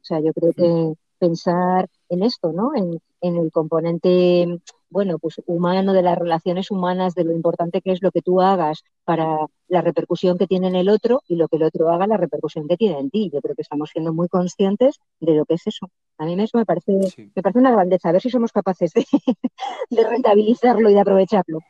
O 0.00 0.04
sea, 0.04 0.20
yo 0.20 0.32
creo 0.32 0.52
que 0.52 0.94
pensar 1.18 1.88
en 2.08 2.22
esto, 2.22 2.52
¿no? 2.52 2.72
En, 2.74 3.00
en 3.20 3.36
el 3.36 3.50
componente 3.50 4.60
bueno, 4.90 5.18
pues 5.18 5.40
humano, 5.46 5.92
de 5.92 6.02
las 6.02 6.18
relaciones 6.18 6.70
humanas, 6.70 7.14
de 7.14 7.24
lo 7.24 7.32
importante 7.32 7.82
que 7.82 7.92
es 7.92 8.02
lo 8.02 8.10
que 8.10 8.22
tú 8.22 8.40
hagas 8.40 8.84
para 9.04 9.46
la 9.68 9.82
repercusión 9.82 10.38
que 10.38 10.46
tiene 10.46 10.68
en 10.68 10.76
el 10.76 10.88
otro 10.88 11.22
y 11.28 11.36
lo 11.36 11.48
que 11.48 11.56
el 11.56 11.64
otro 11.64 11.90
haga, 11.90 12.06
la 12.06 12.16
repercusión 12.16 12.66
que 12.68 12.76
tiene 12.76 12.98
en 12.98 13.10
ti. 13.10 13.30
Yo 13.32 13.40
creo 13.40 13.54
que 13.54 13.62
estamos 13.62 13.90
siendo 13.90 14.14
muy 14.14 14.28
conscientes 14.28 14.98
de 15.20 15.34
lo 15.34 15.44
que 15.44 15.54
es 15.54 15.66
eso. 15.66 15.90
A 16.16 16.24
mí 16.24 16.40
eso 16.40 16.58
me 16.58 16.64
parece, 16.64 16.92
me 17.16 17.42
parece 17.42 17.58
una 17.58 17.70
grandeza, 17.70 18.08
a 18.08 18.12
ver 18.12 18.22
si 18.22 18.30
somos 18.30 18.52
capaces 18.52 18.92
de, 18.92 19.04
de 19.90 20.08
rentabilizarlo 20.08 20.88
y 20.90 20.94
de 20.94 21.00
aprovecharlo 21.00 21.60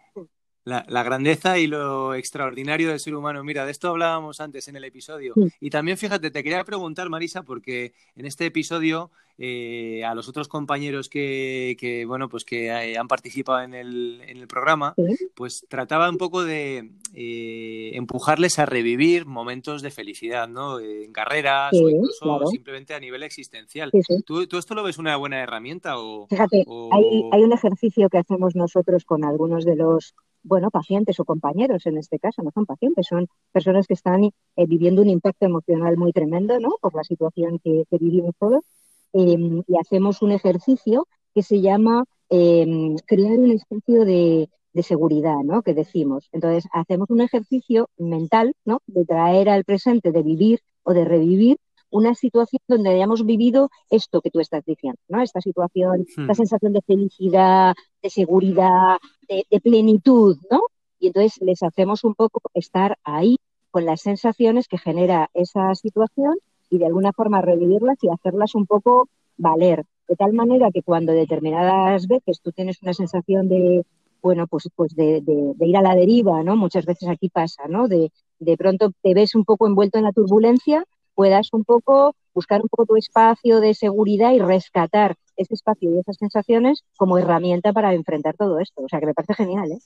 la, 0.69 1.03
grandeza 1.03 1.59
y 1.59 1.67
lo 1.67 2.15
extraordinario 2.15 2.91
del 2.91 3.01
ser 3.01 3.15
humano. 3.15 3.43
Mira, 3.43 3.65
de 3.65 3.73
esto 3.73 3.89
hablábamos 3.89 4.41
antes 4.41 4.69
en 4.69 4.77
el 4.77 4.85
episodio. 4.85 5.35
Y 5.61 5.71
también, 5.71 5.97
fíjate, 5.97 6.31
te 6.31 6.43
quería 6.43 6.65
preguntar, 6.65 7.09
Marisa, 7.09 7.43
porque 7.43 7.93
en 8.17 8.27
este 8.27 8.47
episodio 8.47 9.11
eh, 9.41 10.03
a 10.05 10.17
los 10.17 10.29
otros 10.29 10.49
compañeros 10.49 11.09
que, 11.09 12.05
bueno, 12.09 12.29
pues 12.29 12.45
que 12.45 12.67
eh, 12.67 12.99
han 12.99 13.07
participado 13.07 13.63
en 13.63 13.73
el, 13.73 14.21
en 14.27 14.39
el 14.39 14.49
programa, 14.49 14.95
pues 15.37 15.65
trataba 15.69 16.11
un 16.11 16.19
poco 16.19 16.45
de 16.45 16.91
eh, 17.15 17.91
empujarles 17.95 18.59
a 18.59 18.67
revivir 18.67 19.27
momentos 19.27 19.81
de 19.81 19.93
felicidad, 19.93 20.49
¿no? 20.49 20.81
En 20.81 21.13
carreras 21.13 21.73
o 21.73 21.89
incluso 21.89 22.47
simplemente 22.51 22.95
a 22.95 23.01
nivel 23.01 23.23
existencial. 23.23 23.93
¿Tú, 24.27 24.41
esto 24.41 24.75
lo 24.75 24.83
ves 24.83 24.99
una 24.99 25.17
buena 25.17 25.41
herramienta 25.41 25.99
o...? 25.99 26.27
Fíjate, 26.27 26.65
Hay, 26.91 27.23
hay 27.31 27.43
un 27.43 27.53
ejercicio 27.53 28.09
que 28.09 28.19
hacemos 28.19 28.57
nosotros 28.57 29.05
con 29.05 29.25
algunos 29.25 29.65
de 29.65 29.77
los 29.77 30.17
bueno, 30.43 30.71
pacientes 30.71 31.19
o 31.21 31.25
compañeros 31.25 31.87
en 31.87 31.99
este 31.99 32.19
caso, 32.19 32.43
no 32.43 32.51
son 32.53 32.67
pacientes, 32.67 33.07
son 33.07 33.27
personas 33.53 33.87
que 33.87 33.95
están 33.95 34.25
eh, 34.25 34.33
viviendo 34.67 35.03
un 35.03 35.11
impacto 35.11 35.47
emocional 35.47 35.97
muy 35.97 36.13
tremendo, 36.13 36.59
¿no? 36.61 36.71
Por 36.81 36.95
la 36.95 37.05
situación 37.05 37.59
que, 37.59 37.85
vivimos 37.99 38.35
todos. 38.39 38.65
Em, 39.13 39.63
y 39.67 39.79
hacemos 39.79 40.23
un 40.23 40.33
ejercicio 40.33 41.07
que 41.35 41.43
se 41.43 41.61
llama 41.61 42.05
em, 42.31 42.97
crear 43.07 43.39
un 43.39 43.53
espacio 43.53 44.05
de, 44.05 44.51
de, 44.73 44.83
seguridad, 44.83 45.39
¿no? 45.45 45.63
Que 45.63 45.75
decimos. 45.75 46.29
Entonces, 46.33 46.69
hacemos 46.73 47.11
un 47.11 47.21
ejercicio 47.23 47.89
mental, 47.99 48.55
¿no? 48.65 48.81
De 48.87 49.05
traer 49.05 49.49
al 49.49 49.65
presente, 49.65 50.13
de 50.13 50.23
vivir 50.23 50.61
o 50.83 50.93
de 50.95 51.05
revivir 51.05 51.59
una 51.91 52.15
situación 52.15 52.61
donde 52.69 52.91
hayamos 52.91 53.25
vivido 53.25 53.71
esto 53.91 54.21
que 54.21 54.31
tú 54.31 54.41
estás 54.41 54.65
diciendo, 54.65 55.01
¿no? 55.09 55.23
Esta 55.23 55.41
situación, 55.41 56.07
esta 56.09 56.23
hmm. 56.23 56.35
sensación 56.35 56.73
de 56.73 56.83
felicidad, 56.83 57.75
de 58.03 58.11
seguridad, 58.11 58.99
de, 59.29 59.61
plenitud, 59.61 60.37
¿no? 60.51 60.63
Y 60.99 61.09
entonces 61.09 61.41
les 61.43 61.63
hacemos 61.63 62.05
un 62.05 62.15
poco 62.15 62.41
estar 62.55 62.99
ahí 63.05 63.39
con 63.71 63.85
las 63.85 64.01
sensaciones 64.01 64.69
que 64.69 64.79
genera 64.79 65.31
esa 65.35 65.75
situación 65.75 66.37
y 66.71 66.79
de 66.79 66.87
alguna 66.87 67.13
forma 67.13 67.41
revivirlas 67.41 67.99
y 68.03 68.09
hacerlas 68.09 68.55
un 68.55 68.67
poco 68.67 69.09
valer. 69.37 69.85
De 70.09 70.17
tal 70.17 70.33
manera 70.33 70.71
que 70.73 70.83
cuando 70.83 71.13
determinadas 71.13 72.07
veces 72.07 72.41
tú 72.43 72.51
tienes 72.53 72.83
una 72.83 72.95
sensación 72.95 73.49
de, 73.49 73.85
bueno, 74.23 74.47
pues, 74.47 74.69
pues 74.75 74.95
de, 74.95 75.21
de, 75.21 75.67
ir 75.67 75.77
a 75.77 75.83
la 75.83 75.95
deriva, 75.95 76.43
¿no? 76.43 76.57
Muchas 76.57 76.87
veces 76.87 77.09
aquí 77.09 77.29
pasa, 77.29 77.69
¿no? 77.69 77.89
De, 77.89 78.11
de 78.39 78.57
pronto 78.57 78.91
te 79.03 79.15
ves 79.15 79.35
un 79.35 79.45
poco 79.45 79.67
envuelto 79.67 79.99
en 79.99 80.05
la 80.05 80.13
turbulencia 80.13 80.85
puedas 81.19 81.49
un 81.53 81.65
poco 81.65 82.15
buscar 82.33 82.61
un 82.63 82.69
poco 82.69 82.87
tu 82.87 82.97
espacio 82.97 83.59
de 83.59 83.75
seguridad 83.75 84.33
y 84.35 84.39
rescatar 84.39 85.17
ese 85.37 85.55
espacio 85.55 85.93
y 85.93 85.99
esas 85.99 86.15
sensaciones 86.17 86.85
como 86.97 87.19
herramienta 87.19 87.73
para 87.73 87.93
enfrentar 87.93 88.37
todo 88.37 88.61
esto. 88.61 88.83
O 88.83 88.89
sea, 88.89 89.01
que 89.01 89.07
me 89.07 89.15
parece 89.15 89.35
genial, 89.35 89.73
¿eh? 89.73 89.81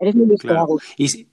Eres 0.00 0.16
muy 0.16 0.26
listo, 0.26 0.48
claro. 0.48 0.78
Y 0.96 1.28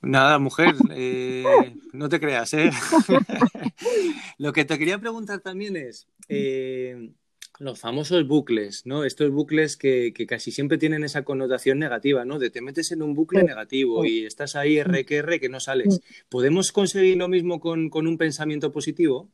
Nada, 0.00 0.38
mujer, 0.38 0.74
eh, 0.92 1.44
no 1.92 2.08
te 2.08 2.18
creas, 2.18 2.54
¿eh? 2.54 2.70
Lo 4.38 4.54
que 4.54 4.64
te 4.64 4.78
quería 4.78 4.98
preguntar 4.98 5.40
también 5.40 5.76
es, 5.76 6.06
eh, 6.30 7.10
los 7.58 7.80
famosos 7.80 8.26
bucles, 8.26 8.84
¿no? 8.84 9.04
Estos 9.04 9.30
bucles 9.30 9.76
que, 9.76 10.12
casi 10.28 10.50
siempre 10.50 10.78
tienen 10.78 11.04
esa 11.04 11.22
connotación 11.22 11.78
negativa, 11.78 12.24
¿no? 12.24 12.38
De 12.38 12.50
te 12.50 12.60
metes 12.60 12.90
en 12.92 13.02
un 13.02 13.14
bucle 13.14 13.44
negativo 13.44 14.04
y 14.04 14.26
estás 14.26 14.56
ahí 14.56 14.78
R 14.78 15.04
que 15.04 15.16
R 15.18 15.40
que 15.40 15.48
no 15.48 15.60
sales. 15.60 16.00
¿Podemos 16.28 16.72
conseguir 16.72 17.16
lo 17.16 17.28
mismo 17.28 17.60
con, 17.60 17.90
un 17.94 18.18
pensamiento 18.18 18.72
positivo? 18.72 19.28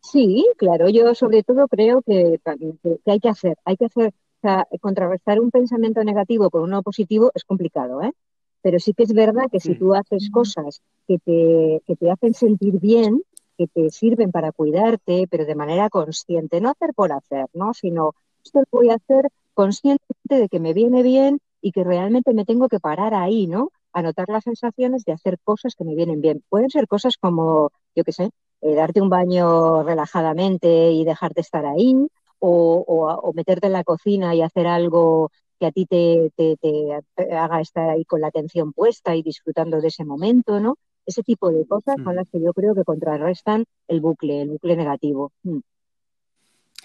Sí, 0.00 0.46
claro. 0.56 0.88
Yo 0.88 1.14
sobre 1.14 1.42
todo 1.42 1.68
creo 1.68 2.02
que, 2.02 2.40
hay 3.04 3.20
que 3.20 3.28
hacer, 3.28 3.56
hay 3.64 3.76
que 3.76 3.86
hacer, 3.86 4.08
o 4.08 4.40
sea, 4.40 4.66
contrarrestar 4.80 5.40
un 5.40 5.50
pensamiento 5.50 6.02
negativo 6.02 6.50
con 6.50 6.62
uno 6.62 6.82
positivo 6.82 7.30
es 7.34 7.44
complicado, 7.44 8.02
¿eh? 8.02 8.12
Pero 8.62 8.78
sí 8.78 8.94
que 8.94 9.04
es 9.04 9.12
verdad 9.12 9.44
que 9.50 9.60
si 9.60 9.74
tú 9.74 9.94
haces 9.94 10.28
cosas 10.30 10.80
que 11.06 11.18
te, 11.18 11.82
que 11.86 11.94
te 11.94 12.10
hacen 12.10 12.34
sentir 12.34 12.80
bien, 12.80 13.22
que 13.56 13.66
te 13.66 13.90
sirven 13.90 14.32
para 14.32 14.52
cuidarte, 14.52 15.26
pero 15.30 15.44
de 15.44 15.54
manera 15.54 15.90
consciente, 15.90 16.60
no 16.60 16.70
hacer 16.70 16.94
por 16.94 17.12
hacer, 17.12 17.46
¿no? 17.54 17.74
Sino, 17.74 18.14
esto 18.44 18.60
lo 18.60 18.66
voy 18.70 18.90
a 18.90 18.96
hacer 18.96 19.30
conscientemente 19.54 20.38
de 20.38 20.48
que 20.48 20.60
me 20.60 20.72
viene 20.74 21.02
bien 21.02 21.40
y 21.60 21.72
que 21.72 21.84
realmente 21.84 22.34
me 22.34 22.44
tengo 22.44 22.68
que 22.68 22.80
parar 22.80 23.14
ahí, 23.14 23.46
¿no? 23.46 23.70
Anotar 23.92 24.28
las 24.28 24.44
sensaciones 24.44 25.04
de 25.04 25.12
hacer 25.12 25.38
cosas 25.42 25.74
que 25.74 25.84
me 25.84 25.94
vienen 25.94 26.20
bien. 26.20 26.42
Pueden 26.48 26.70
ser 26.70 26.86
cosas 26.86 27.16
como, 27.16 27.70
yo 27.94 28.04
qué 28.04 28.12
sé, 28.12 28.30
eh, 28.60 28.74
darte 28.74 29.00
un 29.00 29.08
baño 29.08 29.82
relajadamente 29.82 30.92
y 30.92 31.04
dejarte 31.04 31.40
estar 31.40 31.66
ahí, 31.66 31.94
o, 32.38 33.32
meterte 33.34 33.66
en 33.66 33.72
la 33.72 33.84
cocina 33.84 34.34
y 34.34 34.42
hacer 34.42 34.66
algo 34.66 35.30
que 35.58 35.66
a 35.66 35.72
ti 35.72 35.86
te, 35.86 36.30
haga 37.32 37.60
estar 37.60 37.88
ahí 37.90 38.04
con 38.04 38.20
la 38.20 38.28
atención 38.28 38.72
puesta 38.72 39.16
y 39.16 39.22
disfrutando 39.22 39.80
de 39.80 39.88
ese 39.88 40.04
momento, 40.04 40.60
¿no? 40.60 40.76
Ese 41.06 41.22
tipo 41.22 41.50
de 41.50 41.64
cosas 41.66 41.96
son 42.02 42.14
mm. 42.14 42.16
las 42.16 42.28
que 42.28 42.40
yo 42.40 42.52
creo 42.52 42.74
que 42.74 42.84
contrarrestan 42.84 43.64
el 43.88 44.00
bucle, 44.00 44.42
el 44.42 44.50
bucle 44.50 44.76
negativo. 44.76 45.32
Mm. 45.44 45.58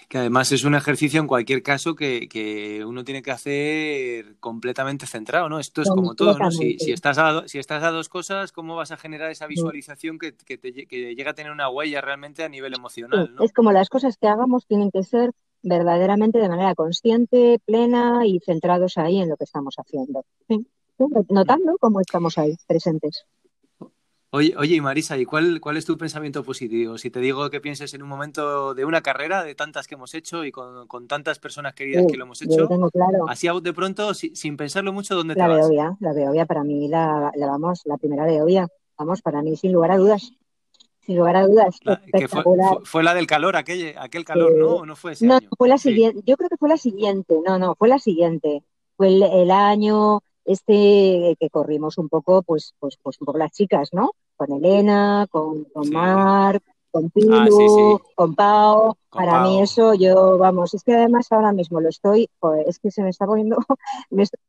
Que 0.08 0.18
además 0.18 0.52
es 0.52 0.64
un 0.64 0.74
ejercicio 0.74 1.20
en 1.20 1.26
cualquier 1.26 1.62
caso 1.62 1.94
que, 1.94 2.84
uno 2.86 3.02
tiene 3.02 3.22
que 3.22 3.30
hacer 3.30 4.36
completamente 4.40 5.06
centrado, 5.06 5.48
¿no? 5.48 5.58
Esto 5.58 5.80
es 5.80 5.88
como 5.88 6.14
todo, 6.14 6.38
¿no? 6.38 6.50
Si, 6.50 6.76
estás 6.92 7.16
a, 7.16 7.48
si 7.48 7.58
estás 7.58 7.82
a 7.82 7.90
dos 7.90 8.10
cosas, 8.10 8.52
¿cómo 8.52 8.76
vas 8.76 8.92
a 8.92 8.98
generar 8.98 9.30
esa 9.30 9.46
visualización 9.46 10.18
que, 10.18 10.34
que, 10.34 10.58
te, 10.58 10.70
llega 10.72 11.30
a 11.30 11.34
tener 11.34 11.50
una 11.50 11.70
huella 11.70 12.02
realmente 12.02 12.44
a 12.44 12.50
nivel 12.50 12.74
emocional, 12.74 13.34
¿no? 13.34 13.42
Es 13.42 13.52
como 13.52 13.72
las 13.72 13.88
cosas 13.88 14.18
que 14.18 14.28
hagamos 14.28 14.66
tienen 14.66 14.90
que 14.90 15.02
ser 15.02 15.32
verdaderamente 15.62 16.38
de 16.38 16.48
manera 16.48 16.74
consciente, 16.74 17.58
plena 17.64 18.26
y 18.26 18.40
centrados 18.40 18.98
ahí 18.98 19.20
en 19.20 19.28
lo 19.28 19.36
que 19.36 19.44
estamos 19.44 19.76
haciendo. 19.78 20.24
Notando 21.28 21.78
cómo 21.78 22.00
estamos 22.00 22.36
ahí, 22.38 22.56
presentes. 22.66 23.24
Oye, 24.34 24.54
oye, 24.56 24.80
Marisa, 24.80 25.18
¿y 25.18 25.26
cuál, 25.26 25.60
cuál 25.60 25.76
es 25.76 25.84
tu 25.84 25.98
pensamiento 25.98 26.42
positivo? 26.42 26.96
Si 26.96 27.10
te 27.10 27.20
digo 27.20 27.50
que 27.50 27.60
pienses 27.60 27.92
en 27.92 28.02
un 28.02 28.08
momento 28.08 28.72
de 28.72 28.86
una 28.86 29.02
carrera, 29.02 29.44
de 29.44 29.54
tantas 29.54 29.86
que 29.86 29.94
hemos 29.94 30.14
hecho 30.14 30.46
y 30.46 30.50
con, 30.50 31.06
tantas 31.06 31.38
personas 31.38 31.74
queridas 31.74 32.06
que 32.10 32.16
lo 32.16 32.24
hemos 32.24 32.40
hecho, 32.40 32.66
así 33.28 33.48
de 33.62 33.72
pronto, 33.74 34.14
sin 34.14 34.56
pensarlo 34.56 34.90
mucho, 34.94 35.14
¿dónde 35.14 35.34
la 35.34 35.44
te 35.44 35.50
vas? 35.50 35.66
Obvia, 35.66 35.96
la 36.00 36.14
veo 36.14 36.30
obvia, 36.30 36.46
para 36.46 36.64
mí 36.64 36.88
la, 36.88 37.30
la, 37.34 37.46
vamos, 37.46 37.82
la 37.84 37.98
primera 37.98 38.24
de 38.24 38.40
obvia, 38.40 38.68
vamos, 38.96 39.20
para 39.20 39.42
mí 39.42 39.54
sin 39.54 39.70
lugar 39.70 39.90
a 39.90 39.98
dudas. 39.98 40.32
Sin 41.04 41.16
lugar 41.16 41.36
a 41.36 41.46
dudas. 41.46 41.78
fue, 42.84 43.02
la 43.02 43.12
del 43.12 43.26
calor, 43.26 43.54
aquel, 43.56 43.94
aquel 43.98 44.24
calor, 44.24 44.56
¿no? 44.56 44.76
¿O 44.76 44.86
no 44.86 44.96
fue 44.96 45.12
ese 45.12 45.26
no, 45.26 45.40
fue 45.58 45.68
la 45.68 45.76
siguiente, 45.76 46.22
yo 46.24 46.38
creo 46.38 46.48
que 46.48 46.56
fue 46.56 46.70
la 46.70 46.78
siguiente, 46.78 47.34
no, 47.46 47.58
no, 47.58 47.74
fue 47.74 47.88
la 47.88 47.98
siguiente. 47.98 48.62
Fue 48.96 49.08
el, 49.08 49.50
año 49.50 50.22
este 50.44 51.36
que 51.38 51.50
corrimos 51.50 51.98
un 51.98 52.08
poco, 52.08 52.42
pues, 52.42 52.74
pues, 52.78 52.96
pues 53.02 53.20
un 53.20 53.26
poco 53.26 53.38
las 53.38 53.52
chicas, 53.52 53.90
¿no? 53.92 54.12
con 54.46 54.52
Elena, 54.52 55.26
con, 55.30 55.64
con 55.64 55.88
Mar, 55.90 56.60
con 56.90 57.10
Pilu, 57.10 57.96
ah, 57.96 57.98
con 58.14 58.34
Pau. 58.34 58.96
Para 59.10 59.42
mí 59.42 59.60
eso, 59.60 59.94
yo, 59.94 60.38
vamos, 60.38 60.74
es 60.74 60.82
que 60.82 60.94
además 60.94 61.30
ahora 61.30 61.52
mismo 61.52 61.80
lo 61.80 61.88
estoy, 61.88 62.28
es 62.66 62.78
que 62.78 62.90
se 62.90 63.02
me 63.02 63.10
está 63.10 63.26
poniendo, 63.26 63.56
me 64.10 64.24
estoy 64.24 64.40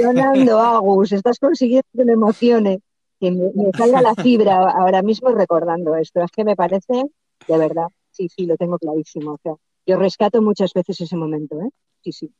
emocionando, 0.00 0.58
Agus, 0.60 1.12
estás 1.12 1.38
consiguiendo 1.38 1.88
que 1.96 2.04
me 2.04 2.12
emocione, 2.12 2.80
que 3.18 3.30
me, 3.30 3.50
salga 3.76 4.02
la 4.02 4.14
fibra 4.14 4.70
ahora 4.70 5.02
mismo 5.02 5.30
recordando 5.30 5.94
esto. 5.96 6.22
Es 6.22 6.30
que 6.30 6.44
me 6.44 6.56
parece, 6.56 7.04
de 7.48 7.58
verdad, 7.58 7.88
sí, 8.10 8.28
sí, 8.28 8.46
lo 8.46 8.56
tengo 8.56 8.78
clarísimo. 8.78 9.32
O 9.32 9.38
sea, 9.42 9.54
yo 9.86 9.96
rescato 9.96 10.42
muchas 10.42 10.72
veces 10.74 11.00
ese 11.00 11.16
momento, 11.16 11.60
¿eh? 11.60 11.70
Sí, 12.02 12.12
sí. 12.12 12.30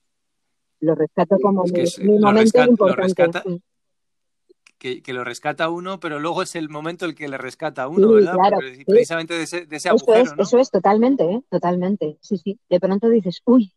Lo 0.81 0.95
rescato 0.95 1.37
como 1.43 1.65
mi, 1.65 2.19
momento 2.19 2.65
importante 2.65 3.63
que, 4.81 5.13
lo 5.13 5.25
rescata 5.25 5.69
uno, 5.69 6.01
pero 6.01 6.19
luego 6.19 6.43
es 6.43 6.57
el 6.57 6.71
momento 6.71 7.05
el 7.05 7.15
que 7.15 7.29
le 7.29 7.37
rescata 7.37 7.83
a 7.83 7.89
uno, 7.89 8.13
¿verdad? 8.13 8.35
precisamente 8.87 9.35
de 9.35 9.43
ese, 9.43 9.67
de 9.67 9.77
ese 9.77 9.91
agujero, 9.91 10.23
eso 10.23 10.35
es, 10.35 10.49
Eso 10.49 10.59
es, 10.59 10.71
totalmente, 10.71 11.25
¿eh? 11.25 11.43
totalmente. 11.51 12.17
Sí, 12.23 12.39
sí. 12.39 12.59
De 12.69 12.81
pronto 12.81 13.11
dices, 13.11 13.43
uy, 13.45 13.73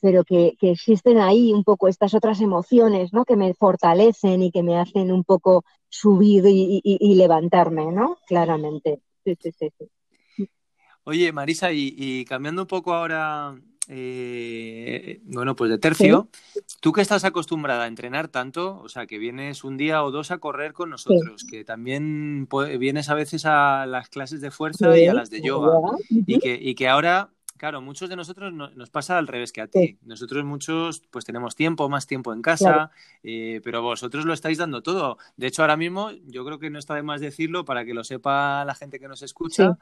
pero 0.00 0.24
que, 0.24 0.56
existen 0.60 1.18
ahí 1.18 1.52
un 1.52 1.62
poco 1.62 1.86
estas 1.86 2.12
otras 2.12 2.40
emociones, 2.40 3.12
¿no? 3.12 3.24
Que 3.24 3.36
me 3.36 3.54
fortalecen 3.54 4.42
y 4.42 4.50
que 4.50 4.64
me 4.64 4.78
hacen 4.78 5.12
un 5.12 5.22
poco 5.22 5.64
subir 5.88 6.44
y, 6.46 7.14
levantarme, 7.14 7.92
¿no? 7.92 8.18
Claramente. 8.26 9.00
Sí, 9.24 9.36
sí, 9.40 9.52
sí. 9.52 10.48
Oye, 11.04 11.32
Marisa, 11.32 11.70
y 11.72 12.24
cambiando 12.24 12.62
un 12.62 12.68
poco 12.68 12.92
ahora 12.92 13.56
eh, 13.88 15.20
bueno, 15.24 15.56
pues 15.56 15.70
de 15.70 15.78
tercio, 15.78 16.28
tú 16.80 16.92
que 16.92 17.00
estás 17.00 17.24
acostumbrada 17.24 17.84
a 17.84 17.86
entrenar 17.86 18.28
tanto, 18.28 18.80
o 18.80 18.88
sea, 18.88 19.06
que 19.06 19.18
vienes 19.18 19.64
un 19.64 19.78
día 19.78 20.04
o 20.04 20.10
dos 20.10 20.30
a 20.30 20.38
correr 20.38 20.74
con 20.74 20.90
nosotros, 20.90 21.44
que 21.44 21.64
también 21.64 22.48
vienes 22.78 23.08
a 23.08 23.14
veces 23.14 23.46
a 23.46 23.86
las 23.86 24.08
clases 24.10 24.40
de 24.40 24.50
fuerza 24.50 24.96
y 24.98 25.06
a 25.06 25.14
las 25.14 25.30
de 25.30 25.40
yoga, 25.40 25.80
y 26.10 26.38
que, 26.38 26.58
y 26.60 26.74
que 26.74 26.88
ahora 26.88 27.30
claro, 27.58 27.82
muchos 27.82 28.08
de 28.08 28.16
nosotros 28.16 28.52
nos 28.52 28.88
pasa 28.88 29.18
al 29.18 29.26
revés 29.26 29.52
que 29.52 29.60
a 29.60 29.66
ti. 29.66 29.98
Nosotros 30.02 30.44
muchos 30.44 31.02
pues 31.10 31.24
tenemos 31.24 31.54
tiempo, 31.54 31.88
más 31.88 32.06
tiempo 32.06 32.32
en 32.32 32.40
casa, 32.40 32.90
eh, 33.22 33.60
pero 33.62 33.82
vosotros 33.82 34.24
lo 34.24 34.32
estáis 34.32 34.56
dando 34.56 34.82
todo. 34.82 35.18
De 35.36 35.48
hecho, 35.48 35.62
ahora 35.62 35.76
mismo 35.76 36.12
yo 36.26 36.44
creo 36.44 36.58
que 36.58 36.70
no 36.70 36.78
está 36.78 36.94
de 36.94 37.02
más 37.02 37.20
decirlo 37.20 37.64
para 37.64 37.84
que 37.84 37.92
lo 37.92 38.04
sepa 38.04 38.64
la 38.64 38.74
gente 38.74 38.98
que 38.98 39.08
nos 39.08 39.22
escucha 39.22 39.76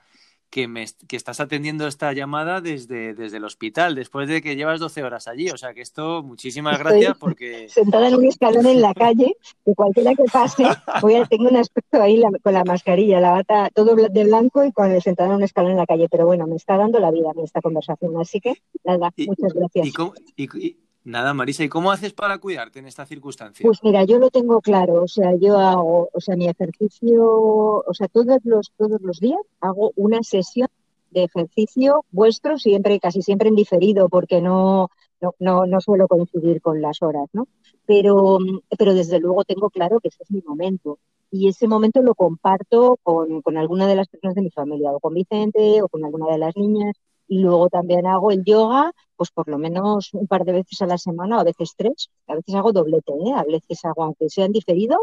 que, 0.51 0.69
me, 0.69 0.87
que 1.09 1.17
estás 1.17 1.41
atendiendo 1.41 1.87
esta 1.87 2.13
llamada 2.13 2.61
desde, 2.61 3.15
desde 3.15 3.39
el 3.39 3.45
hospital, 3.45 3.95
después 3.95 4.29
de 4.29 4.43
que 4.43 4.57
llevas 4.57 4.81
12 4.81 5.03
horas 5.03 5.29
allí. 5.29 5.51
O 5.51 5.57
sea 5.57 5.75
que 5.75 5.81
esto, 5.81 6.23
muchísimas 6.23 6.79
gracias 6.79 7.17
porque... 7.19 7.69
Sentada 7.69 8.09
en 8.09 8.17
un 8.17 8.25
escalón 8.27 8.67
en 8.67 8.81
la 8.81 8.95
calle, 8.95 9.37
que 9.65 9.75
cualquiera 9.75 10.15
que 10.15 10.25
pase, 10.25 10.65
voy 11.03 11.17
a, 11.17 11.25
tengo 11.27 11.49
un 11.49 11.57
aspecto 11.57 12.01
ahí 12.01 12.23
con 12.43 12.53
la 12.53 12.65
mascarilla, 12.65 13.21
la 13.21 13.33
bata, 13.33 13.71
todo 13.75 13.95
de 13.97 14.25
blanco 14.25 14.65
y 14.65 14.73
con 14.73 14.91
el 14.91 15.03
sentada 15.03 15.31
en 15.31 15.37
un 15.37 15.43
escalón 15.43 15.73
en 15.73 15.79
la 15.79 15.87
calle. 15.87 16.09
Pero 16.11 16.27
bueno, 16.27 16.47
me 16.47 16.57
está 16.57 16.77
dando 16.77 17.01
la 17.01 17.11
vida 17.11 17.33
esta 17.43 17.61
conversación. 17.61 18.17
Así 18.21 18.41
que, 18.41 18.55
nada, 18.85 19.13
muchas 19.17 19.53
gracias. 19.53 19.89
y, 20.37 20.77
Nada, 21.07 21.33
Marisa, 21.35 21.63
¿y 21.63 21.69
cómo 21.69 21.93
haces 21.93 22.13
para 22.13 22.39
cuidarte 22.39 22.81
en 22.81 22.87
esta 22.87 23.07
circunstancia? 23.07 23.63
Pues 23.65 23.79
mira, 23.85 24.03
yo 24.03 24.19
lo 24.19 24.29
tengo 24.29 24.61
claro, 24.61 25.05
o 25.05 25.07
sea, 25.07 25.37
yo 25.37 25.57
hago, 25.57 26.11
o 26.13 26.21
sea, 26.21 26.35
mi 26.35 26.49
ejercicio, 26.49 27.25
o 27.25 27.95
sea, 27.95 28.09
todos 28.09 28.41
los, 28.43 28.73
todos 28.77 29.01
los 29.01 29.21
días 29.21 29.39
hago 29.61 29.93
una 29.95 30.25
sesión 30.25 30.67
de 31.13 31.23
ejercicio 31.23 32.05
vuestro, 32.11 32.59
siempre, 32.59 32.99
casi 32.99 33.23
siempre 33.23 33.51
en 33.51 33.55
diferido, 33.55 34.09
porque 34.09 34.41
no, 34.41 34.91
no, 35.39 35.65
no, 35.67 35.81
suelo 35.81 36.09
coincidir 36.09 36.61
con 36.61 36.83
las 36.83 37.01
horas, 37.03 37.29
¿no? 37.33 37.47
Pero, 37.87 38.39
pero 38.77 38.93
desde 38.93 39.21
luego 39.21 39.45
tengo 39.45 39.71
claro 39.71 40.01
que 40.01 40.09
ese 40.09 40.25
es 40.25 40.31
mi 40.33 40.43
momento. 40.43 40.99
Y 41.31 41.47
ese 41.47 41.69
momento 41.69 42.03
lo 42.03 42.17
comparto 42.17 42.99
con, 43.05 43.43
con 43.43 43.57
alguna 43.57 43.87
de 43.87 43.95
las 43.95 44.09
personas 44.09 44.35
de 44.35 44.43
mi 44.43 44.51
familia, 44.51 44.91
o 44.91 44.99
con 44.99 45.15
Vicente, 45.15 45.83
o 45.83 45.89
con 45.89 46.05
alguna 46.05 46.33
de 46.33 46.39
las 46.39 46.57
niñas, 46.57 46.97
y 47.29 47.41
luego 47.41 47.69
también 47.69 48.07
hago 48.07 48.31
el 48.31 48.45
yoga, 48.45 48.93
pues 49.17 49.31
por 49.31 49.49
lo 49.49 49.59
menos 49.59 50.13
un 50.15 50.27
par 50.27 50.45
de 50.45 50.53
veces 50.53 50.81
a 50.83 50.87
la 50.87 50.99
semana, 50.99 51.39
o 51.39 51.41
a 51.41 51.45
veces 51.45 51.75
tres. 51.77 52.11
A 52.27 52.35
veces 52.35 52.55
hago 52.55 52.73
doblete, 52.73 53.13
¿eh? 53.13 53.33
A 53.35 53.45
veces 53.45 53.85
hago, 53.85 54.05
aunque 54.05 54.29
sea 54.31 54.45
en 54.45 54.53
diferido, 54.53 54.99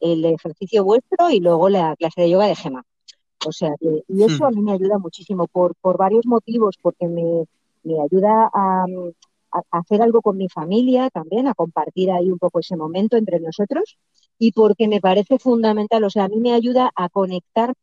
el 0.00 0.24
ejercicio 0.24 0.84
vuestro 0.84 1.30
y 1.30 1.40
luego 1.40 1.68
la 1.68 1.94
clase 1.96 2.22
de 2.22 2.30
yoga 2.30 2.46
de 2.46 2.56
Gema. 2.56 2.84
O 3.46 3.52
sea, 3.52 3.74
que, 3.80 4.02
y 4.08 4.22
eso 4.24 4.46
a 4.46 4.50
mí 4.50 4.60
me 4.60 4.72
ayuda 4.72 4.98
muchísimo 4.98 5.46
por, 5.46 5.74
por 5.76 5.96
varios 5.96 6.26
motivos, 6.26 6.76
porque 6.82 7.06
me, 7.06 7.44
me 7.84 8.00
ayuda 8.02 8.50
a, 8.52 8.84
a, 9.52 9.62
hacer 9.78 10.02
algo 10.02 10.22
con 10.22 10.36
mi 10.36 10.48
familia 10.48 11.10
también, 11.10 11.46
a 11.46 11.54
compartir 11.54 12.10
ahí 12.10 12.30
un 12.30 12.38
poco 12.38 12.60
ese 12.60 12.76
momento 12.76 13.16
entre 13.16 13.40
nosotros 13.40 13.98
y 14.38 14.52
porque 14.52 14.88
me 14.88 15.00
parece 15.00 15.38
fundamental, 15.38 16.04
o 16.04 16.10
sea, 16.10 16.24
a 16.24 16.28
mí 16.28 16.40
me 16.40 16.52
ayuda 16.52 16.90
a 16.94 17.08
conectar 17.08 17.74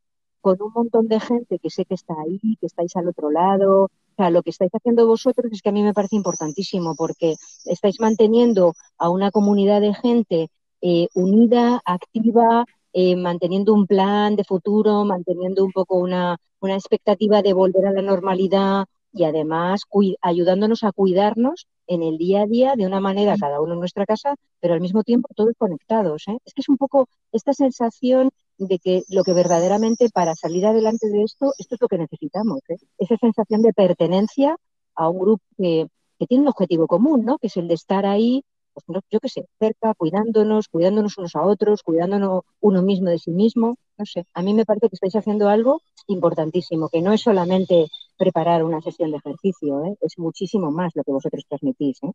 con 0.45 0.61
un 0.61 0.71
montón 0.75 1.07
de 1.07 1.19
gente 1.19 1.57
que 1.57 1.71
sé 1.71 1.85
que 1.85 1.95
está 1.95 2.13
ahí, 2.21 2.55
que 2.59 2.67
estáis 2.67 2.95
al 2.97 3.07
otro 3.07 3.31
lado. 3.31 3.85
O 3.85 4.15
sea, 4.15 4.29
lo 4.29 4.43
que 4.43 4.51
estáis 4.51 4.69
haciendo 4.75 5.07
vosotros 5.07 5.51
es 5.51 5.59
que 5.63 5.69
a 5.69 5.71
mí 5.71 5.81
me 5.81 5.91
parece 5.91 6.17
importantísimo 6.17 6.93
porque 6.95 7.33
estáis 7.65 7.99
manteniendo 7.99 8.75
a 8.99 9.09
una 9.09 9.31
comunidad 9.31 9.81
de 9.81 9.95
gente 9.95 10.49
eh, 10.81 11.07
unida, 11.15 11.81
activa, 11.83 12.63
eh, 12.93 13.15
manteniendo 13.15 13.73
un 13.73 13.87
plan 13.87 14.35
de 14.35 14.43
futuro, 14.43 15.03
manteniendo 15.03 15.65
un 15.65 15.71
poco 15.71 15.97
una, 15.97 16.37
una 16.59 16.75
expectativa 16.75 17.41
de 17.41 17.53
volver 17.53 17.87
a 17.87 17.91
la 17.91 18.03
normalidad 18.03 18.85
y 19.13 19.23
además 19.23 19.81
ayudándonos 20.21 20.83
a 20.83 20.91
cuidarnos 20.91 21.65
en 21.87 22.03
el 22.03 22.19
día 22.19 22.43
a 22.43 22.45
día 22.45 22.75
de 22.75 22.85
una 22.85 22.99
manera, 22.99 23.35
cada 23.39 23.61
uno 23.61 23.73
en 23.73 23.79
nuestra 23.79 24.05
casa, 24.05 24.35
pero 24.59 24.75
al 24.75 24.81
mismo 24.81 25.03
tiempo 25.03 25.27
todos 25.35 25.53
conectados. 25.57 26.27
¿eh? 26.27 26.37
Es 26.45 26.53
que 26.53 26.61
es 26.61 26.69
un 26.69 26.77
poco 26.77 27.09
esta 27.31 27.53
sensación 27.53 28.29
de 28.57 28.79
que 28.79 29.03
lo 29.09 29.23
que 29.23 29.33
verdaderamente 29.33 30.09
para 30.09 30.35
salir 30.35 30.65
adelante 30.65 31.07
de 31.07 31.23
esto, 31.23 31.53
esto 31.57 31.75
es 31.75 31.81
lo 31.81 31.87
que 31.87 31.97
necesitamos, 31.97 32.59
¿eh? 32.69 32.77
esa 32.97 33.17
sensación 33.17 33.61
de 33.61 33.73
pertenencia 33.73 34.57
a 34.95 35.09
un 35.09 35.19
grupo 35.19 35.43
que, 35.57 35.87
tiene 36.27 36.43
un 36.43 36.47
objetivo 36.47 36.87
común, 36.87 37.25
¿no? 37.25 37.37
que 37.37 37.47
es 37.47 37.57
el 37.57 37.67
de 37.67 37.73
estar 37.73 38.05
ahí, 38.05 38.43
pues, 38.73 38.85
yo 39.11 39.19
qué 39.19 39.29
sé, 39.29 39.47
cerca, 39.59 39.93
cuidándonos, 39.93 40.69
cuidándonos 40.69 41.17
unos 41.17 41.35
a 41.35 41.43
otros, 41.43 41.83
cuidándonos 41.83 42.43
uno 42.61 42.81
mismo 42.81 43.09
de 43.09 43.19
sí 43.19 43.31
mismo, 43.31 43.75
no 43.97 44.05
sé, 44.05 44.25
a 44.33 44.41
mí 44.41 44.53
me 44.53 44.65
parece 44.65 44.89
que 44.89 44.95
estáis 44.95 45.15
haciendo 45.15 45.49
algo 45.49 45.81
importantísimo, 46.07 46.89
que 46.89 47.01
no 47.01 47.13
es 47.13 47.21
solamente 47.21 47.87
preparar 48.17 48.63
una 48.63 48.81
sesión 48.81 49.11
de 49.11 49.17
ejercicio, 49.17 49.83
¿eh? 49.85 49.95
es 50.01 50.17
muchísimo 50.17 50.71
más 50.71 50.93
lo 50.95 51.03
que 51.03 51.11
vosotros 51.11 51.43
transmitís. 51.47 52.01
¿eh? 52.03 52.11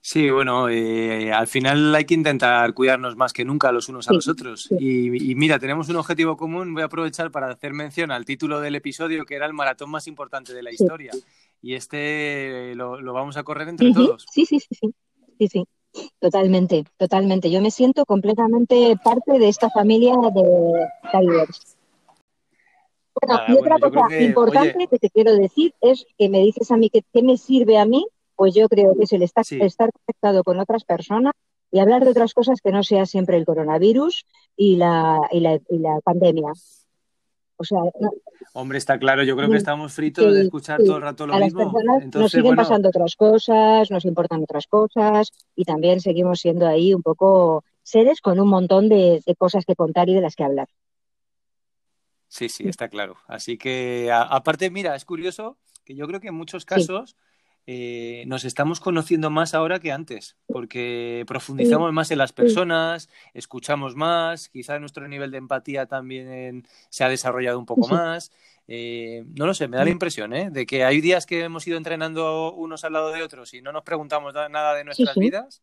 Sí, 0.00 0.30
bueno, 0.30 0.68
eh, 0.68 1.32
al 1.32 1.46
final 1.46 1.94
hay 1.94 2.04
que 2.04 2.14
intentar 2.14 2.72
cuidarnos 2.74 3.16
más 3.16 3.32
que 3.32 3.44
nunca 3.44 3.72
los 3.72 3.88
unos 3.88 4.08
a 4.08 4.12
los 4.12 4.28
otros. 4.28 4.68
Y, 4.78 5.34
mira, 5.34 5.58
tenemos 5.58 5.88
un 5.88 5.96
objetivo 5.96 6.36
común. 6.36 6.72
Voy 6.74 6.82
a 6.82 6.86
aprovechar 6.86 7.30
para 7.30 7.50
hacer 7.50 7.72
mención 7.72 8.10
al 8.10 8.24
título 8.24 8.60
del 8.60 8.74
episodio, 8.74 9.24
que 9.24 9.34
era 9.34 9.46
el 9.46 9.54
maratón 9.54 9.90
más 9.90 10.06
importante 10.06 10.52
de 10.52 10.62
la 10.62 10.72
historia. 10.72 11.12
Y 11.60 11.74
este 11.74 12.74
lo, 12.74 13.12
vamos 13.12 13.36
a 13.36 13.42
correr 13.42 13.68
entre 13.68 13.92
todos. 13.92 14.26
Sí, 14.30 14.46
sí, 14.46 14.60
sí, 14.60 14.68
sí, 14.80 14.94
sí, 15.38 15.48
sí. 15.48 15.64
Totalmente, 16.20 16.84
totalmente. 16.96 17.50
Yo 17.50 17.60
me 17.60 17.70
siento 17.70 18.04
completamente 18.04 18.96
parte 19.02 19.38
de 19.38 19.48
esta 19.48 19.70
familia 19.70 20.14
de 20.34 20.86
Tigers. 21.10 21.76
Bueno, 23.20 23.42
y 23.48 23.52
otra 23.58 23.78
cosa 23.78 24.20
importante 24.20 24.86
que 24.86 24.98
te 24.98 25.10
quiero 25.10 25.34
decir 25.34 25.74
es 25.80 26.06
que 26.16 26.28
me 26.28 26.40
dices 26.40 26.70
a 26.70 26.76
mí 26.76 26.88
que 26.88 27.02
qué 27.12 27.22
me 27.22 27.36
sirve 27.36 27.78
a 27.78 27.84
mí, 27.84 28.06
pues 28.38 28.54
yo 28.54 28.68
creo 28.68 28.94
que 28.96 29.02
es 29.02 29.12
el 29.12 29.22
estar, 29.22 29.44
estar 29.50 29.90
conectado 29.90 30.44
con 30.44 30.60
otras 30.60 30.84
personas 30.84 31.32
y 31.72 31.80
hablar 31.80 32.04
de 32.04 32.10
otras 32.10 32.34
cosas 32.34 32.60
que 32.62 32.70
no 32.70 32.84
sea 32.84 33.04
siempre 33.04 33.36
el 33.36 33.44
coronavirus 33.44 34.24
y 34.56 34.76
la, 34.76 35.18
y 35.32 35.40
la, 35.40 35.58
y 35.68 35.78
la 35.78 35.98
pandemia. 36.04 36.52
O 37.56 37.64
sea, 37.64 37.80
Hombre, 38.52 38.78
está 38.78 38.96
claro, 39.00 39.24
yo 39.24 39.36
creo 39.36 39.50
que 39.50 39.56
estamos 39.56 39.92
fritos 39.92 40.32
de 40.32 40.42
escuchar 40.42 40.80
todo 40.84 40.98
el 40.98 41.02
rato 41.02 41.26
lo 41.26 41.36
mismo. 41.36 41.64
Las 41.64 41.72
personas 41.72 42.14
nos 42.14 42.30
siguen 42.30 42.54
pasando 42.54 42.90
otras 42.90 43.16
cosas, 43.16 43.90
nos 43.90 44.04
importan 44.04 44.44
otras 44.44 44.68
cosas 44.68 45.32
y 45.56 45.64
también 45.64 45.98
seguimos 46.00 46.38
siendo 46.38 46.68
ahí 46.68 46.94
un 46.94 47.02
poco 47.02 47.64
seres 47.82 48.20
con 48.20 48.38
un 48.38 48.48
montón 48.48 48.88
de, 48.88 49.20
cosas 49.36 49.64
que 49.64 49.74
contar 49.74 50.08
y 50.08 50.14
de 50.14 50.20
las 50.20 50.36
que 50.36 50.44
hablar. 50.44 50.68
Sí, 52.28 52.48
sí, 52.48 52.68
está 52.68 52.88
claro. 52.88 53.16
Así 53.26 53.58
que, 53.58 54.12
aparte, 54.12 54.70
mira, 54.70 54.94
es 54.94 55.04
curioso 55.04 55.58
que 55.84 55.96
yo 55.96 56.06
creo 56.06 56.20
que 56.20 56.28
en 56.28 56.34
muchos 56.34 56.64
casos 56.64 57.16
eh, 57.70 58.24
nos 58.26 58.46
estamos 58.46 58.80
conociendo 58.80 59.28
más 59.28 59.52
ahora 59.52 59.78
que 59.78 59.92
antes, 59.92 60.38
porque 60.46 61.22
profundizamos 61.26 61.92
más 61.92 62.10
en 62.10 62.16
las 62.16 62.32
personas, 62.32 63.10
escuchamos 63.34 63.94
más, 63.94 64.48
quizá 64.48 64.78
nuestro 64.78 65.06
nivel 65.06 65.30
de 65.30 65.36
empatía 65.36 65.84
también 65.84 66.66
se 66.88 67.04
ha 67.04 67.10
desarrollado 67.10 67.58
un 67.58 67.66
poco 67.66 67.86
más. 67.88 68.32
Eh, 68.68 69.26
no 69.36 69.44
lo 69.44 69.52
sé, 69.52 69.68
me 69.68 69.76
da 69.76 69.84
la 69.84 69.90
impresión 69.90 70.32
¿eh? 70.32 70.48
de 70.50 70.64
que 70.64 70.82
hay 70.82 71.02
días 71.02 71.26
que 71.26 71.42
hemos 71.42 71.66
ido 71.66 71.76
entrenando 71.76 72.54
unos 72.54 72.84
al 72.84 72.94
lado 72.94 73.12
de 73.12 73.22
otros 73.22 73.52
y 73.52 73.60
no 73.60 73.70
nos 73.70 73.82
preguntamos 73.82 74.32
nada 74.32 74.74
de 74.74 74.84
nuestras 74.84 75.14
vidas 75.16 75.62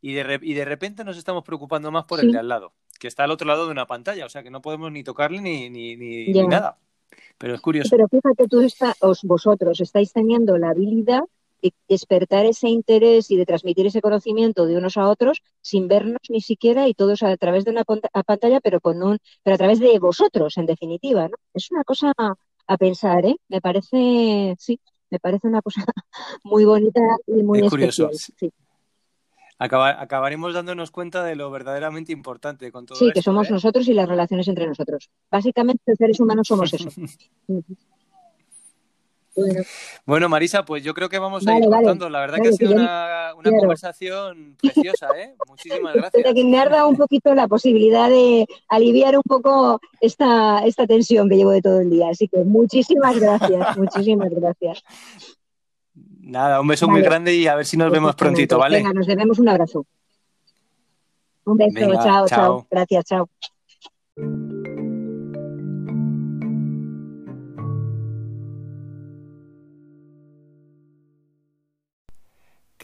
y 0.00 0.14
de, 0.14 0.40
y 0.42 0.54
de 0.54 0.64
repente 0.64 1.04
nos 1.04 1.16
estamos 1.16 1.44
preocupando 1.44 1.92
más 1.92 2.04
por 2.04 2.18
el 2.18 2.32
de 2.32 2.38
al 2.40 2.48
lado, 2.48 2.72
que 2.98 3.06
está 3.06 3.22
al 3.22 3.30
otro 3.30 3.46
lado 3.46 3.66
de 3.66 3.70
una 3.70 3.86
pantalla, 3.86 4.26
o 4.26 4.28
sea 4.28 4.42
que 4.42 4.50
no 4.50 4.60
podemos 4.60 4.90
ni 4.90 5.04
tocarle 5.04 5.40
ni, 5.40 5.70
ni, 5.70 5.94
ni, 5.94 6.46
nada. 6.48 6.78
Pero 7.38 7.54
es 7.54 7.60
curioso. 7.60 7.90
Pero 7.92 8.08
fíjate, 8.08 8.48
tú 8.48 8.60
está, 8.60 8.96
vosotros 9.22 9.80
estáis 9.80 10.12
teniendo 10.12 10.58
la 10.58 10.70
habilidad 10.70 11.22
despertar 11.88 12.46
ese 12.46 12.68
interés 12.68 13.30
y 13.30 13.36
de 13.36 13.46
transmitir 13.46 13.86
ese 13.86 14.00
conocimiento 14.00 14.66
de 14.66 14.76
unos 14.76 14.96
a 14.96 15.08
otros 15.08 15.42
sin 15.60 15.88
vernos 15.88 16.20
ni 16.28 16.40
siquiera 16.40 16.88
y 16.88 16.94
todos 16.94 17.22
a 17.22 17.36
través 17.36 17.64
de 17.64 17.70
una 17.70 17.84
pantalla, 17.84 18.60
pero 18.60 18.80
con 18.80 19.02
un, 19.02 19.18
pero 19.42 19.54
a 19.54 19.58
través 19.58 19.78
de 19.80 19.98
vosotros, 19.98 20.56
en 20.58 20.66
definitiva, 20.66 21.28
¿no? 21.28 21.36
Es 21.54 21.70
una 21.70 21.84
cosa 21.84 22.12
a 22.66 22.76
pensar, 22.76 23.24
¿eh? 23.26 23.36
Me 23.48 23.60
parece, 23.60 24.54
sí, 24.58 24.80
me 25.10 25.18
parece 25.18 25.46
una 25.46 25.62
cosa 25.62 25.84
muy 26.44 26.64
bonita 26.64 27.00
y 27.26 27.42
muy 27.42 27.60
es 27.60 27.66
especial. 27.66 28.10
Sí. 28.14 28.52
acabaremos 29.58 30.54
dándonos 30.54 30.90
cuenta 30.90 31.22
de 31.22 31.36
lo 31.36 31.50
verdaderamente 31.50 32.12
importante 32.12 32.72
con 32.72 32.86
todo 32.86 32.98
Sí, 32.98 33.10
que 33.12 33.22
somos 33.22 33.48
¿eh? 33.48 33.52
nosotros 33.52 33.86
y 33.88 33.94
las 33.94 34.08
relaciones 34.08 34.48
entre 34.48 34.66
nosotros. 34.66 35.10
Básicamente, 35.30 35.82
los 35.86 35.98
seres 35.98 36.20
humanos 36.20 36.48
somos 36.48 36.72
eso. 36.72 36.88
Bueno. 40.06 40.28
Marisa, 40.28 40.64
pues 40.64 40.82
yo 40.82 40.94
creo 40.94 41.08
que 41.08 41.18
vamos 41.18 41.46
a 41.46 41.56
ir 41.56 41.64
contando. 41.64 42.08
La 42.08 42.20
verdad 42.20 42.38
que 42.42 42.48
ha 42.48 42.52
sido 42.52 42.72
una, 42.72 43.32
conversación 43.36 44.56
preciosa, 44.62 45.08
¿eh? 45.16 45.34
Muchísimas 45.48 45.94
gracias. 45.94 46.34
me 46.34 46.58
ha 46.58 46.68
dado 46.68 46.88
un 46.88 46.96
poquito 46.96 47.34
la 47.34 47.48
posibilidad 47.48 48.08
de 48.08 48.46
aliviar 48.68 49.16
un 49.16 49.22
poco 49.22 49.80
esta, 50.00 50.60
esta 50.60 50.86
tensión 50.86 51.28
que 51.28 51.36
llevo 51.36 51.50
de 51.50 51.62
todo 51.62 51.80
el 51.80 51.90
día. 51.90 52.08
Así 52.08 52.28
que 52.28 52.44
muchísimas 52.44 53.18
gracias, 53.18 53.76
muchísimas 53.78 54.30
gracias. 54.30 54.82
Nada, 56.20 56.60
un 56.60 56.68
beso 56.68 56.88
muy 56.88 57.02
grande 57.02 57.34
y 57.34 57.46
a 57.46 57.54
ver 57.54 57.66
si 57.66 57.76
nos 57.76 57.90
vemos 57.90 58.14
prontito, 58.14 58.58
¿vale? 58.58 58.78
Venga, 58.78 58.92
nos 58.92 59.06
debemos 59.06 59.38
un 59.38 59.48
abrazo. 59.48 59.86
Un 61.44 61.58
beso, 61.58 61.92
chao, 62.02 62.26
chao. 62.26 62.66
Gracias, 62.70 63.04
chao. 63.04 63.28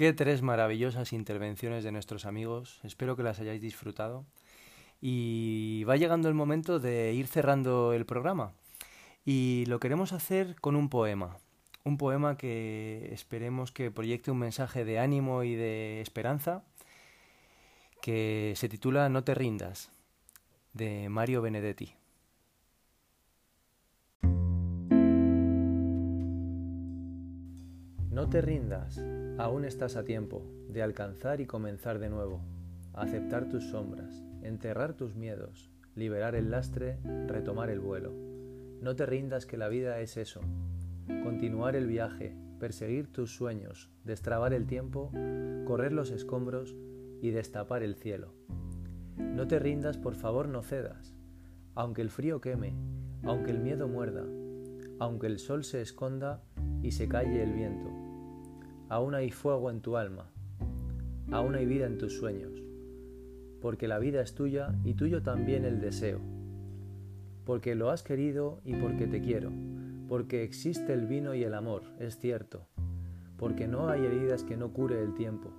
Qué 0.00 0.14
tres 0.14 0.40
maravillosas 0.40 1.12
intervenciones 1.12 1.84
de 1.84 1.92
nuestros 1.92 2.24
amigos. 2.24 2.80
Espero 2.84 3.16
que 3.16 3.22
las 3.22 3.38
hayáis 3.38 3.60
disfrutado. 3.60 4.24
Y 4.98 5.84
va 5.84 5.98
llegando 5.98 6.30
el 6.30 6.34
momento 6.34 6.80
de 6.80 7.12
ir 7.12 7.26
cerrando 7.26 7.92
el 7.92 8.06
programa. 8.06 8.54
Y 9.26 9.66
lo 9.66 9.78
queremos 9.78 10.14
hacer 10.14 10.58
con 10.58 10.74
un 10.74 10.88
poema. 10.88 11.36
Un 11.84 11.98
poema 11.98 12.38
que 12.38 13.10
esperemos 13.12 13.72
que 13.72 13.90
proyecte 13.90 14.30
un 14.30 14.38
mensaje 14.38 14.86
de 14.86 14.98
ánimo 14.98 15.42
y 15.42 15.54
de 15.54 16.00
esperanza 16.00 16.62
que 18.00 18.54
se 18.56 18.70
titula 18.70 19.10
No 19.10 19.22
te 19.22 19.34
rindas, 19.34 19.90
de 20.72 21.10
Mario 21.10 21.42
Benedetti. 21.42 21.99
No 28.20 28.28
te 28.28 28.42
rindas, 28.42 29.02
aún 29.38 29.64
estás 29.64 29.96
a 29.96 30.04
tiempo 30.04 30.42
de 30.68 30.82
alcanzar 30.82 31.40
y 31.40 31.46
comenzar 31.46 31.98
de 31.98 32.10
nuevo, 32.10 32.42
aceptar 32.92 33.48
tus 33.48 33.70
sombras, 33.70 34.22
enterrar 34.42 34.92
tus 34.92 35.14
miedos, 35.14 35.70
liberar 35.94 36.34
el 36.34 36.50
lastre, 36.50 36.98
retomar 37.26 37.70
el 37.70 37.80
vuelo. 37.80 38.12
No 38.82 38.94
te 38.94 39.06
rindas 39.06 39.46
que 39.46 39.56
la 39.56 39.68
vida 39.68 40.00
es 40.00 40.18
eso, 40.18 40.42
continuar 41.22 41.76
el 41.76 41.86
viaje, 41.86 42.36
perseguir 42.58 43.10
tus 43.10 43.34
sueños, 43.34 43.88
destrabar 44.04 44.52
el 44.52 44.66
tiempo, 44.66 45.10
correr 45.64 45.94
los 45.94 46.10
escombros 46.10 46.76
y 47.22 47.30
destapar 47.30 47.82
el 47.82 47.94
cielo. 47.94 48.34
No 49.16 49.48
te 49.48 49.58
rindas, 49.58 49.96
por 49.96 50.14
favor, 50.14 50.46
no 50.46 50.62
cedas, 50.62 51.16
aunque 51.74 52.02
el 52.02 52.10
frío 52.10 52.42
queme, 52.42 52.74
aunque 53.22 53.50
el 53.50 53.60
miedo 53.60 53.88
muerda, 53.88 54.26
aunque 54.98 55.26
el 55.26 55.38
sol 55.38 55.64
se 55.64 55.80
esconda 55.80 56.42
y 56.82 56.90
se 56.90 57.08
calle 57.08 57.42
el 57.42 57.54
viento. 57.54 57.99
Aún 58.90 59.14
hay 59.14 59.30
fuego 59.30 59.70
en 59.70 59.82
tu 59.82 59.96
alma, 59.96 60.32
aún 61.30 61.54
hay 61.54 61.64
vida 61.64 61.86
en 61.86 61.96
tus 61.96 62.18
sueños, 62.18 62.60
porque 63.60 63.86
la 63.86 64.00
vida 64.00 64.20
es 64.20 64.34
tuya 64.34 64.74
y 64.82 64.94
tuyo 64.94 65.22
también 65.22 65.64
el 65.64 65.80
deseo, 65.80 66.18
porque 67.44 67.76
lo 67.76 67.90
has 67.90 68.02
querido 68.02 68.60
y 68.64 68.74
porque 68.74 69.06
te 69.06 69.20
quiero, 69.20 69.52
porque 70.08 70.42
existe 70.42 70.92
el 70.92 71.06
vino 71.06 71.36
y 71.36 71.44
el 71.44 71.54
amor, 71.54 71.84
es 72.00 72.18
cierto, 72.18 72.66
porque 73.36 73.68
no 73.68 73.88
hay 73.88 74.04
heridas 74.04 74.42
que 74.42 74.56
no 74.56 74.72
cure 74.72 75.00
el 75.00 75.14
tiempo. 75.14 75.52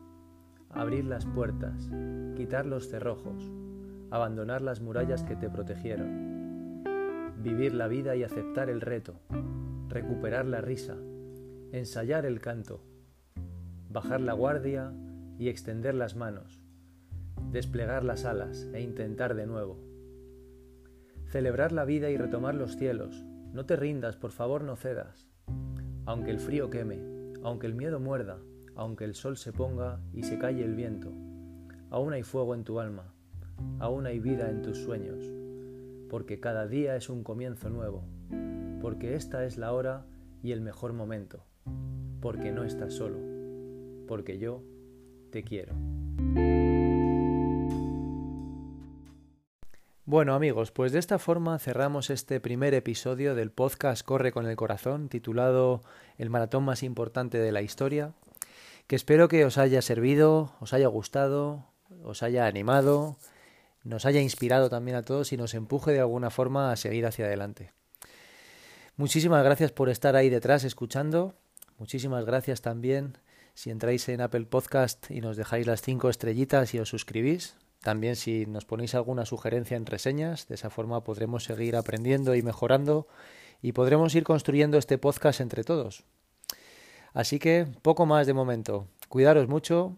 Abrir 0.69 1.05
las 1.05 1.25
puertas, 1.25 1.89
quitar 2.35 2.65
los 2.65 2.89
cerrojos, 2.89 3.49
abandonar 4.09 4.61
las 4.61 4.81
murallas 4.81 5.23
que 5.23 5.37
te 5.37 5.49
protegieron, 5.49 6.83
vivir 7.41 7.73
la 7.73 7.87
vida 7.87 8.13
y 8.17 8.23
aceptar 8.23 8.69
el 8.69 8.81
reto, 8.81 9.21
recuperar 9.87 10.45
la 10.47 10.59
risa, 10.59 10.97
ensayar 11.71 12.25
el 12.25 12.41
canto, 12.41 12.83
bajar 13.91 14.21
la 14.21 14.33
guardia 14.33 14.93
y 15.37 15.49
extender 15.49 15.95
las 15.95 16.15
manos, 16.15 16.61
desplegar 17.51 18.05
las 18.05 18.23
alas 18.23 18.69
e 18.73 18.81
intentar 18.81 19.35
de 19.35 19.45
nuevo. 19.45 19.79
Celebrar 21.27 21.73
la 21.73 21.83
vida 21.83 22.09
y 22.09 22.17
retomar 22.17 22.55
los 22.55 22.77
cielos. 22.77 23.25
No 23.53 23.65
te 23.65 23.75
rindas, 23.75 24.15
por 24.15 24.31
favor 24.31 24.63
no 24.63 24.77
cedas. 24.77 25.27
Aunque 26.05 26.31
el 26.31 26.39
frío 26.39 26.69
queme, 26.69 26.99
aunque 27.43 27.67
el 27.67 27.73
miedo 27.73 27.99
muerda, 27.99 28.39
aunque 28.75 29.03
el 29.03 29.13
sol 29.13 29.35
se 29.35 29.51
ponga 29.51 29.99
y 30.13 30.23
se 30.23 30.39
calle 30.39 30.63
el 30.63 30.75
viento, 30.75 31.11
aún 31.89 32.13
hay 32.13 32.23
fuego 32.23 32.55
en 32.55 32.63
tu 32.63 32.79
alma, 32.79 33.13
aún 33.79 34.05
hay 34.05 34.19
vida 34.19 34.49
en 34.49 34.61
tus 34.61 34.77
sueños, 34.77 35.29
porque 36.09 36.39
cada 36.39 36.65
día 36.65 36.95
es 36.95 37.09
un 37.09 37.23
comienzo 37.23 37.69
nuevo, 37.69 38.05
porque 38.81 39.15
esta 39.15 39.43
es 39.43 39.57
la 39.57 39.73
hora 39.73 40.05
y 40.41 40.53
el 40.53 40.61
mejor 40.61 40.93
momento, 40.93 41.43
porque 42.21 42.51
no 42.51 42.63
estás 42.63 42.93
solo 42.93 43.30
porque 44.11 44.37
yo 44.37 44.61
te 45.31 45.41
quiero. 45.41 45.73
Bueno 50.03 50.33
amigos, 50.33 50.71
pues 50.71 50.91
de 50.91 50.99
esta 50.99 51.17
forma 51.17 51.57
cerramos 51.59 52.09
este 52.09 52.41
primer 52.41 52.73
episodio 52.73 53.35
del 53.35 53.51
podcast 53.51 54.05
Corre 54.05 54.33
con 54.33 54.47
el 54.47 54.57
Corazón, 54.57 55.07
titulado 55.07 55.81
El 56.17 56.29
maratón 56.29 56.65
más 56.65 56.83
importante 56.83 57.37
de 57.37 57.53
la 57.53 57.61
historia, 57.61 58.11
que 58.87 58.97
espero 58.97 59.29
que 59.29 59.45
os 59.45 59.57
haya 59.57 59.81
servido, 59.81 60.55
os 60.59 60.73
haya 60.73 60.87
gustado, 60.87 61.63
os 62.03 62.21
haya 62.21 62.47
animado, 62.47 63.15
nos 63.85 64.05
haya 64.05 64.19
inspirado 64.19 64.69
también 64.69 64.97
a 64.97 65.03
todos 65.03 65.31
y 65.31 65.37
nos 65.37 65.53
empuje 65.53 65.93
de 65.93 66.01
alguna 66.01 66.31
forma 66.31 66.73
a 66.73 66.75
seguir 66.75 67.05
hacia 67.05 67.27
adelante. 67.27 67.71
Muchísimas 68.97 69.41
gracias 69.45 69.71
por 69.71 69.87
estar 69.87 70.17
ahí 70.17 70.29
detrás 70.29 70.65
escuchando, 70.65 71.33
muchísimas 71.77 72.25
gracias 72.25 72.61
también 72.61 73.15
si 73.61 73.69
entráis 73.69 74.09
en 74.09 74.21
Apple 74.21 74.47
Podcast 74.47 75.11
y 75.11 75.21
nos 75.21 75.37
dejáis 75.37 75.67
las 75.67 75.83
cinco 75.83 76.09
estrellitas 76.09 76.73
y 76.73 76.79
os 76.79 76.89
suscribís. 76.89 77.57
También 77.83 78.15
si 78.15 78.47
nos 78.47 78.65
ponéis 78.65 78.95
alguna 78.95 79.23
sugerencia 79.27 79.77
en 79.77 79.85
reseñas, 79.85 80.47
de 80.47 80.55
esa 80.55 80.71
forma 80.71 81.03
podremos 81.03 81.43
seguir 81.43 81.75
aprendiendo 81.75 82.33
y 82.33 82.41
mejorando 82.41 83.07
y 83.61 83.73
podremos 83.73 84.15
ir 84.15 84.23
construyendo 84.23 84.79
este 84.79 84.97
podcast 84.97 85.41
entre 85.41 85.63
todos. 85.63 86.05
Así 87.13 87.37
que 87.37 87.67
poco 87.83 88.07
más 88.07 88.25
de 88.25 88.33
momento. 88.33 88.87
Cuidaros 89.09 89.47
mucho, 89.47 89.95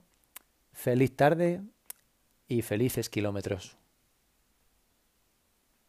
feliz 0.73 1.15
tarde 1.15 1.61
y 2.49 2.63
felices 2.63 3.09
kilómetros. 3.09 3.77